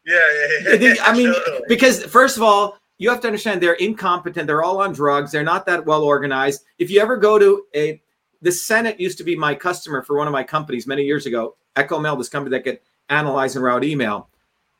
[0.06, 0.19] yeah,
[0.64, 0.73] yeah.
[0.73, 1.61] yeah, I mean, totally.
[1.68, 4.45] because first of all, you have to understand they're incompetent.
[4.48, 5.32] They're all on drugs.
[5.32, 6.64] They're not that well organized.
[6.78, 8.02] If you ever go to a,
[8.41, 11.56] the Senate used to be my customer for one of my companies many years ago,
[11.76, 12.80] EchoMail, this company that could
[13.10, 14.30] analyze and route email.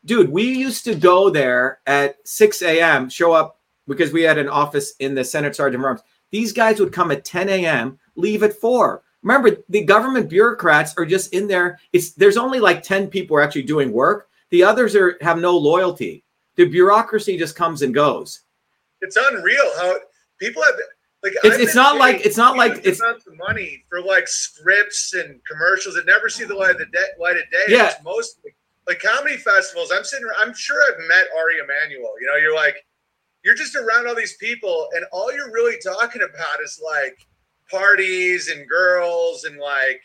[0.04, 4.50] Dude, we used to go there at 6 a.m., show up because we had an
[4.50, 6.02] office in the Senate Sergeant Arms.
[6.32, 9.02] These guys would come at 10 a.m., leave at 4.
[9.24, 11.80] Remember, the government bureaucrats are just in there.
[11.94, 14.30] It's there's only like 10 people are actually doing work.
[14.50, 16.24] The others are have no loyalty.
[16.56, 18.42] The bureaucracy just comes and goes.
[19.04, 19.96] it's unreal how
[20.40, 20.76] people have
[21.24, 25.14] like It's- it's not like- it's not like it's- not of money for like scripts
[25.14, 27.66] and commercials that never see the light of the day, light of day.
[27.68, 27.90] Yeah.
[27.92, 28.54] It's mostly
[28.88, 29.92] like comedy festivals.
[29.92, 30.28] I'm sitting.
[30.40, 32.14] I'm sure I've met Ari Emanuel.
[32.20, 32.84] You know, you're like,
[33.44, 37.26] you're just around all these people, and all you're really talking about is like
[37.70, 40.02] parties and girls and like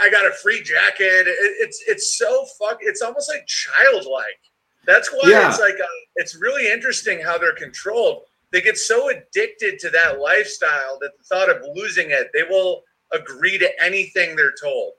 [0.00, 1.26] I got a free jacket.
[1.26, 2.78] It, it's it's so fuck.
[2.80, 4.40] It's almost like childlike.
[4.86, 5.48] That's why Yeah.
[5.48, 8.22] it's like uh it's really interesting how they're controlled.
[8.52, 12.82] They get so addicted to that lifestyle that the thought of losing it, they will
[13.12, 14.94] agree to anything they're told.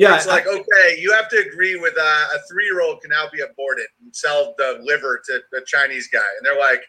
[0.00, 3.40] Yeah, it's like okay, you have to agree with uh, a three-year-old can now be
[3.42, 6.80] aborted and sell the liver to the Chinese guy, and they're like,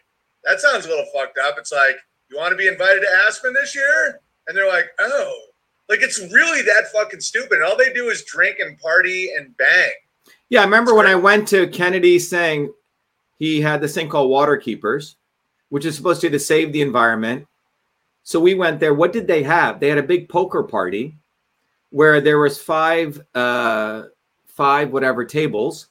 [0.44, 1.56] that sounds a little fucked up.
[1.58, 1.96] It's like
[2.30, 4.18] you want to be invited to Aspen this year,
[4.48, 5.38] and they're like, oh,
[5.90, 7.58] like it's really that fucking stupid.
[7.58, 9.92] And All they do is drink and party and bang.
[10.48, 12.72] Yeah, I remember when I went to Kennedy saying
[13.38, 15.16] he had this thing called Water Keepers,
[15.68, 17.46] which is supposed to, to save the environment.
[18.22, 18.94] So we went there.
[18.94, 19.80] What did they have?
[19.80, 21.18] They had a big poker party
[21.92, 24.04] where there was five, uh,
[24.46, 25.88] five whatever tables,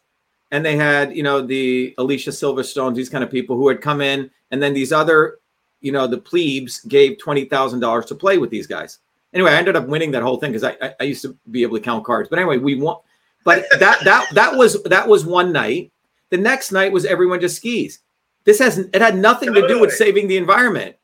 [0.49, 4.01] and they had you know the Alicia Silverstones, these kind of people who had come
[4.01, 5.37] in, and then these other,
[5.79, 8.99] you know, the plebes gave twenty thousand dollars to play with these guys.
[9.33, 11.63] Anyway, I ended up winning that whole thing because I, I I used to be
[11.63, 12.27] able to count cards.
[12.27, 12.97] But anyway, we won.
[13.45, 15.91] But that that that was that was one night.
[16.31, 17.99] The next night was everyone just skis.
[18.43, 20.95] This has it had nothing to do with saving the environment.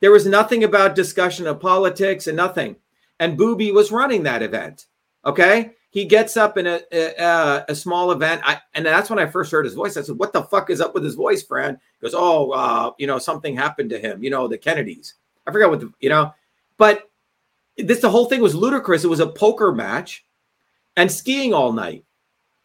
[0.00, 2.76] There was nothing about discussion of politics and nothing.
[3.20, 4.86] And Booby was running that event.
[5.24, 9.26] Okay, he gets up in a a, a small event, I, and that's when I
[9.26, 9.96] first heard his voice.
[9.96, 12.92] I said, "What the fuck is up with his voice, Fran?" He goes, "Oh, uh,
[12.98, 14.22] you know, something happened to him.
[14.22, 15.14] You know, the Kennedys.
[15.46, 16.32] I forgot what the you know,
[16.76, 17.10] but
[17.76, 19.04] this the whole thing was ludicrous.
[19.04, 20.24] It was a poker match
[20.96, 22.04] and skiing all night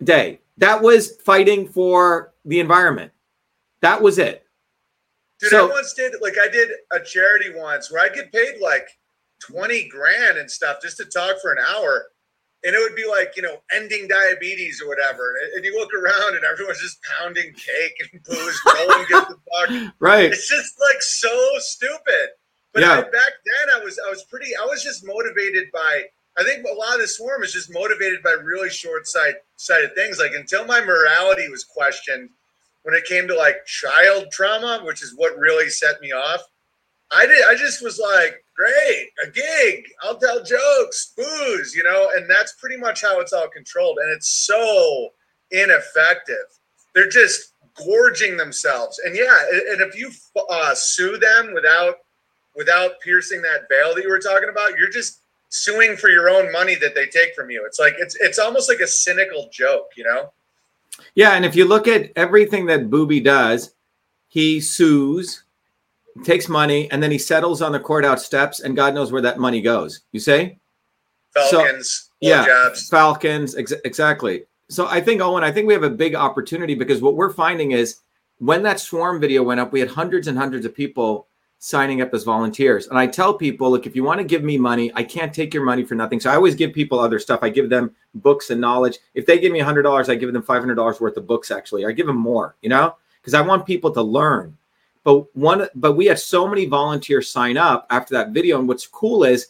[0.04, 0.42] day.
[0.58, 3.12] That was fighting for the environment.
[3.82, 4.46] That was it.
[5.40, 8.60] Dude, So- I once did like I did a charity once where I get paid
[8.62, 8.88] like
[9.46, 12.08] twenty grand and stuff just to talk for an hour,
[12.64, 15.36] and it would be like you know ending diabetes or whatever.
[15.44, 18.62] And, and you look around and everyone's just pounding cake and booze.
[18.66, 19.94] no one gives a fuck.
[20.00, 20.32] Right.
[20.32, 22.30] It's just like so stupid.
[22.74, 22.94] But Yeah.
[23.00, 24.56] I, back then, I was I was pretty.
[24.56, 26.04] I was just motivated by.
[26.38, 29.94] I think a lot of the swarm is just motivated by really short sight sighted
[29.96, 30.18] things.
[30.20, 32.30] Like until my morality was questioned,
[32.84, 36.42] when it came to like child trauma, which is what really set me off.
[37.12, 37.44] I did.
[37.50, 39.86] I just was like, great, a gig.
[40.04, 43.98] I'll tell jokes, booze, you know, and that's pretty much how it's all controlled.
[44.02, 45.10] And it's so
[45.52, 46.36] ineffective.
[46.94, 49.00] They're just gorging themselves.
[49.06, 50.12] And yeah, and if you
[50.50, 51.96] uh, sue them without
[52.56, 56.52] without piercing that veil that you were talking about, you're just suing for your own
[56.52, 57.64] money that they take from you.
[57.66, 60.32] It's like it's it's almost like a cynical joke, you know.
[61.16, 63.74] Yeah, and if you look at everything that Booby does,
[64.28, 65.44] he sues,
[66.24, 69.40] takes money, and then he settles on the courthouse steps, and God knows where that
[69.40, 70.02] money goes.
[70.12, 70.58] You say?
[71.34, 72.90] So- Falcons, yeah, blowjobs.
[72.90, 74.44] Falcons, ex- exactly.
[74.70, 77.72] So I think Owen, I think we have a big opportunity because what we're finding
[77.72, 77.98] is
[78.38, 81.28] when that swarm video went up, we had hundreds and hundreds of people
[81.60, 82.88] signing up as volunteers.
[82.88, 85.54] And I tell people, look, if you want to give me money, I can't take
[85.54, 86.20] your money for nothing.
[86.20, 87.42] So I always give people other stuff.
[87.44, 88.98] I give them books and knowledge.
[89.14, 91.86] If they give me $100, I give them $500 worth of books actually.
[91.86, 92.96] I give them more, you know?
[93.22, 94.58] Because I want people to learn.
[95.04, 98.60] But one but we had so many volunteers sign up after that video.
[98.60, 99.48] And what's cool is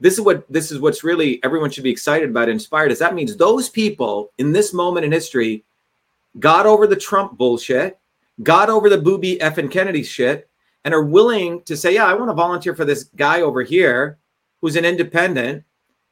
[0.00, 3.14] this is what this is what's really everyone should be excited about inspired is that
[3.14, 5.64] means those people in this moment in history
[6.40, 7.98] got over the trump bullshit
[8.42, 10.48] got over the booby f and kennedy shit
[10.84, 14.18] and are willing to say yeah i want to volunteer for this guy over here
[14.60, 15.64] who's an independent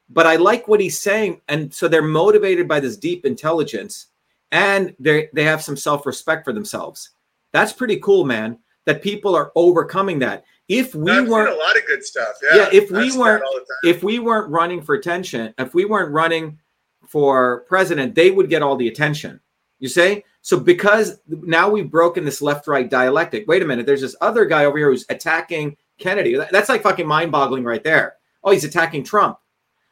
[0.09, 1.41] but i like what he's saying.
[1.47, 4.07] And so they're motivated by this deep intelligence
[4.51, 7.11] and they they have some self-respect for themselves
[7.53, 11.77] that's pretty cool man that people are overcoming that if we I've weren't a lot
[11.77, 12.33] of good stuff.
[12.43, 13.95] Yeah, Yeah, if we weren't- all the time.
[13.95, 16.59] if we weren't running for attention, if we weren't running
[17.07, 19.39] for president, they would get all the attention.
[19.79, 20.23] You say?
[20.41, 23.45] So because now we've broken this left-right dialectic.
[23.47, 26.37] Wait a minute, there's this other guy over here who's attacking Kennedy.
[26.51, 28.15] That's like fucking mind-boggling right there.
[28.43, 29.37] Oh, he's attacking Trump.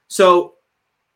[0.07, 0.55] So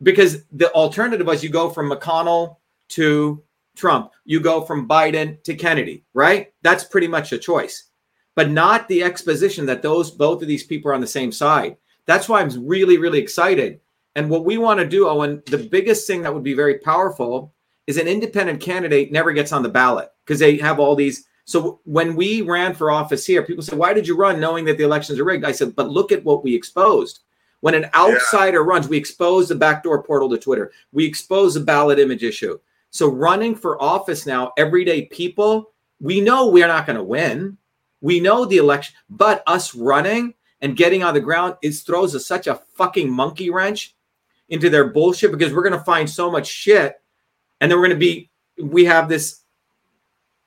[0.02, 2.56] because the alternative was you go from McConnell
[2.90, 3.42] to
[3.76, 6.52] Trump, you go from Biden to Kennedy, right?
[6.62, 7.90] That's pretty much a choice.
[8.34, 11.76] But not the exposition that those both of these people are on the same side.
[12.06, 13.80] That's why I'm really, really excited.
[14.14, 17.54] And what we want to do, Owen, the biggest thing that would be very powerful
[17.86, 21.26] is an independent candidate never gets on the ballot because they have all these.
[21.44, 24.78] So when we ran for office here, people said, Why did you run knowing that
[24.78, 25.44] the elections are rigged?
[25.44, 27.20] I said, But look at what we exposed.
[27.60, 31.98] When an outsider runs, we expose the backdoor portal to Twitter, we expose the ballot
[31.98, 32.58] image issue.
[32.96, 37.58] So running for office now, everyday people, we know we're not going to win.
[38.00, 40.32] We know the election, but us running
[40.62, 43.94] and getting on the ground is throws us such a fucking monkey wrench
[44.48, 46.94] into their bullshit because we're going to find so much shit
[47.60, 48.30] and then we're going to be
[48.62, 49.40] we have this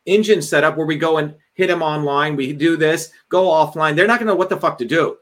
[0.08, 2.36] engine set up where we go and hit them online.
[2.36, 3.96] We do this, go offline.
[3.96, 5.18] They're not going to know what the fuck to do.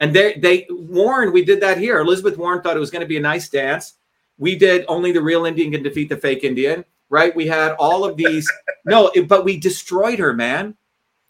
[0.00, 2.00] And they, they, Warren, we did that here.
[2.00, 3.94] Elizabeth Warren thought it was going to be a nice dance.
[4.38, 7.34] We did only the real Indian can defeat the fake Indian, right?
[7.34, 8.50] We had all of these.
[8.84, 10.76] no, it, but we destroyed her, man.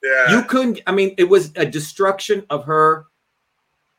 [0.03, 0.37] Yeah.
[0.37, 0.81] You couldn't.
[0.87, 3.07] I mean, it was a destruction of her,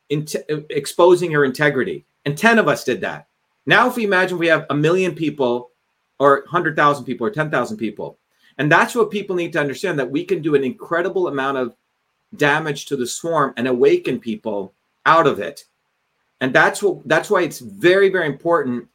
[0.08, 0.26] in
[0.70, 2.04] exposing her integrity.
[2.24, 3.28] And ten of us did that.
[3.66, 5.70] Now, if we imagine we have a million people,
[6.18, 8.18] or hundred thousand people, or ten thousand people,
[8.58, 11.76] and that's what people need to understand that we can do an incredible amount of
[12.36, 14.72] damage to the swarm and awaken people
[15.06, 15.64] out of it.
[16.40, 18.88] And that's what that's why it's very, very important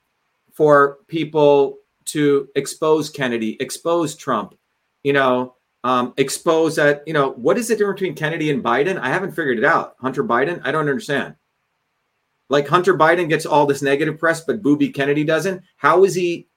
[0.59, 4.55] for people to expose Kennedy, expose Trump,
[5.03, 5.55] you know,
[5.85, 8.99] um, expose that, you know, what is the difference between Kennedy and Biden?
[8.99, 9.95] I haven't figured it out.
[10.01, 11.35] Hunter Biden, I don't understand.
[12.49, 15.63] Like Hunter Biden gets all this negative press, but Booby Kennedy doesn't.
[15.77, 16.49] How is he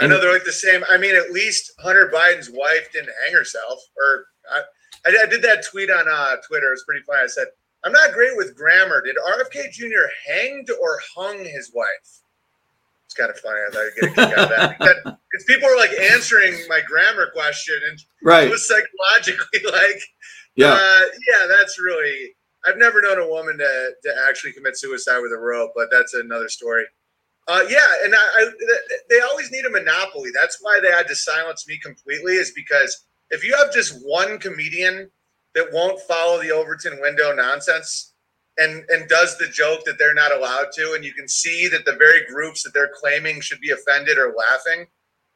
[0.00, 0.82] I know they're like the same.
[0.90, 3.78] I mean, at least Hunter Biden's wife didn't hang herself.
[3.96, 4.62] Or I,
[5.06, 6.66] I, did that tweet on uh, Twitter.
[6.66, 7.22] It was pretty funny.
[7.22, 7.46] I said,
[7.84, 9.02] "I'm not great with grammar.
[9.02, 10.10] Did RFK Jr.
[10.26, 12.25] hanged or hung his wife?"
[13.06, 13.60] It's kind of funny.
[13.66, 16.80] I thought I'd get a kick out of that because people are like answering my
[16.86, 18.48] grammar question, and right.
[18.48, 20.02] it was psychologically like,
[20.56, 22.34] yeah, uh, yeah, that's really.
[22.64, 26.14] I've never known a woman to to actually commit suicide with a rope, but that's
[26.14, 26.84] another story.
[27.48, 28.50] Uh, yeah, and I, I,
[29.08, 30.30] they always need a monopoly.
[30.34, 32.32] That's why they had to silence me completely.
[32.32, 35.08] Is because if you have just one comedian
[35.54, 38.14] that won't follow the Overton window nonsense
[38.58, 41.84] and and does the joke that they're not allowed to, and you can see that
[41.84, 44.86] the very groups that they're claiming should be offended are laughing,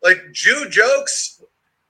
[0.02, 1.42] like Jew jokes.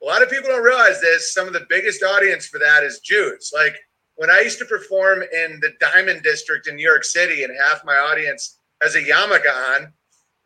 [0.03, 1.35] A lot of people don't realize this.
[1.35, 3.53] Some of the biggest audience for that is Jews.
[3.55, 3.77] Like
[4.17, 7.85] when I used to perform in the Diamond District in New York City, and half
[7.85, 9.93] my audience has a yarmulke on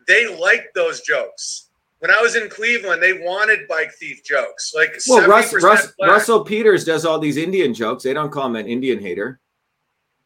[0.07, 1.71] they liked those jokes.
[2.01, 4.73] When I was in Cleveland, they wanted bike thief jokes.
[4.75, 8.03] Like well, Russ, Russ, Russell Peters does all these Indian jokes.
[8.03, 9.41] They don't call him an Indian hater.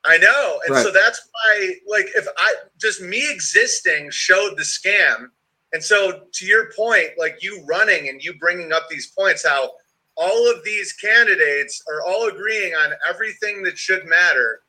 [0.09, 0.83] I know, and right.
[0.83, 5.27] so that's why, like, if I just me existing showed the scam,
[5.75, 9.71] and so to your point, like you running and you bringing up these points, how
[10.17, 14.61] all of these candidates are all agreeing on everything that should matter,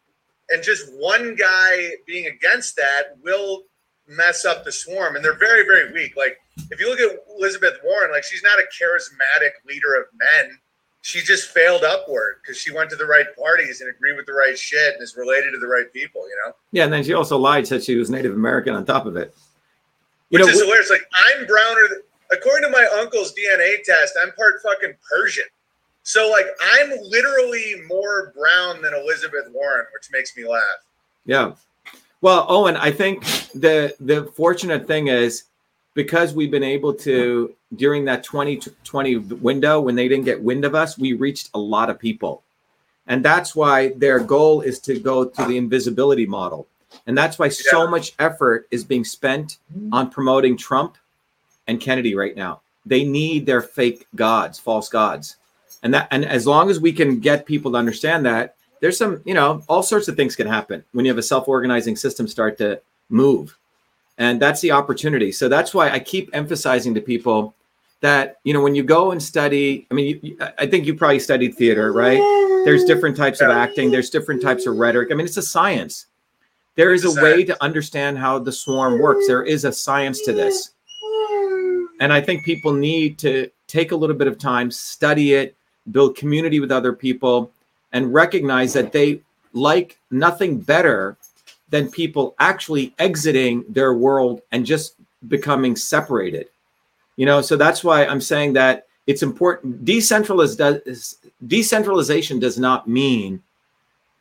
[0.50, 3.64] and just one guy being against that will
[4.10, 6.18] mess up the swarm, and they're very, very weak.
[6.18, 6.38] Like
[6.70, 10.60] if you look at Elizabeth Warren, like she's not a charismatic leader of men.
[11.02, 14.34] She just failed upward because she went to the right parties and agreed with the
[14.34, 16.28] right shit and is related to the right people.
[16.28, 16.54] You know.
[16.72, 19.34] Yeah, and then she also lied, said she was Native American on top of it.
[20.30, 20.90] You Which know, is hilarious.
[20.90, 21.88] Like I'm browner.
[22.32, 25.46] according to my uncle's DNA test, I'm part fucking Persian.
[26.04, 30.64] So like I'm literally more brown than Elizabeth Warren, which makes me laugh.
[31.26, 31.54] Yeah.
[32.22, 33.24] Well, Owen, I think
[33.54, 35.46] the the fortunate thing is
[35.94, 40.76] because we've been able to during that 2020 window when they didn't get wind of
[40.76, 42.44] us, we reached a lot of people.
[43.08, 46.68] And that's why their goal is to go to the invisibility model.
[47.08, 49.94] And that's why so much effort is being spent mm-hmm.
[49.94, 50.98] on promoting Trump
[51.68, 52.62] and Kennedy right now.
[52.86, 55.38] They need their fake gods, false gods.
[55.82, 59.22] And that and as long as we can get people to understand that, there's some,
[59.26, 62.58] you know, all sorts of things can happen when you have a self-organizing system start
[62.60, 63.58] to move.
[64.20, 65.32] And that's the opportunity.
[65.32, 67.56] So that's why I keep emphasizing to people
[68.02, 71.20] that, you know, when you go and study, I mean, you, I think you probably
[71.20, 72.20] studied theater, right?
[72.66, 75.10] There's different types of acting, there's different types of rhetoric.
[75.12, 76.08] I mean, it's a science.
[76.76, 79.28] There is a way to understand how the swarm works.
[79.28, 80.72] There is a science to this.
[82.00, 85.58] And I think people need to take a little bit of time, study it,
[85.92, 87.52] build community with other people,
[87.92, 89.22] and recognize that they
[89.54, 91.18] like nothing better
[91.70, 94.96] than people actually exiting their world and just
[95.28, 96.50] becoming separated.
[97.16, 99.86] You know, so that's why I'm saying that it's important.
[99.86, 101.16] Decentraliz-
[101.48, 103.42] decentralization does not mean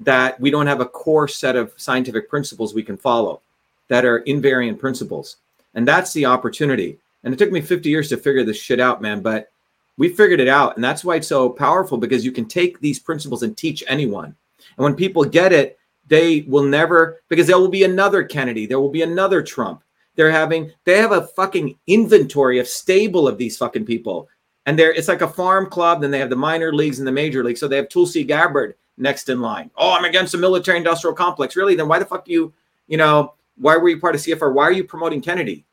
[0.00, 3.40] that we don't have a core set of scientific principles we can follow
[3.88, 5.36] that are invariant principles.
[5.74, 6.98] And that's the opportunity.
[7.24, 9.20] And it took me 50 years to figure this shit out, man.
[9.20, 9.50] But
[9.98, 12.98] we figured it out and that's why it's so powerful because you can take these
[12.98, 14.34] principles and teach anyone
[14.76, 15.77] and when people get it
[16.08, 19.82] they will never because there will be another kennedy there will be another trump.
[20.16, 24.28] They're having they have a fucking inventory of stable of these fucking people.
[24.66, 27.12] And they're it's like a farm club then they have the minor leagues and the
[27.12, 27.60] major leagues.
[27.60, 29.70] So they have tulsi gabbard next in line.
[29.76, 31.56] Oh i'm against the military industrial complex.
[31.56, 31.76] Really?
[31.76, 32.52] Then why the fuck do you
[32.86, 35.64] you know why were you part of cfr why are you promoting kennedy?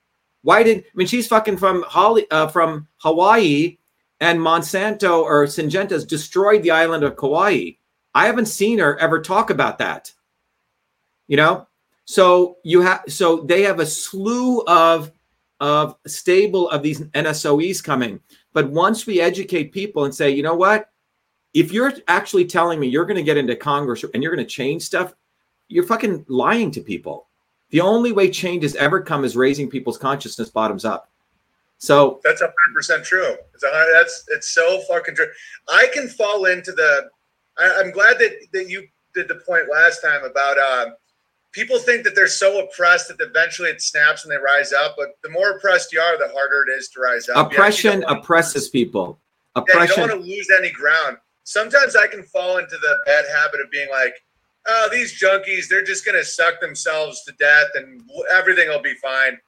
[0.43, 3.77] Why did i mean she's fucking from holly uh, from hawaii
[4.19, 7.71] and Monsanto or Syngenta's destroyed the island of Kauai.
[8.13, 10.11] I haven't seen her ever talk about that.
[11.27, 11.67] You know,
[12.05, 15.11] so you have so they have a slew of
[15.59, 18.19] of stable of these NSOEs coming.
[18.53, 20.89] But once we educate people and say, you know what,
[21.53, 24.49] if you're actually telling me you're going to get into Congress and you're going to
[24.49, 25.13] change stuff,
[25.67, 27.27] you're fucking lying to people.
[27.69, 31.09] The only way change has ever come is raising people's consciousness bottoms up.
[31.77, 33.35] So That's hundred percent true.
[33.53, 33.85] It's a.
[33.93, 35.27] That's it's so fucking true.
[35.67, 37.09] I can fall into the.
[37.57, 40.91] I, I'm glad that that you did the point last time about uh,
[41.55, 44.95] people think that they're so oppressed that eventually it snaps and they rise up.
[44.97, 47.51] But the more oppressed you are, the harder it is to rise up.
[47.51, 49.19] Oppression wanna- oppresses people.
[49.55, 51.17] Yeah, you don't want to lose any ground.
[51.45, 54.21] Sometimes I can fall into the bad habit of being like,
[54.67, 58.01] "Oh, these junkies, they're just gonna suck themselves to death, and
[58.31, 59.39] everything will be fine."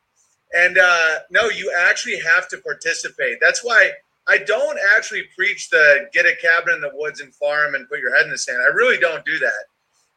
[0.53, 3.39] And uh, no, you actually have to participate.
[3.41, 3.91] That's why
[4.27, 7.99] I don't actually preach the get a cabin in the woods and farm and put
[7.99, 8.59] your head in the sand.
[8.61, 9.65] I really don't do that.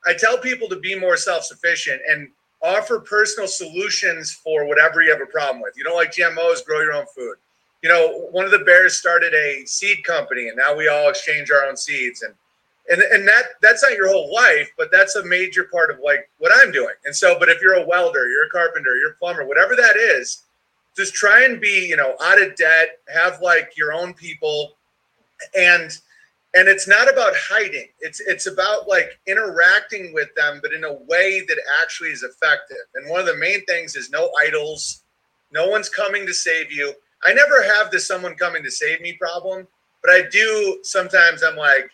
[0.07, 2.29] I tell people to be more self sufficient and
[2.63, 5.77] offer personal solutions for whatever you have a problem with.
[5.77, 7.37] You don't like GMOs, grow your own food.
[7.83, 11.51] You know, one of the bears started a seed company, and now we all exchange
[11.51, 12.23] our own seeds.
[12.23, 12.35] And
[12.91, 16.29] and and that that's not your whole life, but that's a major part of like
[16.39, 16.95] what I'm doing.
[17.05, 19.97] And so, but if you're a welder, you're a carpenter, you're a plumber, whatever that
[19.97, 20.43] is,
[20.97, 24.73] just try and be you know out of debt, have like your own people,
[25.57, 25.99] and
[26.55, 27.87] and it's not about hiding.
[28.01, 32.77] It's it's about like interacting with them, but in a way that actually is effective.
[32.95, 35.03] And one of the main things is no idols.
[35.53, 36.93] No one's coming to save you.
[37.25, 39.67] I never have the someone coming to save me problem,
[40.03, 41.43] but I do sometimes.
[41.43, 41.91] I'm like,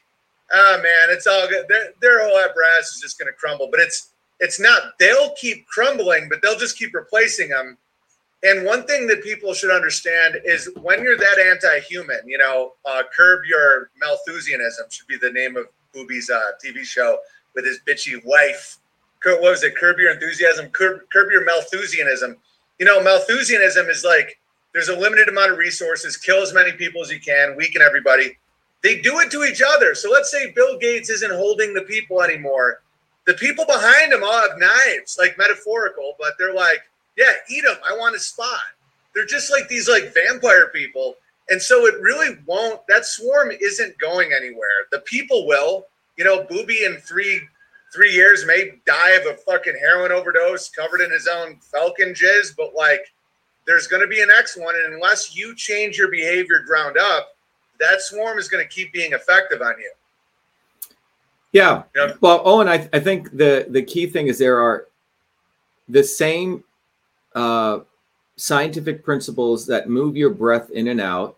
[0.53, 1.66] ah man, it's all good.
[1.69, 3.69] Their, their whole apparatus is just going to crumble.
[3.70, 4.99] But it's it's not.
[4.99, 7.77] They'll keep crumbling, but they'll just keep replacing them.
[8.43, 13.03] And one thing that people should understand is when you're that anti-human, you know, uh,
[13.15, 17.19] curb your Malthusianism should be the name of Booby's uh, TV show
[17.55, 18.79] with his bitchy wife.
[19.25, 19.75] What was it?
[19.75, 20.69] Curb your enthusiasm.
[20.69, 22.37] Curb, curb your Malthusianism.
[22.79, 24.39] You know, Malthusianism is like
[24.73, 26.17] there's a limited amount of resources.
[26.17, 27.57] Kill as many people as you can.
[27.57, 28.37] Weaken everybody.
[28.83, 29.95] They do it to each other.
[29.95, 32.83] So let's say Bill Gates isn't holding the people anymore.
[33.27, 36.83] The people behind him all have knives, like metaphorical, but they're like,
[37.17, 37.77] yeah, eat them.
[37.87, 38.61] I want a spot.
[39.15, 41.15] They're just like these like vampire people.
[41.49, 44.87] And so it really won't, that swarm isn't going anywhere.
[44.91, 45.87] The people will,
[46.17, 47.41] you know, Booby in three
[47.95, 52.55] three years may die of a fucking heroin overdose covered in his own falcon jizz,
[52.55, 53.01] but like
[53.67, 54.75] there's gonna be an next one.
[54.77, 57.37] And unless you change your behavior ground up,
[57.81, 59.91] that swarm is gonna keep being effective on you.
[61.53, 61.85] Yeah.
[61.95, 62.13] Yeah.
[62.21, 64.89] Well, Owen, I, I think the the key thing is there are
[65.89, 66.65] the same
[67.37, 67.81] uh,
[68.37, 71.37] scientific principles that move your breath in and out,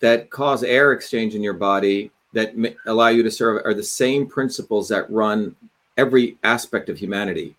[0.00, 3.82] that cause air exchange in your body, that ma- allow you to serve, are the
[3.82, 5.56] same principles that run
[5.96, 7.56] every aspect of humanity.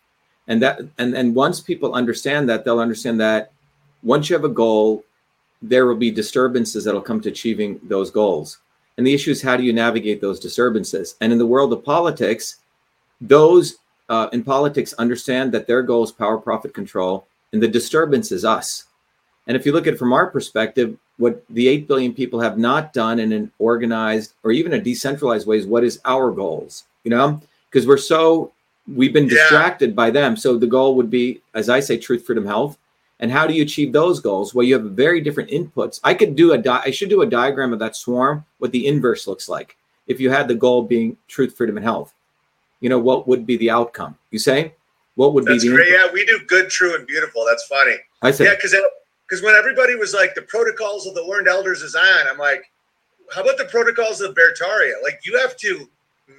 [0.47, 3.53] And that, and and once people understand that, they'll understand that
[4.03, 5.05] once you have a goal,
[5.61, 8.57] there will be disturbances that'll come to achieving those goals.
[8.97, 11.15] And the issue is how do you navigate those disturbances?
[11.21, 12.57] And in the world of politics,
[13.21, 13.77] those
[14.09, 18.43] uh, in politics understand that their goal is power, profit, control, and the disturbance is
[18.45, 18.85] us.
[19.47, 22.57] And if you look at it from our perspective, what the 8 billion people have
[22.57, 26.85] not done in an organized or even a decentralized way is what is our goals,
[27.03, 27.41] you know?
[27.69, 28.51] Because we're so,
[28.87, 29.35] we've been Yeah.
[29.35, 30.35] distracted by them.
[30.35, 32.77] So the goal would be, as I say, truth, freedom, health.
[33.19, 34.53] And how do you achieve those goals?
[34.53, 35.99] Well, you have very different inputs.
[36.03, 38.85] I could do a di- I should do a diagram of that swarm, what the
[38.87, 39.77] inverse looks like.
[40.07, 42.13] If you had the goal being truth, freedom, and health,
[42.83, 44.17] you know what would be the outcome?
[44.31, 44.73] You say,
[45.15, 45.75] what would That's be the?
[45.75, 45.87] great.
[45.93, 46.05] input?
[46.07, 47.45] Yeah, we do good, true, and beautiful.
[47.47, 47.95] That's funny.
[48.21, 48.75] I say, Yeah, because
[49.25, 52.37] because uh, when everybody was like the protocols of the learned elders is on, I'm
[52.37, 52.69] like,
[53.33, 55.01] how about the protocols of Beartaria?
[55.01, 55.87] Like you have to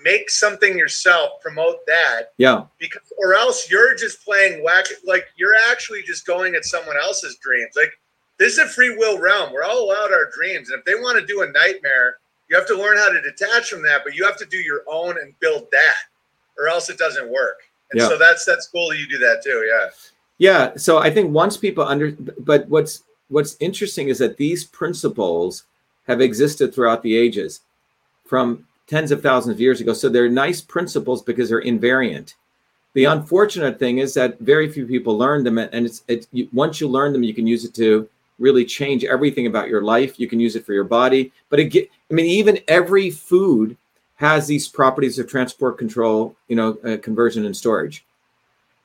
[0.03, 4.85] make something yourself, promote that, yeah, because or else you're just playing whack.
[5.07, 7.73] Like you're actually just going at someone else's dreams.
[7.75, 7.99] Like
[8.39, 9.51] this is a free will realm.
[9.51, 12.19] We're all allowed our dreams, and if they want to do a nightmare,
[12.51, 14.03] you have to learn how to detach from that.
[14.05, 15.97] But you have to do your own and build that,
[16.59, 17.61] or else it doesn't work.
[17.93, 18.09] And Yeah.
[18.09, 19.65] so that's that's cool that you do that too.
[19.69, 19.91] Yeah.
[20.39, 20.77] yeah.
[20.77, 25.65] So I think once people under, but what's what's interesting is that these principles
[26.07, 27.61] have existed throughout the ages,
[28.27, 29.93] from tens of thousands of years ago.
[29.93, 32.35] So they're nice principles because they're invariant.
[32.93, 36.81] The unfortunate thing is that very few people learn them, and it's it's you, once
[36.81, 38.09] you learn them, you can use it to
[38.39, 40.19] really change everything about your life.
[40.19, 43.77] You can use it for your body, but it get, I mean, even every food
[44.17, 48.05] has these properties of transport control, you know, uh, conversion and storage.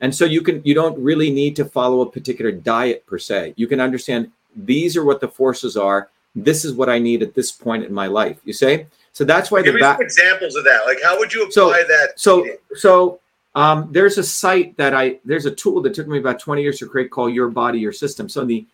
[0.02, 3.54] And so you can you don't really need to follow a particular diet per se.
[3.58, 6.10] You can understand these are what the forces are.
[6.36, 8.40] This is what I need at this point in my life.
[8.46, 9.24] You say so.
[9.26, 9.98] That's why Give the back.
[9.98, 10.82] some examples of that.
[10.86, 12.08] Like, how would you apply So- that?
[12.16, 12.58] So eating?
[12.76, 13.20] so
[13.56, 16.80] um, there's a site that I there's a tool that took me about 20 years
[16.80, 18.30] to create called Your Body Your System.
[18.30, 18.66] So the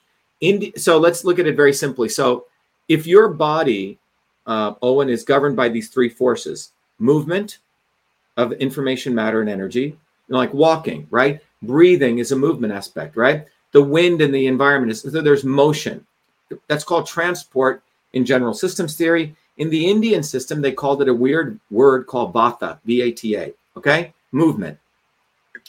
[0.41, 2.07] Indi- so let's look at it very simply.
[2.10, 2.45] So
[2.88, 3.98] if your body,
[4.47, 7.59] uh, Owen, is governed by these three forces movement
[8.38, 9.97] of information, matter, and energy,
[10.30, 11.41] like walking, right?
[11.61, 13.45] Breathing is a movement aspect, right?
[13.72, 16.05] The wind and the environment is so there's motion.
[16.67, 19.35] That's called transport in general systems theory.
[19.57, 23.35] In the Indian system, they called it a weird word called Vata, V A T
[23.35, 24.13] A, okay?
[24.31, 24.77] Movement.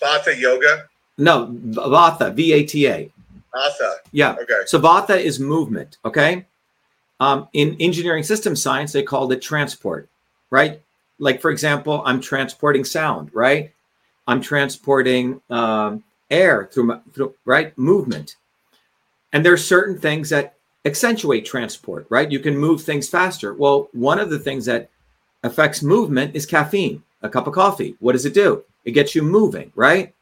[0.02, 0.88] Vata yoga.
[1.18, 3.10] No, Vata, V A T A.
[3.54, 3.94] Vata.
[4.12, 4.36] Yeah.
[4.42, 4.62] Okay.
[4.66, 6.44] So Vata is movement, okay?
[7.18, 10.08] Um, in engineering system science, they called it transport,
[10.50, 10.82] right?
[11.18, 13.72] Like, for example, I'm transporting sound, right?
[14.26, 17.76] I'm transporting um, air through, my, through, right?
[17.78, 18.36] Movement.
[19.32, 22.30] And there's certain things that accentuate transport, right?
[22.30, 23.54] You can move things faster.
[23.54, 24.90] Well, one of the things that
[25.42, 27.96] affects movement is caffeine, a cup of coffee.
[28.00, 28.62] What does it do?
[28.84, 30.14] It gets you moving, right?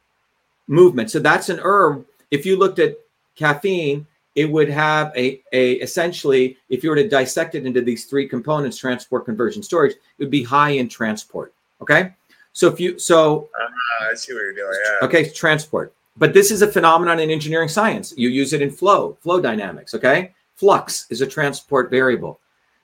[0.68, 1.10] Movement.
[1.10, 2.06] So that's an herb.
[2.30, 2.98] If you looked at
[3.36, 8.06] caffeine, it would have a, a essentially, if you were to dissect it into these
[8.06, 11.55] three components, transport, conversion, storage, it would be high in transport.
[11.81, 12.12] Okay.
[12.52, 14.73] So if you so Ah, I see what you're doing.
[14.85, 15.06] Yeah.
[15.06, 15.93] okay, transport.
[16.16, 18.15] But this is a phenomenon in engineering science.
[18.16, 20.32] You use it in flow, flow dynamics, okay?
[20.55, 22.39] Flux is a transport variable.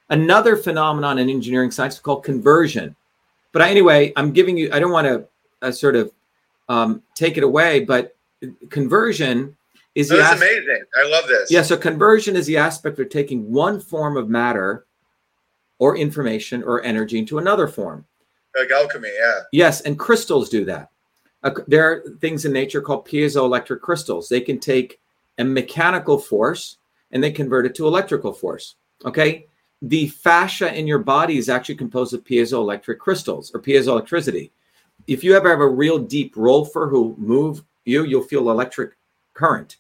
[0.09, 2.97] Another phenomenon in engineering science is called conversion.
[3.53, 5.29] But anyway, I'm giving you, I don't want to
[5.63, 6.11] uh, sort of
[6.69, 8.17] um, take it away, but
[8.69, 9.57] conversion
[9.95, 10.85] is the amazing.
[10.97, 11.51] I love this.
[11.51, 14.87] yeah, so conversion is the aspect of taking one form of matter
[15.79, 18.05] or information or energy into another form.
[18.57, 19.09] Like alchemy.
[19.19, 19.41] Yeah.
[19.53, 20.91] Yes, and crystals do that.
[21.43, 24.29] Uh, there are things in nature called piezoelectric crystals.
[24.29, 25.01] They can take
[25.39, 26.77] a mechanical force
[27.11, 28.77] and they convert it to electrical force.
[29.05, 29.47] Okay.
[29.83, 34.51] The fascia in your body is actually composed of piezoelectric crystals or piezoelectricity.
[35.07, 38.93] If you ever have a real deep rolfer who move you, you'll feel electric
[39.33, 39.79] current.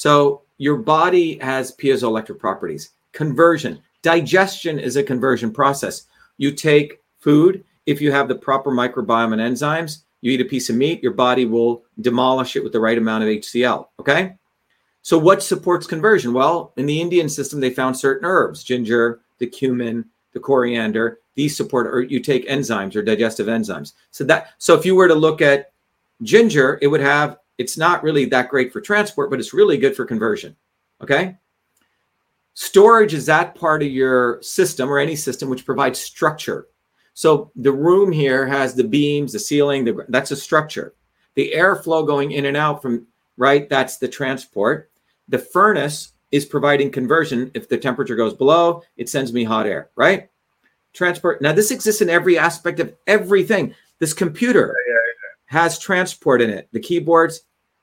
[0.00, 2.92] So your body has piezoelectric properties.
[3.12, 6.04] Conversion, digestion is a conversion process.
[6.38, 10.70] You take food, if you have the proper microbiome and enzymes, you eat a piece
[10.70, 13.88] of meat, your body will demolish it with the right amount of HCl.
[14.00, 14.36] Okay.
[15.02, 16.32] So, what supports conversion?
[16.32, 21.18] Well, in the Indian system, they found certain herbs, ginger, the cumin, the coriander.
[21.34, 23.92] These support, or you take enzymes or digestive enzymes.
[24.12, 25.72] So that, so if you were to look at
[26.22, 27.36] ginger, it would have.
[27.60, 30.56] It's not really that great for transport, but it's really good for conversion.
[31.02, 31.36] Okay.
[32.54, 36.68] Storage is that part of your system or any system which provides structure.
[37.12, 40.94] So the room here has the beams, the ceiling, the, that's a structure.
[41.34, 43.06] The airflow going in and out from
[43.36, 44.90] right, that's the transport.
[45.28, 47.50] The furnace is providing conversion.
[47.52, 50.30] If the temperature goes below, it sends me hot air, right?
[50.94, 51.42] Transport.
[51.42, 53.74] Now, this exists in every aspect of everything.
[53.98, 56.66] This computer Yeah, has transport in it.
[56.72, 57.42] The keyboards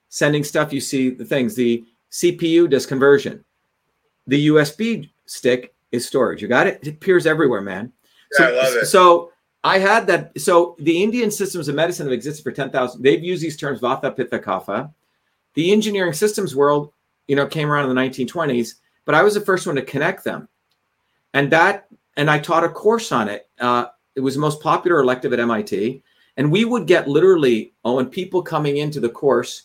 [0.09, 1.55] sending stuff, you see the things.
[1.55, 3.43] The CPU does conversion.
[4.27, 6.41] The USB stick is storage.
[6.41, 6.79] You got it?
[6.81, 7.91] It appears everywhere, man.
[8.37, 8.85] Yeah, I love it.
[8.85, 9.31] So
[9.63, 10.39] I had that.
[10.39, 13.01] So the Indian systems of medicine have existed for 10,000.
[13.01, 14.93] They've used these terms Vata, Pitta, Kapha.
[15.53, 16.93] The engineering systems world,
[17.27, 18.75] you know, came around in the 1920s,
[19.05, 20.47] but I was the first one to connect them.
[21.33, 23.49] And that, and I taught a course on it.
[23.59, 23.85] Uh,
[24.15, 26.03] it was the most popular elective at MIT.
[26.37, 29.63] And we would get literally, oh, and people coming into the course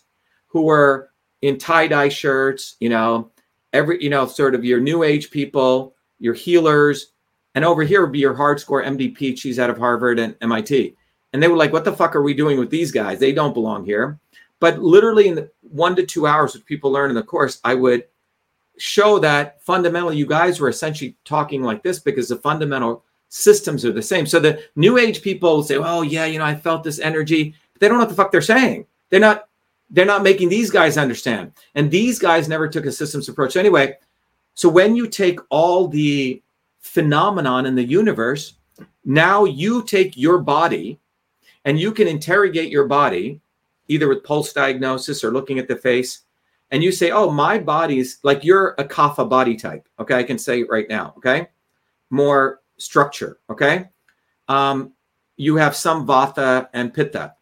[0.53, 1.11] who were
[1.41, 3.31] in tie-dye shirts, you know,
[3.73, 7.13] every, you know, sort of your new age people, your healers,
[7.55, 9.39] and over here would be your hard score MDP.
[9.39, 10.95] She's out of Harvard and MIT.
[11.33, 13.19] And they were like, what the fuck are we doing with these guys?
[13.19, 14.19] They don't belong here.
[14.61, 18.05] But literally in one to two hours, which people learn in the course, I would
[18.77, 23.93] show that fundamentally you guys were essentially talking like this because the fundamental systems are
[23.93, 24.27] the same.
[24.27, 27.55] So the new age people say, oh yeah, you know, I felt this energy.
[27.73, 28.87] But they don't know what the fuck they're saying.
[29.09, 29.49] They're not,
[29.93, 31.53] they're not making these guys understand.
[31.77, 33.57] And these guys never took a systems approach.
[33.57, 33.97] Anyway,
[34.55, 36.43] so when you take all the
[36.83, 38.55] phenomenon in the universe.
[39.05, 41.01] Now you take your body
[41.65, 43.41] and you can interrogate your body
[43.89, 46.23] either with pulse diagnosis or looking at the face.
[46.71, 49.89] And you say, oh, my body's like you're a kapha body type.
[49.99, 50.15] Okay.
[50.15, 51.15] I can say it right now.
[51.17, 51.49] Okay.
[52.11, 53.39] More structure.
[53.49, 53.89] Okay.
[54.49, 54.93] Um,
[55.37, 57.35] you have some vata and pitta.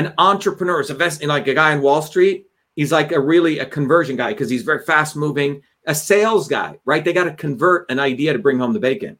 [0.00, 2.46] An entrepreneur is investing like a guy in Wall Street.
[2.74, 6.78] He's like a really a conversion guy because he's very fast moving a sales guy,
[6.86, 7.04] right?
[7.04, 9.18] They got to convert an idea to bring home the bacon.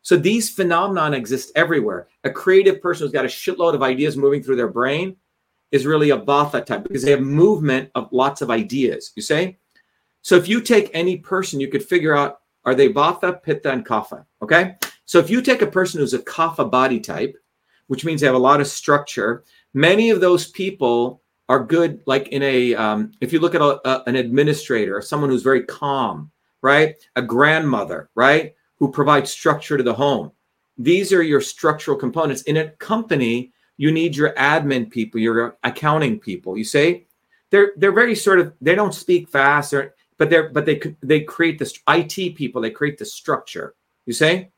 [0.00, 2.08] So these phenomenon exist everywhere.
[2.24, 5.16] A creative person who's got a shitload of ideas moving through their brain
[5.70, 9.12] is really a Vata type because they have movement of lots of ideas.
[9.14, 9.58] You say?
[10.22, 13.84] So if you take any person, you could figure out are they Vata, Pitta, and
[13.84, 14.24] Kapha?
[14.40, 14.76] Okay.
[15.04, 17.36] So if you take a person who's a Kapha body type,
[17.88, 22.28] which means they have a lot of structure, many of those people are good like
[22.28, 26.30] in a um, if you look at a, a, an administrator someone who's very calm
[26.62, 26.94] right?
[27.16, 28.54] A grandmother, right?
[28.76, 30.32] Who provides structure to the home.
[30.78, 32.42] These are your structural components.
[32.42, 36.56] In a company, you need your admin people, your accounting people.
[36.56, 37.06] You say
[37.50, 41.20] they're they're very sort of they don't speak fast, or, but they're but they they
[41.20, 42.62] create this IT people.
[42.62, 43.74] They create the structure.
[44.06, 44.50] You say,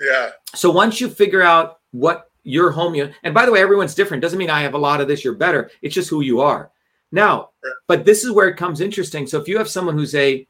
[0.00, 0.30] Yeah.
[0.54, 4.22] so once you figure out what your homeo, and by the way, everyone's different.
[4.22, 5.70] Doesn't mean I have a lot of this, you're better.
[5.82, 6.70] It's just who you are.
[7.10, 7.50] Now,
[7.88, 9.26] but this is where it comes interesting.
[9.26, 10.46] So if you have someone who's a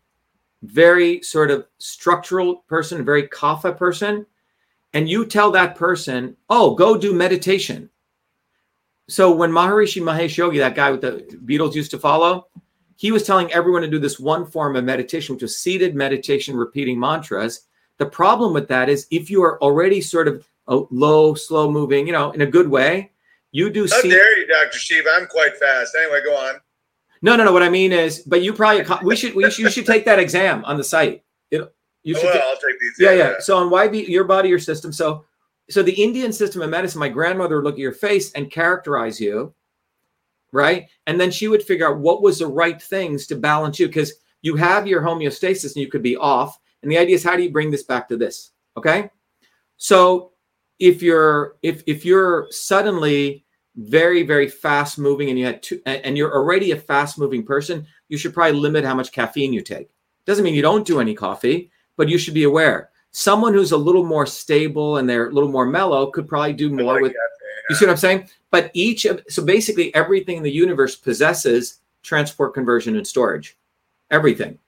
[0.63, 4.27] very sort of structural person, very kapha person,
[4.93, 7.89] and you tell that person, oh, go do meditation.
[9.09, 12.49] So when Maharishi Mahesh Yogi, that guy with the Beatles used to follow,
[12.97, 16.57] he was telling everyone to do this one form of meditation, which was seated meditation,
[16.57, 17.63] repeating mantras.
[17.99, 22.07] The problem with that is if you are already sort of a low, slow moving,
[22.07, 23.13] you know, in a good way,
[23.53, 24.79] you do How dare you, Dr.
[24.79, 25.05] Steve?
[25.17, 25.95] I'm quite fast.
[25.97, 26.57] Anyway, go on.
[27.23, 27.53] No, no, no.
[27.53, 30.19] What I mean is, but you probably we should we should, you should take that
[30.19, 31.25] exam on the site.
[31.51, 31.73] It,
[32.03, 32.35] you Oh, should.
[32.35, 32.95] well, I'll take these.
[32.99, 33.35] yeah, yeah.
[33.41, 34.93] So on YB, your body, your system.
[34.93, 35.25] So,
[35.71, 39.21] so the Indian system of medicine, my grandmother would look at your face and characterize
[39.21, 39.53] you,
[40.53, 40.89] right?
[41.07, 44.13] And then she would figure out what was the right things to balance you because
[44.43, 46.59] you have your homeostasis and you could be off.
[46.83, 48.53] And the idea is, how do you bring this back to this?
[48.77, 49.11] Okay.
[49.79, 50.33] So
[50.79, 53.45] if you're if if you're suddenly
[53.77, 57.87] very very fast moving and you had two and you're already a fast moving person
[58.09, 59.91] you should probably limit how much caffeine you take.
[60.25, 62.91] Doesn't mean you don't do any coffee but you should be aware.
[63.13, 66.71] Someone who's a little more stable and they're a little more mellow could probably do
[66.71, 67.29] more like with that,
[67.71, 68.29] you see what i'm saying?
[68.51, 73.57] But each of so basically everything in the universe possesses transport conversion and storage.
[74.11, 74.59] Everything.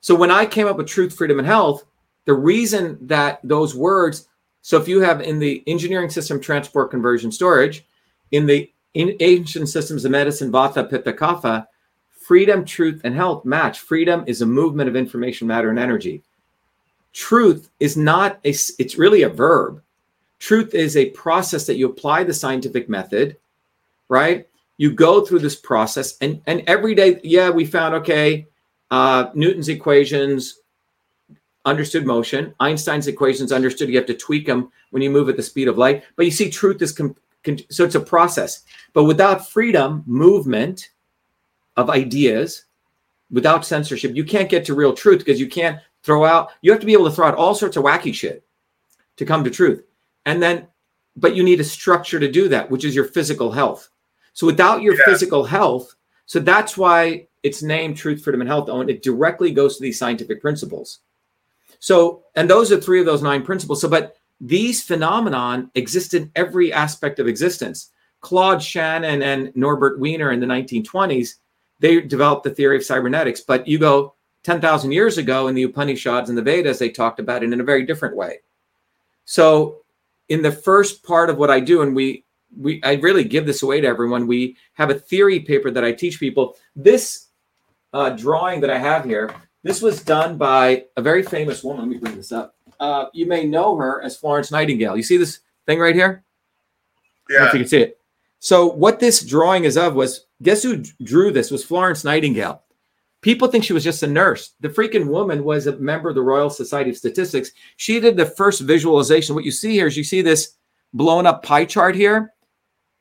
[0.00, 1.84] So when i came up with truth freedom and health
[2.24, 4.28] the reason that those words
[4.64, 7.84] so if you have in the engineering system transport conversion storage
[8.32, 11.66] in the in ancient systems of medicine vata pitta kapha
[12.10, 13.80] freedom truth and health match.
[13.80, 16.22] Freedom is a movement of information matter and energy.
[17.12, 19.82] Truth is not a, it's really a verb.
[20.38, 23.36] Truth is a process that you apply the scientific method
[24.08, 24.48] right?
[24.76, 28.46] You go through this process and and every day yeah we found okay
[28.90, 30.60] uh, newton's equations
[31.64, 32.54] understood motion.
[32.60, 35.78] Einstein's equations understood you have to tweak them when you move at the speed of
[35.78, 36.04] light.
[36.16, 38.64] But you see truth is com- con- so it's a process.
[38.92, 40.90] But without freedom movement
[41.76, 42.64] of ideas
[43.32, 46.78] without censorship you can't get to real truth because you can't throw out you have
[46.78, 48.44] to be able to throw out all sorts of wacky shit
[49.16, 49.82] to come to truth.
[50.26, 50.68] And then
[51.16, 53.88] but you need a structure to do that which is your physical health.
[54.34, 55.04] So without your Yeah.
[55.06, 55.94] physical health
[56.26, 59.98] so that's why it's named truth freedom and health and it directly goes to these
[59.98, 61.00] scientific principles
[61.84, 66.30] so and those are three of those nine principles so but these phenomenon exist in
[66.34, 67.90] every aspect of existence
[68.20, 71.34] claude shannon and norbert wiener in the 1920s
[71.80, 76.28] they developed the theory of cybernetics but you go 10,000 years ago in the upanishads
[76.28, 78.38] and the vedas they talked about it in a very different way
[79.24, 79.84] so
[80.28, 82.24] in the first part of what I do, and we
[82.56, 84.26] we I really give this away to everyone.
[84.26, 86.56] We have a theory paper that I teach people.
[86.76, 87.28] This
[87.92, 89.34] uh, drawing that I have here,
[89.64, 91.80] this was done by a very famous woman.
[91.86, 92.54] Let me bring this up.
[92.78, 94.96] Uh, you may know her as Florence Nightingale.
[94.96, 96.24] You see this thing right here?
[97.28, 97.48] I don't know Yeah.
[97.48, 98.00] if you can see it.
[98.38, 102.62] So what this drawing is of was guess who drew this was Florence Nightingale.
[103.22, 104.52] People think she was just a nurse.
[104.60, 107.52] The freaking woman was a member of the Royal Society of Statistics.
[107.78, 109.34] She did the first visualization.
[109.34, 110.56] What you see here is you see this
[110.92, 112.34] blown up pie chart here.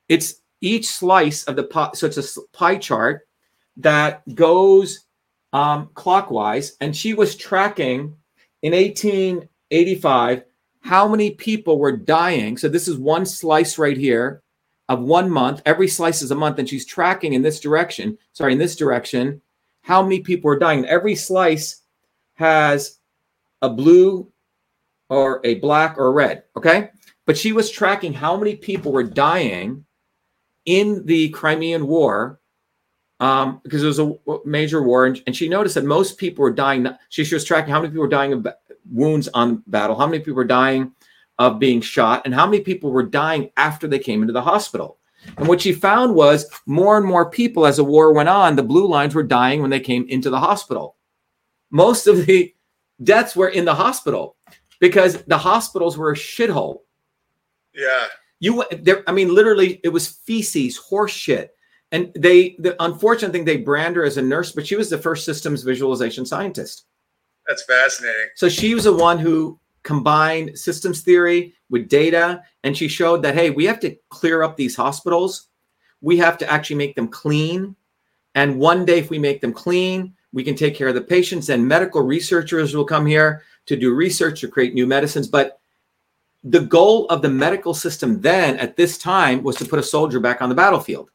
[0.08, 1.90] It's each slice of the pie.
[1.94, 3.28] So it's a pie chart
[3.76, 5.02] that goes
[5.54, 6.76] um, clockwise.
[6.82, 8.16] And she was tracking
[8.62, 10.44] in 1885
[10.82, 12.58] how many people were dying.
[12.58, 14.44] So this is one slice right here
[14.90, 15.62] of one month.
[15.66, 18.18] Every slice is a month, and she's tracking in this direction.
[18.34, 19.42] Sorry, in this direction,
[19.82, 20.86] how many people are dying.
[20.86, 21.84] Every slice
[22.34, 23.00] has
[23.62, 24.30] a blue
[25.10, 26.44] or a black or a red.
[26.58, 26.90] Okay.
[27.26, 29.86] But she was tracking how many people were dying
[30.66, 32.40] in the Crimean War
[33.24, 34.14] um, because it was a
[34.44, 35.06] major war.
[35.06, 36.86] And, and she noticed that most people were dying.
[37.08, 38.46] She, she was tracking how many people were dying of
[38.92, 40.92] wounds on battle, how many people were dying
[41.40, 44.98] of being shot, and how many people were dying after they came into the hospital.
[45.38, 48.62] And what she found was more and more people as the war went on, the
[48.62, 50.98] blue lines were dying when they came into the hospital.
[51.72, 52.54] Most of the
[53.02, 54.36] deaths were in the hospital
[54.82, 56.80] because the hospitals were a shithole.
[57.74, 58.08] Yeah.
[58.42, 61.56] You there, I mean, literally, it was feces, horse shit.
[61.94, 64.98] And they, the unfortunate thing, they brand her as a nurse, but she was the
[64.98, 66.86] first systems visualization scientist.
[67.48, 68.30] That's fascinating.
[68.36, 73.36] So she was the one who combined systems theory with data, and she showed that
[73.36, 75.50] hey, we have to clear up these hospitals.
[76.02, 77.76] We have to actually make them clean.
[78.34, 81.50] And one day, if we make them clean, We can take care of the patients,
[81.50, 85.28] and medical researchers will come here to do research to create new medicines.
[85.28, 85.60] But
[86.44, 90.20] the goal of the medical system then at this time was to put a soldier
[90.20, 91.12] back on the battlefield.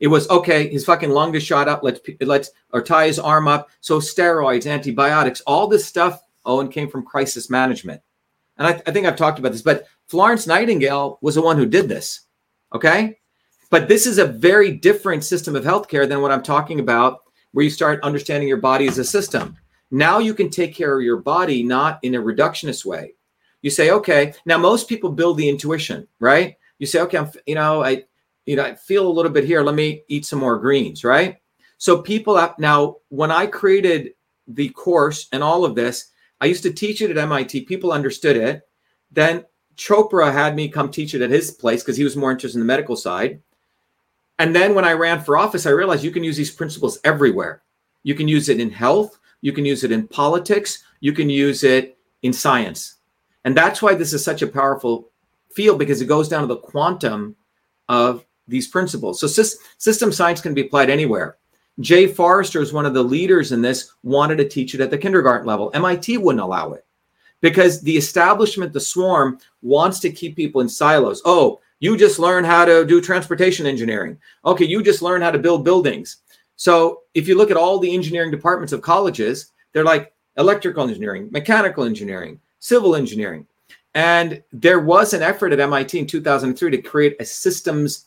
[0.00, 3.48] It was okay, his fucking lung is shot up, let's let's or tie his arm
[3.48, 3.70] up.
[3.80, 8.02] So steroids, antibiotics, all this stuff, oh, Owen came from crisis management.
[8.56, 11.66] And I, I think I've talked about this, but Florence Nightingale was the one who
[11.66, 12.20] did this.
[12.74, 13.18] Okay.
[13.70, 17.22] But this is a very different system of healthcare than what I'm talking about,
[17.52, 19.56] where you start understanding your body as a system.
[19.90, 23.14] Now you can take care of your body not in a reductionist way.
[23.62, 26.56] You say, okay, now most people build the intuition, right?
[26.78, 28.04] You say, okay, I'm, you know, I,
[28.46, 29.62] you know, I feel a little bit here.
[29.62, 31.38] Let me eat some more greens, right?
[31.78, 34.14] So people have now, when I created
[34.46, 36.10] the course and all of this,
[36.40, 37.62] I used to teach it at MIT.
[37.62, 38.62] People understood it.
[39.10, 39.44] Then
[39.76, 42.60] Chopra had me come teach it at his place because he was more interested in
[42.60, 43.40] the medical side.
[44.38, 47.62] And then when I ran for office, I realized you can use these principles everywhere.
[48.02, 51.64] You can use it in health, you can use it in politics, you can use
[51.64, 52.96] it in science.
[53.44, 55.10] And that's why this is such a powerful
[55.52, 57.36] field because it goes down to the quantum
[57.88, 59.20] of these principles.
[59.20, 61.36] So system science can be applied anywhere.
[61.80, 64.98] Jay Forrester is one of the leaders in this, wanted to teach it at the
[64.98, 65.70] kindergarten level.
[65.74, 66.86] MIT wouldn't allow it
[67.40, 71.20] because the establishment, the swarm, wants to keep people in silos.
[71.24, 74.18] Oh, you just learn how to do transportation engineering.
[74.44, 76.18] Okay, you just learn how to build buildings.
[76.56, 81.28] So if you look at all the engineering departments of colleges, they're like electrical engineering,
[81.32, 83.46] mechanical engineering, civil engineering.
[83.94, 88.06] And there was an effort at MIT in 2003 to create a systems,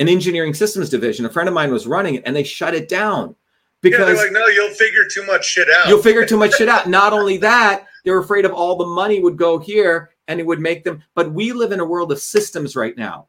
[0.00, 1.26] an engineering systems division.
[1.26, 3.36] A friend of mine was running it and they shut it down
[3.82, 5.88] because yeah, they're like, no, you'll figure too much shit out.
[5.88, 6.88] You'll figure too much shit out.
[6.88, 10.46] Not only that, they were afraid of all the money would go here and it
[10.46, 11.02] would make them.
[11.14, 13.28] But we live in a world of systems right now,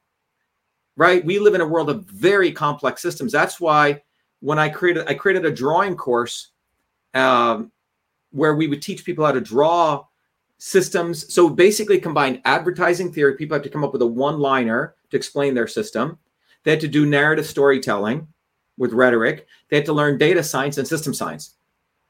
[0.96, 1.24] right?
[1.26, 3.34] We live in a world of very complex systems.
[3.34, 4.02] That's why
[4.40, 6.52] when I created, I created a drawing course
[7.14, 7.70] um,
[8.32, 10.06] where we would teach people how to draw
[10.58, 11.34] systems.
[11.34, 13.36] So basically, combined advertising theory.
[13.36, 16.18] People have to come up with a one-liner to explain their system.
[16.64, 18.28] They had to do narrative storytelling
[18.78, 19.48] with rhetoric.
[19.70, 21.56] They had to learn data science and system science.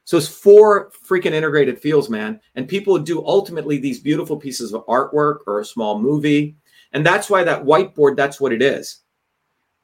[0.04, 2.40] So it's four freaking integrated fields, man.
[2.56, 6.56] And people do ultimately these beautiful pieces of artwork or a small movie.
[6.92, 9.00] And that's why that whiteboard, that's what it is.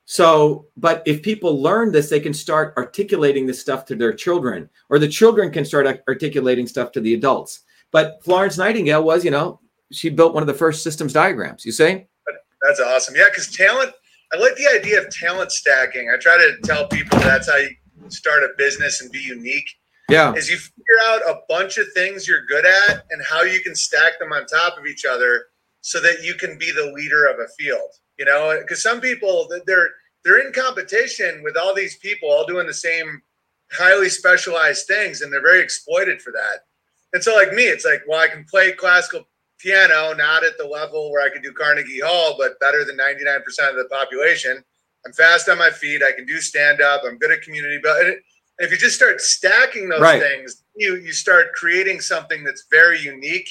[0.05, 4.69] So, but if people learn this, they can start articulating this stuff to their children,
[4.89, 7.61] or the children can start articulating stuff to the adults.
[7.91, 9.59] But Florence Nightingale was, you know,
[9.91, 11.65] she built one of the first systems diagrams.
[11.65, 12.07] You say?
[12.65, 13.15] That's awesome.
[13.15, 13.93] Yeah, because talent,
[14.33, 16.09] I like the idea of talent stacking.
[16.13, 17.69] I try to tell people that's how you
[18.09, 19.69] start a business and be unique
[20.09, 20.33] yeah.
[20.33, 23.75] Is you figure out a bunch of things you're good at and how you can
[23.75, 25.47] stack them on top of each other
[25.81, 27.91] so that you can be the leader of a field.
[28.17, 29.89] You know, because some people they're
[30.23, 33.21] they're in competition with all these people all doing the same
[33.71, 36.63] highly specialized things and they're very exploited for that.
[37.13, 39.27] And so like me, it's like, well, I can play classical
[39.59, 43.37] piano, not at the level where I can do Carnegie Hall, but better than 99%
[43.69, 44.63] of the population.
[45.05, 46.01] I'm fast on my feet.
[46.03, 47.01] I can do stand up.
[47.05, 48.19] I'm good at community building
[48.59, 50.21] if you just start stacking those right.
[50.21, 53.49] things, you you start creating something that's very unique,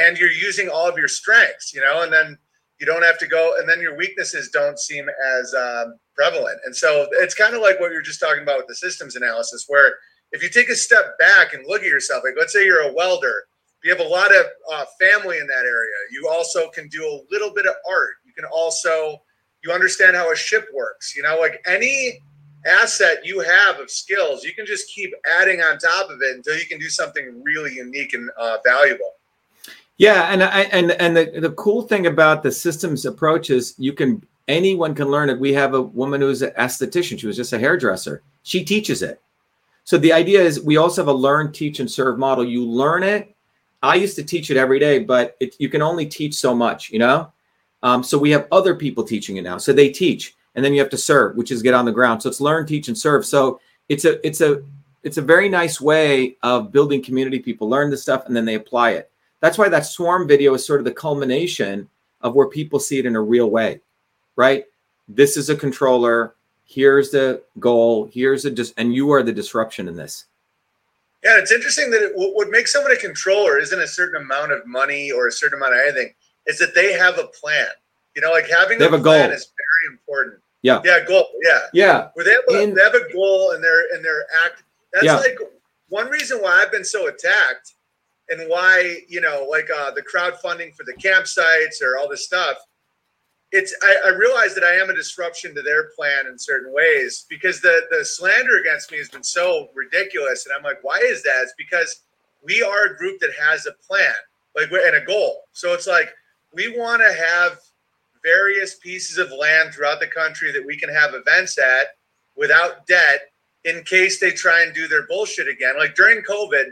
[0.00, 2.38] and you're using all of your strengths, you know, and then
[2.80, 5.08] you don't have to go, and then your weaknesses don't seem
[5.38, 6.58] as um, prevalent.
[6.64, 9.64] And so it's kind of like what you're just talking about with the systems analysis,
[9.66, 9.94] where
[10.32, 12.92] if you take a step back and look at yourself, like let's say you're a
[12.92, 13.44] welder,
[13.84, 15.94] you have a lot of uh, family in that area.
[16.10, 18.16] You also can do a little bit of art.
[18.24, 19.22] You can also
[19.64, 21.16] you understand how a ship works.
[21.16, 22.20] You know, like any
[22.66, 26.56] asset you have of skills, you can just keep adding on top of it until
[26.58, 29.12] you can do something really unique and uh, valuable.
[29.98, 34.22] Yeah, and and and the, the cool thing about the systems approach is you can
[34.46, 35.38] anyone can learn it.
[35.38, 38.22] We have a woman who's an esthetician; she was just a hairdresser.
[38.42, 39.20] She teaches it.
[39.84, 42.44] So the idea is we also have a learn, teach, and serve model.
[42.44, 43.35] You learn it.
[43.86, 46.90] I used to teach it every day, but it, you can only teach so much,
[46.90, 47.32] you know.
[47.82, 49.58] Um, so we have other people teaching it now.
[49.58, 52.22] So they teach and then you have to serve, which is get on the ground.
[52.22, 53.24] So it's learn, teach, and serve.
[53.24, 54.62] So it's a it's a
[55.04, 57.38] it's a very nice way of building community.
[57.38, 59.10] People learn the stuff and then they apply it.
[59.40, 61.88] That's why that swarm video is sort of the culmination
[62.22, 63.80] of where people see it in a real way,
[64.34, 64.64] right?
[65.08, 66.34] This is a controller.
[66.64, 68.10] Here's the goal.
[68.12, 70.25] Here's a dis- and you are the disruption in this.
[71.26, 74.64] Yeah, it's interesting that it, what makes someone a controller isn't a certain amount of
[74.64, 76.14] money or a certain amount of anything.
[76.46, 77.66] Is that they have a plan.
[78.14, 79.36] You know, like having they a, have a plan goal.
[79.36, 80.40] is very important.
[80.62, 80.80] Yeah.
[80.84, 81.26] Yeah, goal.
[81.42, 81.60] Yeah.
[81.72, 82.08] Yeah.
[82.14, 84.62] Where they have a, they have a goal and they're and they're act.
[84.92, 85.16] That's yeah.
[85.16, 85.36] like
[85.88, 87.74] one reason why I've been so attacked
[88.28, 92.56] and why, you know, like uh, the crowdfunding for the campsites or all this stuff.
[93.56, 97.24] It's I, I realize that I am a disruption to their plan in certain ways
[97.28, 101.22] because the the slander against me has been so ridiculous, and I'm like, why is
[101.22, 101.42] that?
[101.42, 102.02] It's because
[102.44, 104.14] we are a group that has a plan,
[104.54, 105.44] like and a goal.
[105.52, 106.10] So it's like
[106.52, 107.58] we want to have
[108.22, 111.96] various pieces of land throughout the country that we can have events at
[112.36, 113.30] without debt
[113.64, 115.76] in case they try and do their bullshit again.
[115.78, 116.66] Like during COVID,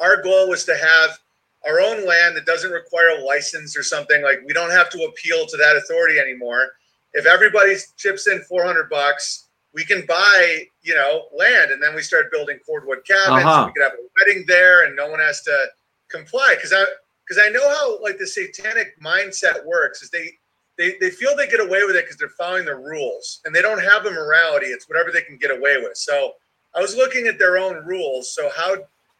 [0.00, 1.18] our goal was to have
[1.66, 4.22] our own land that doesn't require a license or something.
[4.22, 6.68] Like we don't have to appeal to that authority anymore.
[7.12, 12.02] If everybody chips in 400 bucks, we can buy, you know, land, and then we
[12.02, 13.44] start building cordwood cabins.
[13.44, 13.66] Uh-huh.
[13.66, 15.66] We could have a wedding there, and no one has to
[16.08, 16.84] comply because I
[17.26, 20.02] because I know how like the satanic mindset works.
[20.02, 20.32] Is they
[20.78, 23.62] they, they feel they get away with it because they're following the rules and they
[23.62, 24.66] don't have a morality.
[24.66, 25.96] It's whatever they can get away with.
[25.96, 26.32] So
[26.74, 28.34] I was looking at their own rules.
[28.34, 28.76] So how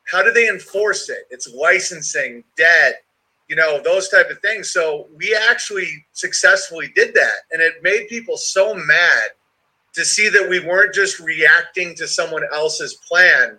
[0.06, 1.26] how do they enforce it?
[1.30, 3.02] It's licensing, debt,
[3.48, 4.70] you know, those type of things.
[4.72, 7.38] So we actually successfully did that.
[7.52, 9.30] And it made people so mad
[9.94, 13.58] to see that we weren't just reacting to someone else's plan,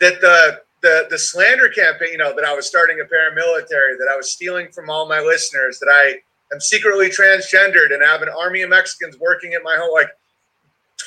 [0.00, 4.10] that the the the slander campaign, you know, that I was starting a paramilitary, that
[4.12, 6.18] I was stealing from all my listeners, that I
[6.52, 10.08] am secretly transgendered and I have an army of Mexicans working at my home, like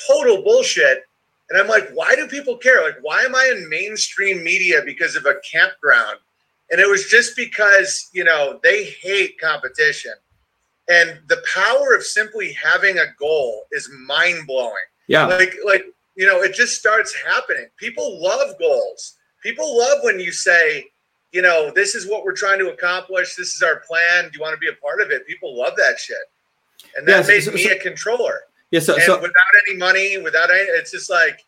[0.08, 1.04] total bullshit.
[1.48, 2.82] And I'm like, why do people care?
[2.82, 6.18] Like, why am I in mainstream media because of a campground?
[6.70, 10.12] And it was just because, you know, they hate competition.
[10.88, 14.72] And the power of simply having a goal is mind blowing.
[15.06, 15.26] Yeah.
[15.26, 15.84] Like, like,
[16.16, 17.66] you know, it just starts happening.
[17.76, 19.14] People love goals.
[19.42, 20.86] People love when you say,
[21.32, 23.36] you know, this is what we're trying to accomplish.
[23.36, 24.24] This is our plan.
[24.24, 25.26] Do you want to be a part of it?
[25.26, 26.16] People love that shit.
[26.96, 28.40] And that Yeah, made so- me so- a controller
[28.70, 28.80] Yeah.
[28.80, 29.32] So, so without
[29.68, 31.44] any money, without any, it's just like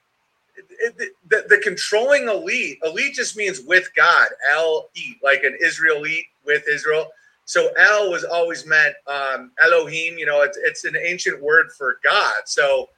[0.57, 2.79] it, it, the, the controlling elite.
[2.85, 4.29] Elite just means with God.
[4.53, 7.09] El E, like an Israelite with Israel.
[7.45, 10.19] So El was always meant um, Elohim.
[10.19, 12.43] You know, it's it's an ancient word for God.
[12.45, 12.91] So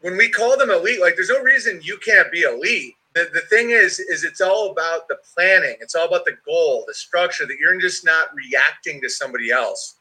[0.00, 2.94] when we call them elite, like there's no reason you can't be elite.
[3.14, 5.76] The, the thing is, is it's all about the planning.
[5.80, 7.46] It's all about the goal, the structure.
[7.46, 9.96] That you're just not reacting to somebody else.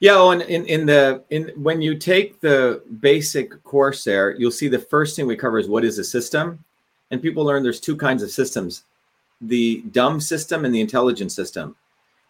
[0.00, 4.52] Yeah, oh, and in, in the in when you take the basic course there, you'll
[4.52, 6.62] see the first thing we cover is what is a system,
[7.10, 8.84] and people learn there's two kinds of systems:
[9.40, 11.74] the dumb system and the intelligent system.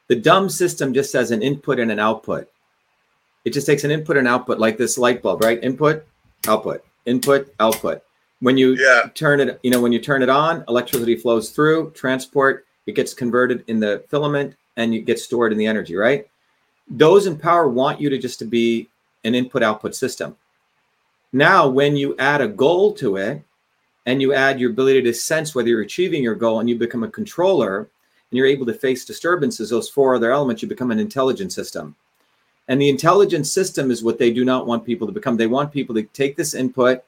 [0.06, 2.48] The dumb system just has an input and an output.
[3.44, 5.62] It just takes an input and output, like this light bulb, right?
[5.62, 6.06] Input,
[6.46, 8.02] output, input, output.
[8.40, 9.10] When you Yeah.
[9.14, 13.12] turn it, you know, when you turn it on, electricity flows through, transport, it gets
[13.12, 16.26] converted in the filament, and it gets stored in the energy, right?
[16.90, 18.88] Those in power want you to just to be
[19.24, 20.36] an input output system.
[21.32, 23.42] Now when you add a goal to it
[24.06, 27.04] and you add your ability to sense whether you're achieving your goal and you become
[27.04, 30.98] a controller and you're able to face disturbances those four other elements you become an
[30.98, 31.94] intelligent system.
[32.68, 35.36] And the intelligent system is what they do not want people to become.
[35.36, 37.02] They want people to take this input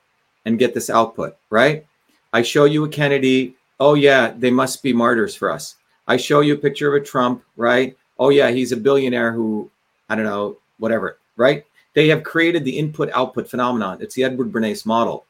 [0.45, 1.87] and get this output right?
[2.33, 3.57] I show you a kennedy.
[3.79, 5.77] Oh yeah they must be martyrs for us.
[6.07, 9.69] I show you a picture of a trump right oh yeah he's a billionaire who
[10.09, 11.65] i don't know whatever right?
[11.95, 13.99] They have created the input output phenomenon.
[14.01, 15.25] It's the edward bernays model.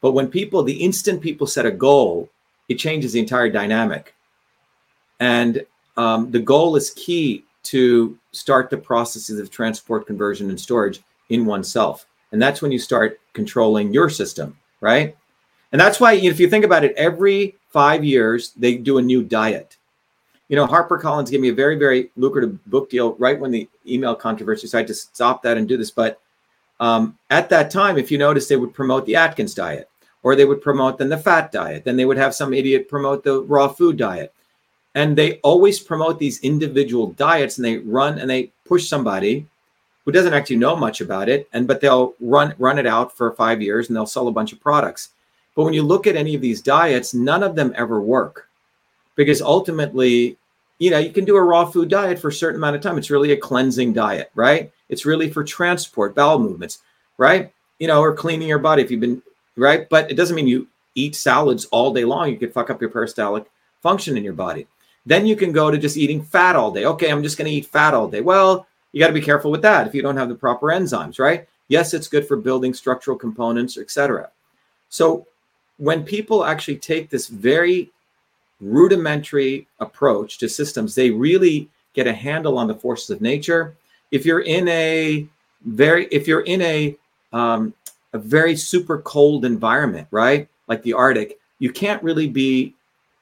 [0.00, 2.30] But when people the instant people set a goal
[2.68, 4.14] it changes the entire dynamic.
[5.20, 5.64] And
[5.96, 11.46] um, the goal is key to start the processes of transport conversion and storage in
[11.46, 12.06] oneself.
[12.32, 15.16] And that's when you start controlling your system right?
[15.72, 19.22] And that's why if you think about it every five years they do a new
[19.22, 19.76] diet
[20.48, 24.14] you know, HarperCollins gave me a very, very lucrative book deal right when the email
[24.14, 24.66] controversy.
[24.66, 25.90] So I had to stop that and do this.
[25.90, 26.20] But
[26.78, 29.88] um, at that time, if you notice, they would promote the Atkins diet,
[30.22, 31.84] or they would promote then the fat diet.
[31.84, 34.32] Then they would have some idiot promote the raw food diet,
[34.94, 39.46] and they always promote these individual diets, and they run and they push somebody
[40.04, 43.32] who doesn't actually know much about it, and but they'll run run it out for
[43.32, 45.10] five years, and they'll sell a bunch of products.
[45.56, 48.48] But when you look at any of these diets, none of them ever work
[49.16, 50.38] because ultimately
[50.78, 52.96] you know you can do a raw food diet for a certain amount of time.
[52.96, 54.70] It's really a cleansing diet right?
[54.88, 56.82] It's really for transport bowel movements
[57.18, 57.52] right?
[57.80, 59.22] You know or cleaning your body if you've been
[59.56, 59.88] right?
[59.88, 62.30] But it doesn't mean you eat salads all day long.
[62.30, 63.50] You could fuck up your peristaltic
[63.82, 64.66] function in your body.
[65.04, 66.84] Then you can go to just eating fat all day.
[66.84, 68.20] Okay i'm just going to eat fat all day.
[68.20, 71.18] Well you got to be careful with that if you don't have the proper enzymes
[71.18, 71.48] right?
[71.68, 74.30] Yes it's good for building structural components etc
[74.88, 75.26] so
[75.78, 77.90] when people actually take this very
[78.60, 83.76] rudimentary approach to systems, they really get a handle on the forces of nature.
[84.10, 85.26] If you're in a
[85.64, 86.96] very, if you're in a
[87.32, 87.74] um,
[88.12, 92.74] a very super cold environment, right, like the Arctic, you can't really be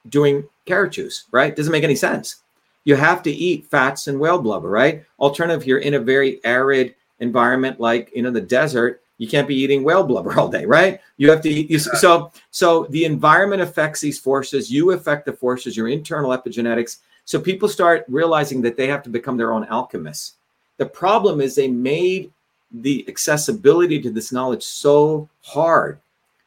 [0.09, 1.55] doing carrot juice, right?
[1.55, 2.43] Doesn't make any sense.
[2.85, 5.05] You have to eat fats and whale blubber, right?
[5.19, 9.02] Alternative, you're in a very arid environment like you know the desert.
[9.18, 11.00] You can't be eating whale blubber all day, right?
[11.16, 11.70] You have to eat.
[11.70, 14.70] You, so, so the environment affects these forces.
[14.70, 15.76] You affect the forces.
[15.76, 16.98] Your internal epigenetics.
[17.24, 20.34] So people start realizing that they have to become their own alchemists.
[20.76, 22.32] The problem is they made
[22.72, 26.00] the accessibility to this knowledge so hard.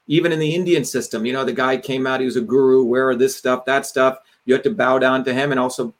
[0.07, 2.83] Even in the Indian system, you know, the guy came out, he was a guru,
[2.83, 4.19] where are this stuff, that stuff.
[4.45, 5.93] You had to bow down to him and also,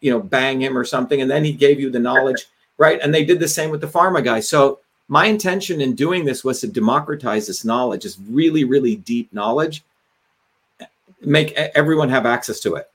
[0.00, 1.20] you know, bang him or something.
[1.20, 2.46] And then he gave you the knowledge,
[2.78, 3.00] right?
[3.02, 4.40] And they did the same with the pharma guy.
[4.40, 9.32] So my intention in doing this was to democratize this knowledge, this really, really deep
[9.32, 9.84] knowledge,
[11.20, 12.90] make everyone have access to it.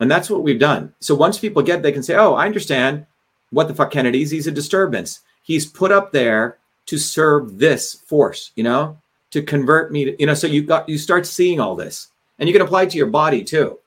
[0.00, 0.92] And that's what we've done.
[1.00, 3.06] So once people get, they can say, "Oh, I understand
[3.50, 4.30] what the fuck Kennedy's.
[4.30, 5.20] He's a disturbance.
[5.42, 8.98] He's put up there to serve this force, you know,
[9.30, 12.08] to convert me to, you know." So you got you start seeing all this,
[12.38, 13.78] and you can apply it to your body too.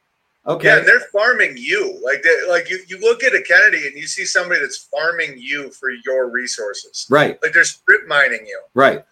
[0.47, 0.67] Okay.
[0.67, 1.99] Yeah, and they're farming you.
[2.03, 5.35] Like they, like you, you look at a Kennedy and you see somebody that's farming
[5.37, 7.05] you for your resources.
[7.09, 7.37] Right.
[7.43, 8.61] Like they're strip mining you.
[8.73, 9.03] Right.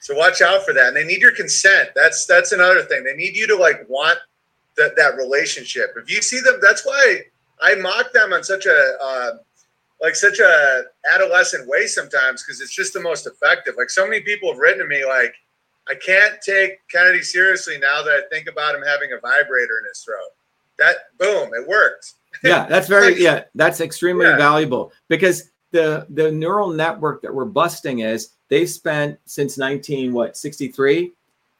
[0.00, 0.88] So watch out for that.
[0.88, 1.90] And they need your consent.
[1.96, 3.02] That's that's another thing.
[3.02, 4.18] They need you to like want
[4.76, 5.94] that that relationship.
[5.96, 7.22] If you see them, that's why
[7.60, 9.30] I mock them on such a uh,
[10.00, 10.82] like such a
[11.14, 13.74] adolescent way sometimes because it's just the most effective.
[13.78, 15.34] Like so many people have written to me like,
[15.88, 19.88] I can't take Kennedy seriously now that I think about him having a vibrator in
[19.88, 20.30] his throat.
[20.78, 22.14] That boom, it worked.
[22.44, 24.36] yeah, that's very yeah, that's extremely yeah.
[24.36, 30.36] valuable because the the neural network that we're busting is they spent since 19 what
[30.36, 31.12] 63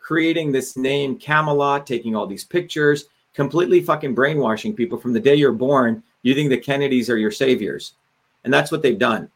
[0.03, 5.35] creating this name Camelot, taking all these pictures, completely fucking brainwashing people from the day
[5.35, 6.03] you're born.
[6.23, 7.95] You think the Kennedys are your saviors.
[8.45, 9.31] And that's what they've done.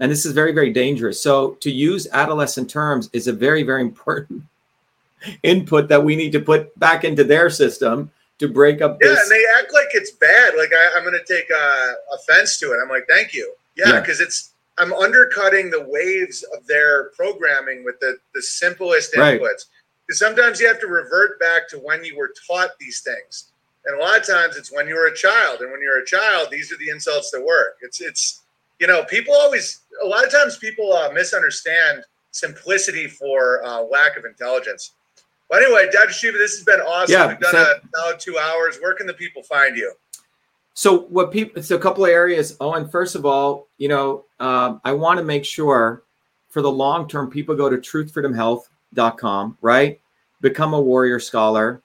[0.00, 1.22] And this is very, very dangerous.
[1.22, 4.42] So to use adolescent terms is a very, very important
[5.42, 8.10] input that we need to put back into their system
[8.40, 8.98] to break up.
[9.00, 10.54] Yeah, and they act like it's bad.
[10.56, 12.78] Like I, am going to take uh, offense to it.
[12.82, 13.54] I'm like, thank you.
[13.76, 14.26] Yeah, because yeah.
[14.26, 19.66] it's I'm undercutting the waves of their programming with the the simplest inputs.
[20.06, 23.52] Because sometimes you have to revert back to when you were taught these things,
[23.84, 25.60] and a lot of times it's when you were a child.
[25.60, 27.76] And when you're a child, these are the insults that work.
[27.82, 28.42] It's it's
[28.80, 34.16] you know people always a lot of times people uh, misunderstand simplicity for uh, lack
[34.16, 34.92] of intelligence.
[35.50, 36.12] Well, anyway, Dr.
[36.12, 37.12] Shiva, this has been awesome.
[37.12, 38.78] Yeah, We've done so, a solid two hours.
[38.80, 39.92] Where can the people find you?
[40.74, 41.58] So, what people?
[41.58, 42.56] It's a couple of areas.
[42.60, 46.04] Oh, and first of all, you know, um, I want to make sure
[46.48, 50.00] for the long term, people go to truthfreedomhealth.com, right?
[50.40, 51.82] Become a warrior scholar.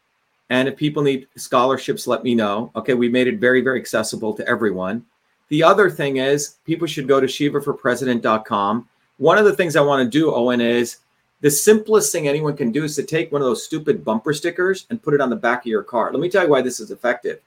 [0.51, 2.71] And if people need scholarships, let me know.
[2.75, 5.03] Okay, we made it very, very accessible to everyone.
[5.49, 8.87] The other thing is people should go to shivaforpresident.com.
[9.17, 10.97] One of the things I want to do, Owen, is
[11.41, 14.87] the simplest thing anyone can do is to take one of those stupid bumper stickers
[14.89, 16.11] and put it on the back of your car.
[16.11, 17.39] Let me tell you why this is effective.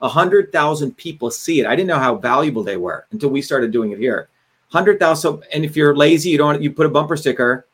[0.00, 1.66] A hundred thousand people see it.
[1.66, 4.28] I didn't know how valuable they were until we started doing it here.
[4.70, 5.44] Hundred thousand.
[5.52, 6.62] And if you're lazy, you don't.
[6.62, 7.66] You put a bumper sticker.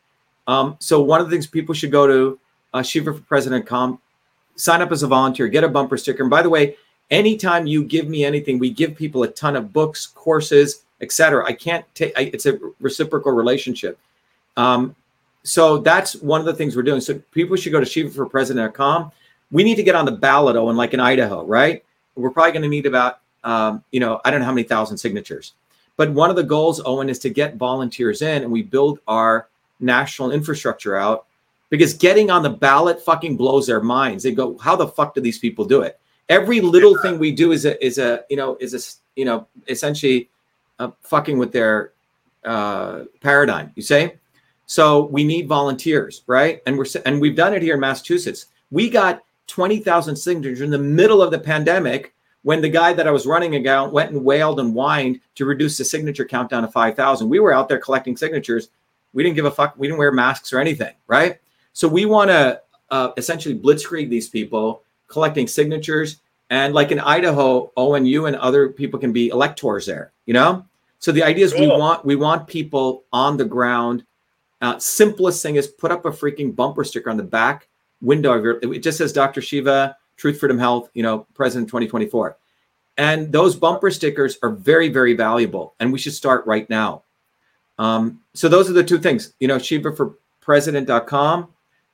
[0.47, 2.39] Um, so one of the things people should go to
[2.73, 3.99] uh, shivaforpresident.com,
[4.55, 6.23] sign up as a volunteer, get a bumper sticker.
[6.23, 6.75] And by the way,
[7.09, 11.45] anytime you give me anything, we give people a ton of books, courses, etc.
[11.45, 12.13] I can't take.
[12.17, 13.97] It's a reciprocal relationship.
[14.57, 14.95] Um,
[15.43, 17.01] so that's one of the things we're doing.
[17.01, 19.11] So people should go to shivaforpresident.com.
[19.51, 21.83] We need to get on the ballot, Owen, like in Idaho, right?
[22.15, 24.97] We're probably going to need about, um, you know, I don't know how many thousand
[24.97, 25.53] signatures.
[25.95, 29.47] But one of the goals, Owen, is to get volunteers in and we build our
[29.79, 31.25] national infrastructure out
[31.69, 34.23] because getting on the ballot fucking blows their minds.
[34.23, 35.99] They go, how the fuck do these people do it?
[36.27, 39.47] Every little thing we do is a, is a, you know, is a, you know,
[39.67, 40.29] essentially
[40.77, 41.91] uh, fucking with their
[42.45, 44.18] uh, paradigm, you say?
[44.69, 46.61] So we need volunteers, right?
[46.67, 48.45] And we're and we've done it here in Massachusetts.
[48.69, 52.13] We got 20,000 signatures in the middle of the pandemic
[52.43, 55.79] when the guy that I was running account went and wailed and whined to reduce
[55.79, 57.27] the signature count down to 5,000.
[57.27, 58.69] We were out there collecting signatures.
[59.11, 59.73] We didn't give a fuck.
[59.75, 61.39] We didn't wear masks or anything, right?
[61.73, 66.17] So we want to uh, essentially blitzkrieg these people collecting signatures.
[66.51, 70.63] And like in Idaho, ONU and other people can be electors there, you know?
[70.99, 71.61] So the idea is cool.
[71.61, 74.03] we want we want people on the ground
[74.61, 77.67] uh, simplest thing is put up a freaking bumper sticker on the back
[78.01, 78.59] window of your.
[78.61, 79.41] It just says Dr.
[79.41, 80.89] Shiva, Truth, Freedom, Health.
[80.93, 82.37] You know, President 2024,
[82.97, 87.03] and those bumper stickers are very, very valuable, and we should start right now.
[87.77, 89.33] Um, so those are the two things.
[89.39, 91.47] You know, Shiva for President.com,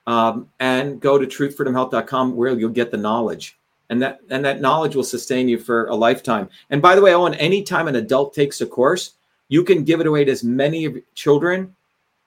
[0.08, 3.60] um, and go to TruthFreedomHealth.com where you'll get the knowledge.
[3.92, 6.50] And that and that knowledge will sustain you for a lifetime.
[6.72, 9.14] And by the way, Owen, anytime an adult takes a course,
[9.50, 11.76] you can give it away to as many children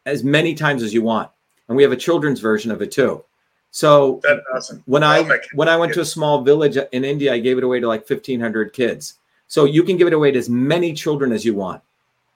[0.09, 1.31] as many times as you want.
[1.69, 3.25] And we have a children's version of it too.
[3.71, 4.21] So
[4.55, 4.83] awesome.
[4.87, 7.81] when I when I went to a small village in India, I gave it away
[7.81, 9.15] to like 1500 kids.
[9.47, 11.83] So you can give it away to as many children as you want,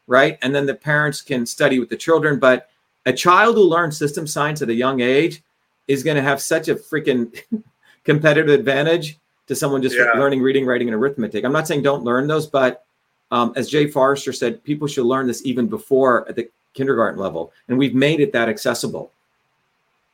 [0.07, 0.39] right?
[0.43, 2.39] And then the parents can study with the children.
[2.39, 2.69] But
[3.07, 5.43] a child who learns system science at a young age
[5.89, 7.35] is going to have such a freaking
[8.05, 10.13] competitive advantage to someone just Yeah.
[10.19, 11.45] learning reading, writing, and arithmetic.
[11.45, 12.85] I'm not saying don't learn those, but
[13.31, 17.53] um, as Jay Forrester said, people should learn this even before at the kindergarten level,
[17.69, 19.13] and we've made it that accessible.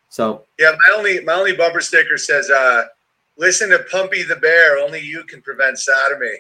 [0.09, 2.85] So Yeah, my only my only bumper sticker says, uh,
[3.37, 4.79] "Listen to Pumpy the Bear.
[4.79, 6.39] Only you can prevent sodomy."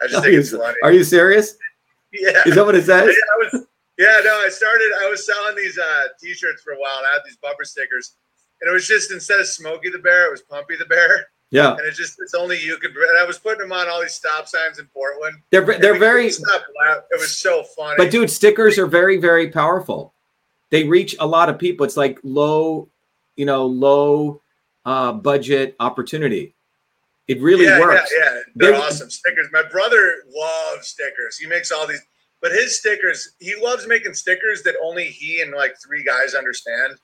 [0.00, 0.76] I just are think you, it's funny.
[0.82, 1.56] are you serious?
[2.12, 3.08] yeah, Is that what it yeah, says?
[3.08, 3.66] I was.
[3.98, 4.92] Yeah, no, I started.
[5.02, 8.12] I was selling these uh, T-shirts for a while, and I had these bumper stickers,
[8.60, 11.70] and it was just instead of Smokey the Bear, it was Pumpy the Bear, Yeah,
[11.70, 12.90] and it's just it's only you can.
[12.90, 15.36] And I was putting them on all these stop signs in Portland.
[15.50, 16.30] They're they're very.
[16.30, 16.62] stop
[17.10, 17.94] It was so funny.
[17.96, 20.14] But dude, stickers are very very powerful.
[20.70, 21.86] They reach a lot of people.
[21.86, 22.88] It's like low,
[23.36, 24.42] you know, low
[24.84, 26.54] uh, budget opportunity.
[27.28, 28.10] It really yeah, works.
[28.16, 29.48] Yeah, yeah, they're They- awesome stickers.
[29.52, 31.36] My brother loves stickers.
[31.38, 32.02] He makes all these,
[32.40, 36.94] but his stickers, he loves making stickers that only he and like three guys understand.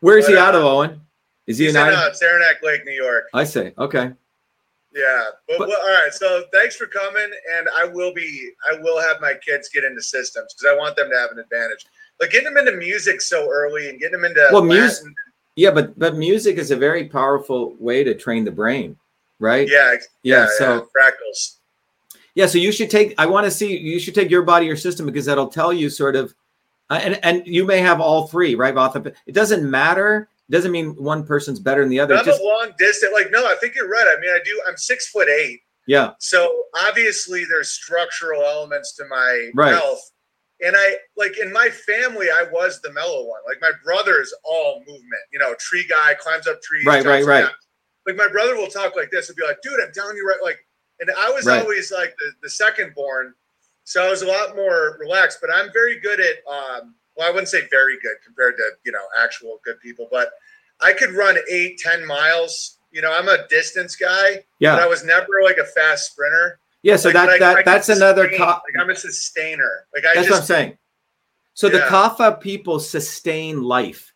[0.00, 1.00] Where is he But, uh, out of, Owen?
[1.46, 1.86] Is he He's in?
[1.88, 3.24] in uh, Saranac Lake, New York.
[3.34, 4.12] I say okay.
[4.94, 6.12] Yeah, but, But- well, all right.
[6.12, 8.50] So thanks for coming, and I will be.
[8.70, 11.38] I will have my kids get into systems because I want them to have an
[11.38, 11.86] advantage.
[12.20, 15.14] Like getting them into music so early and getting them into Well, mus- Latin-
[15.56, 18.96] Yeah, but but music is a very powerful way to train the brain,
[19.38, 19.66] right?
[19.68, 20.46] Yeah, Yeah, yeah.
[20.58, 21.56] so- yeah, fractals.
[22.34, 23.14] Yeah, so you should take.
[23.18, 23.76] I want to see.
[23.76, 26.34] You should take your body, your system, because that'll tell you sort of,
[26.90, 28.74] uh, and and you may have all three, right?
[28.74, 29.16] Both of it.
[29.26, 30.28] It doesn't matter.
[30.50, 32.14] Doesn't mean one person's better than the other.
[32.16, 33.12] I'm Just a long distance.
[33.14, 34.06] Like no, I think you're right.
[34.06, 34.60] I mean, I do.
[34.66, 35.60] I'm six foot eight.
[35.86, 39.72] yeah, So obviously there's structural elements to my Right.
[39.74, 40.10] health.
[40.64, 43.40] And I like in my family, I was the mellow one.
[43.48, 46.86] Like my brother's all movement, you know, tree guy climbs up trees.
[46.86, 47.40] Right, right, right.
[47.42, 47.50] down.
[48.06, 50.38] Like my brother will talk like this and be like, dude, I'm telling you right.
[50.42, 50.58] Like,
[51.00, 51.60] and I was Right.
[51.62, 53.34] always like the, the second born.
[53.84, 57.30] So I was a lot more relaxed, but I'm very good at, um, well, I
[57.30, 60.30] wouldn't say very good compared to, you know, actual good people, but
[60.80, 62.78] I could run eight, ten miles.
[62.90, 66.58] You know, I'm a distance guy, but yeah, I was never like a fast sprinter.
[66.82, 66.96] yeah.
[66.96, 68.28] So Like, that I- that I that's another.
[68.28, 69.86] Co- like I'm a sustainer.
[69.94, 70.78] Like I that's what I'm saying.
[71.54, 71.88] So the Yeah.
[71.88, 74.12] kapha people sustain life.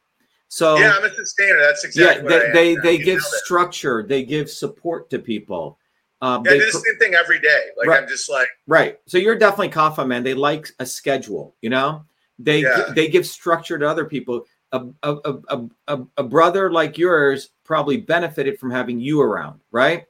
[0.49, 1.59] So yeah, I'm a sustainer.
[1.61, 4.03] That's yeah, exactly what I they they, they give structure.
[4.03, 5.79] They give support to people.
[6.23, 7.67] Um, Yeah, I they do the same thing every day.
[7.77, 8.03] Like Right.
[8.03, 8.99] I'm just like Right.
[9.07, 10.23] So you're definitely Kapha man.
[10.23, 12.05] They like a schedule, you know?
[12.39, 12.93] They Yeah.
[12.95, 14.47] they give structure to other people.
[14.73, 15.17] A, a,
[15.49, 20.05] a, a, a, brother like yours probably benefited from having you around, right?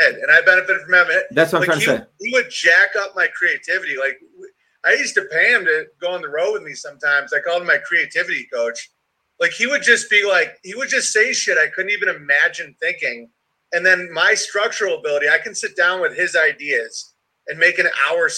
[0.00, 1.24] And I benefited from having it.
[1.30, 2.10] That's what I'm Like trying he, to say.
[2.20, 3.96] he would jack up my creativity.
[3.96, 4.18] Like
[4.84, 7.32] I used to pay him to go on the road with me sometimes.
[7.32, 8.90] I called him my creativity coach.
[9.38, 12.74] Like he would just be like, he would just say shit I couldn't even imagine
[12.80, 13.30] thinking.
[13.72, 17.09] And then my structural ability, I can sit down with his ideas
[17.50, 18.30] and make an hour.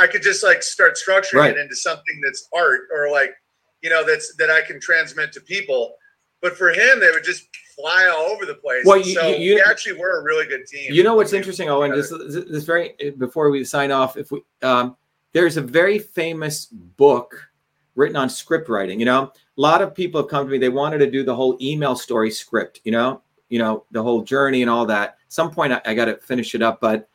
[0.00, 1.56] I could just like start structuring Right.
[1.56, 3.34] it into something that's art or like,
[3.82, 5.94] you know, that's that I can transmit to people.
[6.40, 7.44] But for him, they would just
[7.76, 8.84] fly all over the place.
[8.84, 10.92] Well, you- so you- we actually were a really good team.
[10.92, 11.92] You know what's interesting, Owen?
[11.92, 14.96] This, this very before we sign off, if we um,
[15.32, 17.48] there's a very famous book
[17.94, 18.98] written on script writing.
[18.98, 19.22] You know,
[19.56, 20.58] a lot of people have come to me.
[20.58, 22.80] They wanted to do the whole email story script.
[22.84, 25.16] You know, you know the whole journey and all that.
[25.28, 26.80] some point, I, I got to finish it up.
[26.80, 27.08] But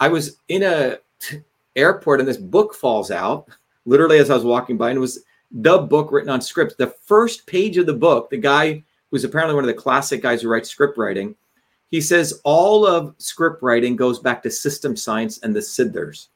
[0.00, 0.98] I was in a
[1.76, 3.48] airport and this book falls out
[3.84, 5.20] literally as I was walking by, and it was
[5.52, 6.74] the book written on scripts.
[6.76, 10.42] The first page of the book, the guy who's apparently one of the classic guys
[10.42, 11.34] who writes script writing,
[11.90, 16.28] he says all of script writing goes back to system science and the Siddhars.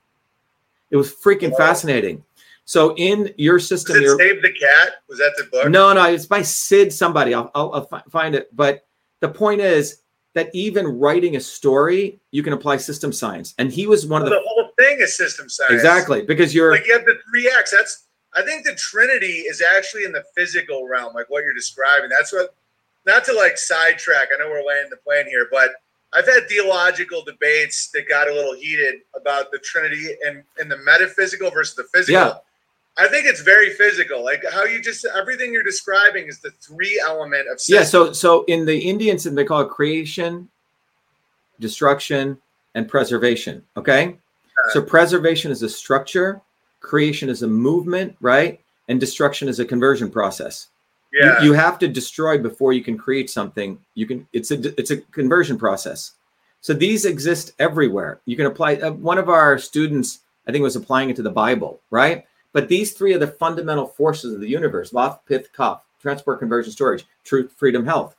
[0.90, 1.58] It was freaking Wow.
[1.58, 2.24] fascinating.
[2.64, 4.94] So in your Was system, it Save the Cat?
[5.08, 5.68] Was that the book?
[5.70, 7.34] no, no, it's by Sid somebody.
[7.34, 8.54] I'll, I'll, I'll find it.
[8.56, 8.86] But
[9.20, 9.98] the point is
[10.34, 13.54] that even writing a story, you can apply system science.
[13.58, 15.72] And he was one of the the whole thing is system science.
[15.72, 17.70] exactly because you're Like you have the three X.
[17.70, 18.04] That's
[18.34, 22.10] I think the Trinity is actually in the physical realm, like what you're describing.
[22.10, 22.54] That's what
[23.06, 24.28] not to like sidetrack.
[24.34, 25.70] I know we're laying the plane here, but
[26.12, 30.78] I've had theological debates that got a little heated about the Trinity and, and the
[30.78, 32.20] metaphysical versus the physical.
[32.20, 32.34] Yeah.
[32.96, 34.24] I think it's very physical.
[34.24, 37.82] Like how you just everything you're describing is the three element of yeah.
[37.82, 40.48] So so in the Indian system, they call it creation,
[41.60, 42.38] destruction,
[42.74, 43.64] and preservation.
[43.76, 44.18] Okay.
[44.72, 46.40] So preservation is a structure,
[46.80, 48.60] creation is a movement, right?
[48.88, 50.68] And destruction is a conversion process.
[51.12, 51.42] You- yeah.
[51.42, 53.78] You, have to destroy before you can create something.
[53.94, 54.26] You can.
[54.32, 56.12] It's a it's a conversion process.
[56.60, 58.20] So these exist everywhere.
[58.24, 58.76] You can apply.
[58.76, 62.24] Uh, one of our students, I think, was applying it to the Bible, right?
[62.54, 66.72] But these three are the fundamental forces of the universe: Loth, Pith, Kaph, transport, conversion,
[66.72, 68.16] storage, truth, freedom, health.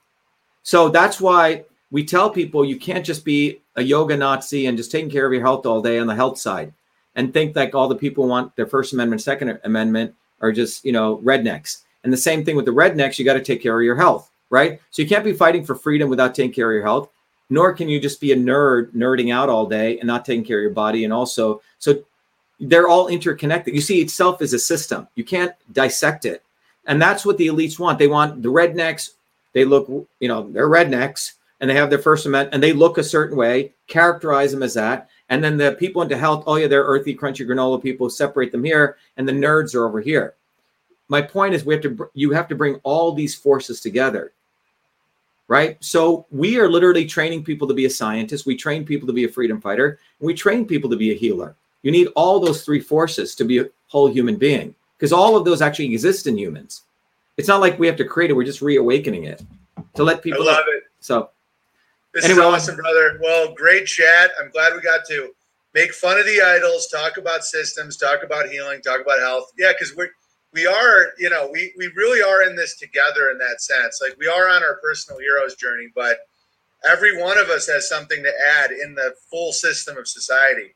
[0.61, 4.91] So that's why we tell people you can't just be a yoga Nazi and just
[4.91, 6.73] taking care of your health all day on the health side
[7.15, 10.91] and think like all the people want their First Amendment, Second Amendment are just, you
[10.91, 11.83] know, rednecks.
[12.03, 14.29] And the same thing with the rednecks, you got to take care of your health,
[14.49, 14.81] right?
[14.91, 17.09] So you can't be fighting for freedom without taking care of your health,
[17.49, 20.59] nor can you just be a nerd nerding out all day and not taking care
[20.59, 21.03] of your body.
[21.03, 22.03] And also, so
[22.59, 23.73] they're all interconnected.
[23.73, 25.07] You see, itself is a system.
[25.15, 26.43] You can't dissect it.
[26.85, 27.99] And that's what the elites want.
[27.99, 29.11] They want the rednecks,
[29.53, 29.87] they look,
[30.19, 33.37] you know, they're rednecks and they have their first amendment and they look a certain
[33.37, 35.09] way, characterize them as that.
[35.29, 38.63] And then the people into health, oh yeah, they're earthy, crunchy granola people, separate them
[38.63, 40.35] here, and the nerds are over here.
[41.07, 44.33] My point is, we have to you have to bring all these forces together,
[45.47, 45.77] right?
[45.83, 48.45] So we are literally training people to be a scientist.
[48.45, 49.99] We train people to be a freedom fighter.
[50.19, 51.55] We train people to be a healer.
[51.85, 55.45] You need all those three forces to be a whole human being because all of
[55.45, 56.81] those actually exist in humans.
[57.37, 59.43] It's not like we have to create it; we're just reawakening it
[59.93, 60.41] to let people.
[60.49, 60.85] I love it.
[60.99, 61.29] So
[62.11, 63.19] This Anyway, is awesome, brother.
[63.21, 64.31] Well, great chat.
[64.41, 65.29] I'm glad we got to
[65.75, 69.51] make fun of the idols, talk about systems, talk about healing, talk about health.
[69.55, 70.07] Yeah, because we
[70.53, 73.99] we are, you know, we we really are in this together in that sense.
[74.01, 76.17] Like we are on our personal heroes journey, but
[76.83, 80.73] every one of us has something to add in the full system of society.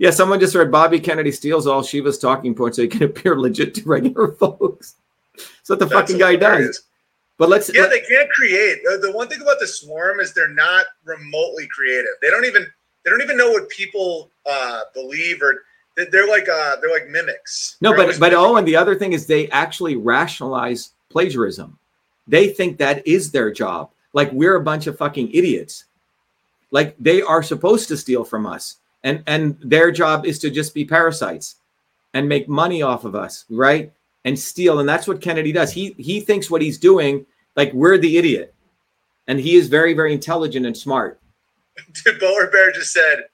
[0.00, 3.38] Yeah, someone just read Bobby Kennedy steals all Shiva's talking points so he can appear
[3.38, 4.94] legit to regular folks.
[5.36, 6.78] That's what the That's fucking guy hilarious.
[6.78, 6.86] does.
[7.36, 8.82] But let's Yeah, they can't create.
[8.82, 12.12] The one thing about the swarm is they're not remotely creative.
[12.22, 12.66] They don't even
[13.04, 15.64] they don't even know what people uh, believe or
[15.96, 17.76] they- they're like uh, they're like mimics.
[17.82, 18.38] no, They're but but mimicking.
[18.38, 21.78] oh, and the other thing is they actually rationalize plagiarism.
[22.26, 23.90] They think that is their job.
[24.14, 25.84] Like we're a bunch of fucking idiots.
[26.70, 30.74] Like they are supposed to steal from us, and and their job is to just
[30.74, 31.56] be parasites
[32.14, 33.92] and make money off of us, right?
[34.24, 35.72] And steal, and that's what Kennedy does.
[35.72, 38.54] He he thinks what he's doing like we're the idiot,
[39.26, 41.20] and he is very very intelligent and smart.
[42.20, 43.24] Boer Bear just said,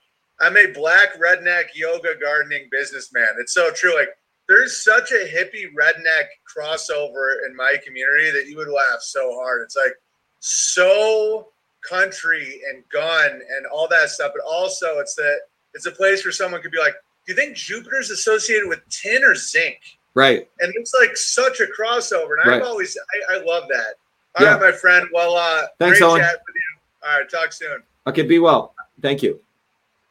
[0.40, 3.28] I'm a black redneck yoga gardening businessman.
[3.40, 3.94] It's so true.
[3.94, 4.10] Like,
[4.48, 9.62] there's such a hippie redneck crossover in my community that you would laugh so hard.
[9.62, 9.94] It's like
[10.38, 11.48] so
[11.88, 15.38] country and gun and all that stuff, but also it's that
[15.76, 16.94] it's a place where someone could be like,
[17.26, 19.78] Do you think Jupiter's associated with tin or zinc?
[20.14, 20.48] Right.
[20.60, 22.32] And it's like such a crossover.
[22.40, 22.62] And Right.
[22.62, 22.96] I've always,
[23.30, 23.94] I, I love that.
[24.36, 24.52] All Yeah.
[24.54, 25.06] right, my friend.
[25.12, 26.20] Well, uh, Thanks, great Owen.
[26.22, 27.08] chat with you.
[27.08, 27.82] All right, talk soon.
[28.06, 28.22] Okay.
[28.22, 28.74] Be well.
[29.02, 29.40] Thank you.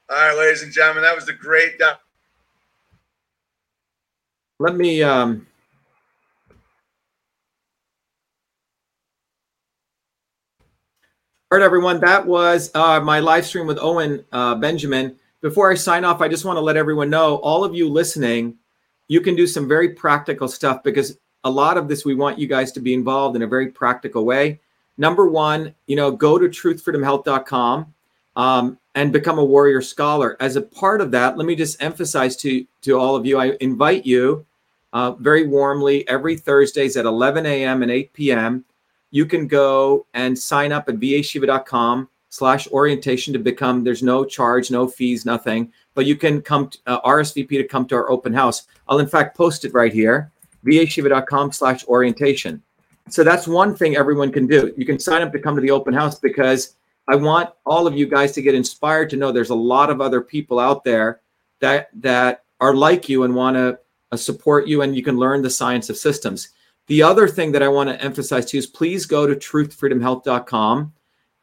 [0.10, 1.80] All right, ladies and gentlemen, that was the great.
[1.80, 2.00] doc-
[4.60, 5.02] Let me.
[5.04, 5.48] um
[11.52, 12.00] All right, everyone.
[12.02, 15.16] That was uh, my live stream with Owen uh, Benjamin.
[15.46, 18.56] Before I sign off, I just want to let everyone know, all of you listening,
[19.08, 22.48] you can do some very practical stuff because a lot of this we want you
[22.48, 24.60] guys to be involved in a very practical way.
[24.98, 27.94] Number one, you know, go to truthfreedomhealth.com
[28.36, 30.36] um, and become a warrior scholar.
[30.40, 33.56] As a part of that, let me just emphasize to to all of you, I
[33.62, 34.48] invite you
[34.94, 37.84] uh, very warmly every Thursdays at 11 a.m.
[37.84, 38.66] and 8 p.m.
[39.12, 44.70] You can go and sign up at vashiva.com slash orientation to become, there's no charge,
[44.70, 48.34] no fees, nothing, but you can come to, uh, RSVP to come to our open
[48.34, 48.68] house.
[48.90, 50.32] I'll in fact post it right here,
[50.66, 52.62] vashiva.com slash orientation.
[53.10, 54.74] So that's one thing everyone can do.
[54.76, 56.76] You can sign up to come to the open house because
[57.08, 60.02] I want all of you guys to get inspired to know there's a lot of
[60.02, 61.22] other people out there
[61.62, 63.80] that that are like you and want to
[64.12, 66.50] uh, support you and you can learn the science of systems.
[66.88, 70.94] The other thing that I want to emphasize to you is please go to truthfreedomhealth.com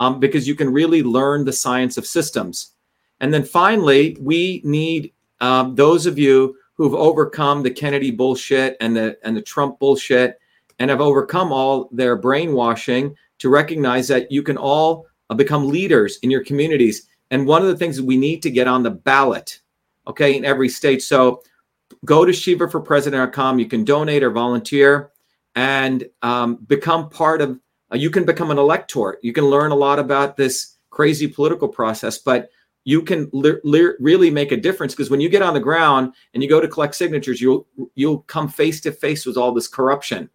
[0.02, 2.72] um, because you can really learn the science of systems.
[3.20, 8.96] And then finally, we need um, those of you who've overcome the Kennedy bullshit and
[8.96, 10.40] the and the Trump bullshit
[10.80, 16.18] and have overcome all their brainwashing to recognize that you can all uh, become leaders
[16.24, 17.08] in your communities.
[17.30, 19.60] And one of the things we need to get on the ballot,
[20.08, 21.02] okay, in every state.
[21.02, 21.42] So
[22.04, 23.60] go to shivaforpresident.com.
[23.60, 25.12] You can donate or volunteer
[25.54, 27.60] and um, become part of,
[27.92, 29.18] uh, you can become an elector.
[29.22, 32.50] You can learn a lot about this crazy political process, but
[32.84, 36.12] you can li- li- really make a difference because when you get on the ground
[36.34, 39.68] and you go to collect signatures, you'll you'll come face to face with all this
[39.68, 40.28] corruption.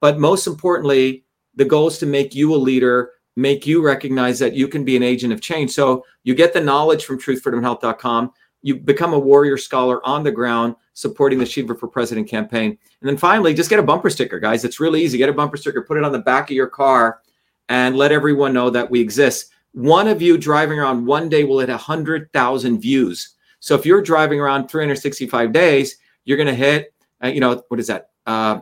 [0.00, 1.24] But most importantly,
[1.54, 4.96] the goal is to make you a leader, make you recognize that you can be
[4.96, 5.70] an agent of change.
[5.70, 8.32] So you get the knowledge from truthfreedomhealth.com.
[8.64, 12.70] You become a warrior scholar on the ground supporting the Shiva for President campaign.
[12.70, 14.64] And then finally, just get a bumper sticker, guys.
[14.64, 15.18] It's really easy.
[15.18, 17.20] Get a bumper sticker, put it on the back of your car,
[17.68, 19.52] and let everyone know that we exist.
[19.72, 23.34] One of you driving around one day will hit 100,000 views.
[23.60, 27.78] So if you're driving around 365 days, you're going to hit, uh, you know, what
[27.78, 28.12] is that?
[28.24, 28.60] Uh,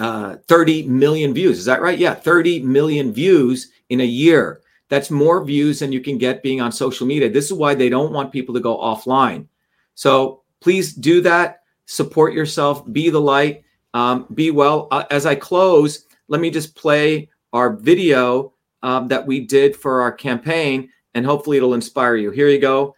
[0.00, 1.60] uh, 30 million views.
[1.60, 1.98] Is that right?
[1.98, 4.62] Yeah, 30 million views in a year.
[4.90, 7.30] That's more views than you can get being on social media.
[7.30, 9.46] This is why they don't want people to go offline.
[9.94, 11.62] So please do that.
[11.86, 12.84] Support yourself.
[12.92, 13.64] Be the light.
[13.94, 14.88] Um, be well.
[14.90, 18.52] Uh, as I close, let me just play our video
[18.82, 22.30] um, that we did for our campaign, and hopefully it'll inspire you.
[22.30, 22.94] Here you go.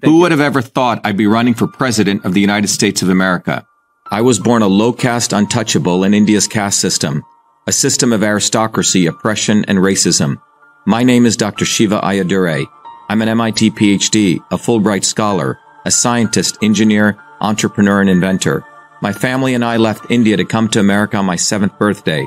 [0.00, 3.02] Thank Who would have ever thought I'd be running for president of the United States
[3.02, 3.66] of America?
[4.10, 7.22] I was born a low caste untouchable in India's caste system,
[7.66, 10.40] a system of aristocracy, oppression, and racism.
[10.86, 11.64] My name is Dr.
[11.64, 12.66] Shiva Ayyadurai.
[13.08, 18.66] I'm an MIT PhD, a Fulbright scholar, a scientist, engineer, entrepreneur, and inventor.
[19.00, 22.26] My family and I left India to come to America on my seventh birthday.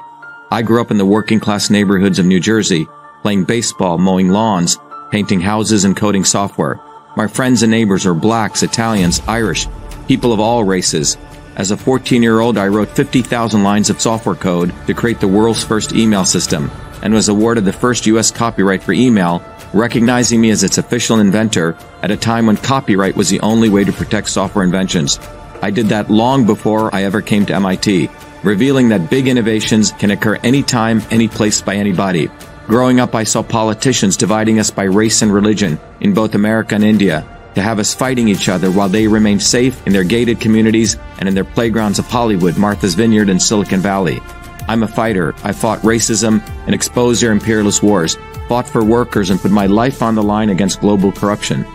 [0.50, 2.88] I grew up in the working class neighborhoods of New Jersey,
[3.22, 4.80] playing baseball, mowing lawns,
[5.12, 6.80] painting houses, and coding software.
[7.16, 9.68] My friends and neighbors are blacks, Italians, Irish,
[10.08, 11.16] people of all races.
[11.58, 15.28] As a 14 year old, I wrote 50,000 lines of software code to create the
[15.28, 16.70] world's first email system
[17.02, 18.30] and was awarded the first U.S.
[18.30, 19.44] copyright for email,
[19.74, 23.84] recognizing me as its official inventor at a time when copyright was the only way
[23.84, 25.20] to protect software inventions.
[25.64, 28.12] I did that long before I ever came to MIT,
[28.44, 32.30] revealing that big innovations can occur anytime, any place by anybody.
[32.68, 36.84] Growing up, I saw politicians dividing us by race and religion in both America and
[36.84, 37.26] India
[37.58, 41.28] to have us fighting each other while they remain safe in their gated communities and
[41.28, 44.22] in their playgrounds of Hollywood, Martha's Vineyard, and Silicon Valley.
[44.68, 45.34] I'm a fighter.
[45.44, 48.16] I fought racism and exposed their imperialist wars,
[48.48, 51.66] fought for workers and put my life on the line against global corruption.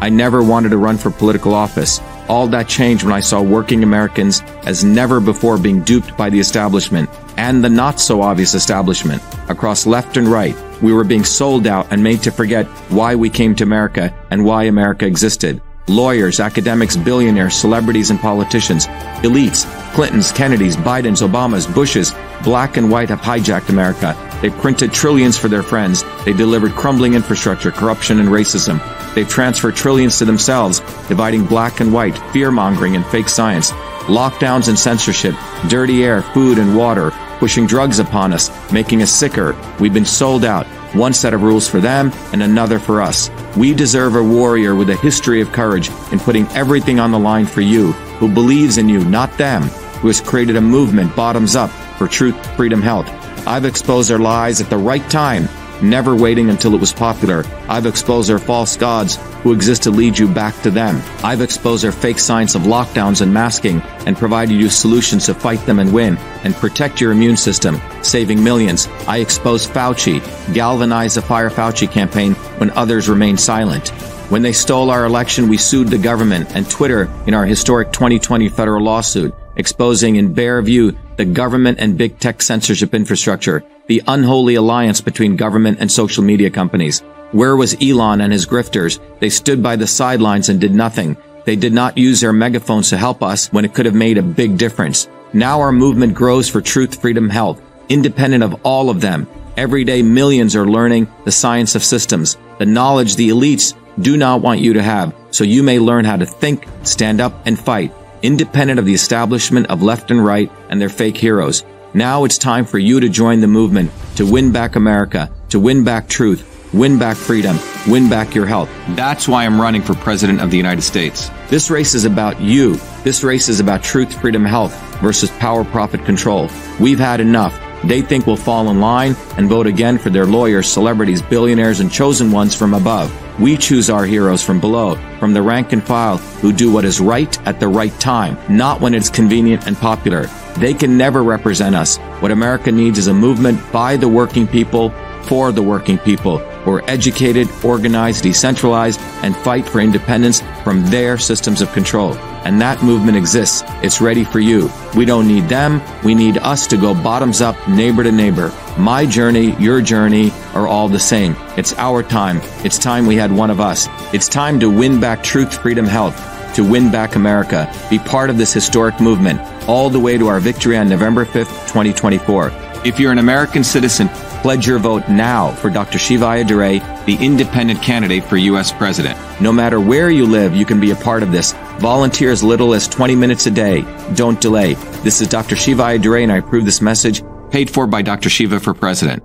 [0.00, 2.00] I never wanted to run for political office.
[2.28, 6.38] All that changed when I saw working Americans as never before being duped by the
[6.38, 10.56] establishment and the not so obvious establishment across left and right.
[10.82, 14.44] We were being sold out and made to forget why we came to America and
[14.44, 15.60] why America existed.
[15.88, 18.86] Lawyers, academics, billionaires, celebrities, and politicians,
[19.22, 22.14] elites, Clintons, Kennedys, Bidens, Obamas, Bushes,
[22.44, 24.16] black and white have hijacked America.
[24.40, 26.04] They printed trillions for their friends.
[26.24, 28.80] They delivered crumbling infrastructure, corruption, and racism.
[29.14, 33.70] They transferred trillions to themselves, dividing black and white, fear mongering, and fake science.
[34.08, 35.34] Lockdowns and censorship,
[35.68, 39.56] dirty air, food, and water, pushing drugs upon us, making us sicker.
[39.80, 40.64] We've been sold out
[40.94, 43.30] one set of rules for them and another for us.
[43.56, 47.46] We deserve a warrior with a history of courage in putting everything on the line
[47.46, 47.90] for you,
[48.20, 52.36] who believes in you, not them, who has created a movement bottoms up for truth,
[52.54, 53.08] freedom, health.
[53.44, 55.48] I've exposed their lies at the right time
[55.82, 57.44] never waiting until it was popular.
[57.68, 61.02] I've exposed their false gods who exist to lead you back to them.
[61.24, 65.64] I've exposed their fake science of lockdowns and masking and provided you solutions to fight
[65.66, 68.86] them and win and protect your immune system, saving millions.
[69.06, 70.20] I exposed Fauci,
[70.54, 73.88] galvanized the Fire Fauci campaign when others remained silent.
[74.30, 78.48] When they stole our election, we sued the government and Twitter in our historic 2020
[78.48, 84.54] federal lawsuit, exposing in bare view the government and big tech censorship infrastructure the unholy
[84.54, 87.02] alliance between government and social media companies.
[87.32, 89.00] Where was Elon and his grifters?
[89.18, 91.16] They stood by the sidelines and did nothing.
[91.46, 94.22] They did not use their megaphones to help us when it could have made a
[94.22, 95.08] big difference.
[95.32, 99.26] Now our movement grows for truth, freedom, health, independent of all of them.
[99.56, 104.42] Every day millions are learning the science of systems, the knowledge the elites do not
[104.42, 107.92] want you to have, so you may learn how to think, stand up, and fight,
[108.22, 111.64] independent of the establishment of left and right and their fake heroes.
[111.94, 115.84] Now it's time for you to join the movement to win back America, to win
[115.84, 118.70] back truth, win back freedom, win back your health.
[118.90, 121.30] That's why I'm running for President of the United States.
[121.48, 122.76] This race is about you.
[123.04, 126.48] This race is about truth, freedom, health versus power, profit, control.
[126.80, 127.58] We've had enough.
[127.84, 131.90] They think we'll fall in line and vote again for their lawyers, celebrities, billionaires, and
[131.90, 133.12] chosen ones from above.
[133.40, 137.00] We choose our heroes from below, from the rank and file, who do what is
[137.00, 140.26] right at the right time, not when it's convenient and popular.
[140.58, 141.96] They can never represent us.
[142.20, 144.90] What America needs is a movement by the working people,
[145.24, 151.18] for the working people, who are educated, organized, decentralized, and fight for independence from their
[151.18, 152.14] systems of control.
[152.44, 153.62] And that movement exists.
[153.82, 154.70] It's ready for you.
[154.96, 155.80] We don't need them.
[156.02, 158.52] We need us to go bottoms up, neighbor to neighbor.
[158.78, 161.36] My journey, your journey are all the same.
[161.56, 162.40] It's our time.
[162.64, 163.88] It's time we had one of us.
[164.12, 166.16] It's time to win back truth, freedom, health
[166.54, 167.72] to win back America.
[167.90, 171.68] Be part of this historic movement all the way to our victory on November 5th,
[171.68, 172.71] 2024.
[172.84, 174.08] If you're an American citizen,
[174.42, 176.00] pledge your vote now for Dr.
[176.00, 178.72] Shiva Ayyadurai, the independent candidate for U.S.
[178.72, 179.16] President.
[179.40, 181.52] No matter where you live, you can be a part of this.
[181.78, 183.82] Volunteer as little as 20 minutes a day.
[184.14, 184.74] Don't delay.
[185.04, 185.54] This is Dr.
[185.54, 187.22] Shiva Ayyadurai, and I approve this message
[187.52, 188.28] paid for by Dr.
[188.28, 189.22] Shiva for President.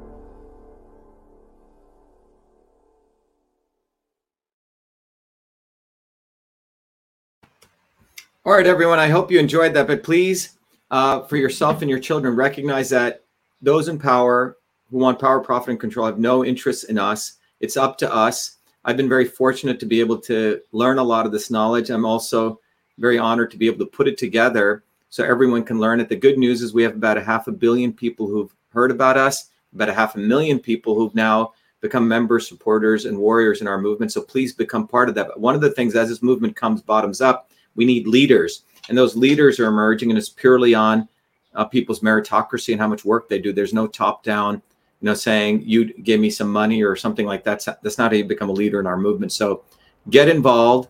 [8.45, 8.99] All right, everyone.
[8.99, 9.87] I hope you enjoyed that.
[9.87, 10.57] But please,
[10.91, 13.23] uh, for yourself and your children, recognize that
[13.61, 14.57] those in power
[14.89, 17.33] who want power, profit, and control have no interest in us.
[17.59, 18.57] it's up to us.
[18.85, 21.89] I've been very fortunate to be able to learn a lot of this knowledge.
[21.89, 22.59] I'm also
[22.99, 26.07] very honored to be able to put it together so everyone can learn it.
[26.07, 29.17] The good news is we have about a half a billion people who've heard about
[29.17, 33.67] us, about a half a million people who've now become members, supporters, and warriors in
[33.67, 34.11] our movement.
[34.11, 35.27] So please become part of that.
[35.27, 38.63] But one of the things as this movement comes bottoms up, we need leaders.
[38.89, 41.07] And those leaders are emerging, and it's purely on
[41.55, 43.51] uh, people's meritocracy and how much work they do.
[43.53, 44.55] There's no top down,
[45.01, 47.65] you know, saying you give me some money or something like that.
[47.81, 49.31] That's not how you become a leader in our movement.
[49.31, 49.63] So
[50.09, 50.89] get involved.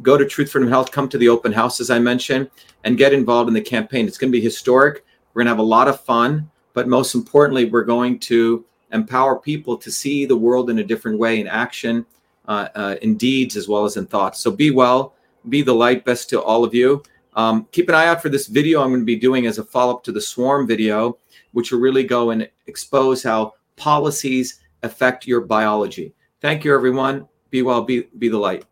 [0.00, 0.90] Go to Truth Freedom Health.
[0.90, 2.50] Come to the open house, as I mentioned,
[2.84, 4.06] and get involved in the campaign.
[4.06, 5.04] It's going to be historic.
[5.32, 9.38] We're going to have a lot of fun, but most importantly, we're going to empower
[9.38, 12.04] people to see the world in a different way in action,
[12.48, 14.40] uh, uh, in deeds, as well as in thoughts.
[14.40, 15.14] So be well,
[15.48, 16.04] be the light.
[16.04, 17.02] Best to all of you.
[17.34, 19.64] Um, keep an eye out for this video I'm going to be doing as a
[19.64, 21.18] follow up to the swarm video,
[21.52, 26.14] which will really go and expose how policies affect your biology.
[26.40, 27.28] Thank you, everyone.
[27.50, 28.64] Be well, be, be the light.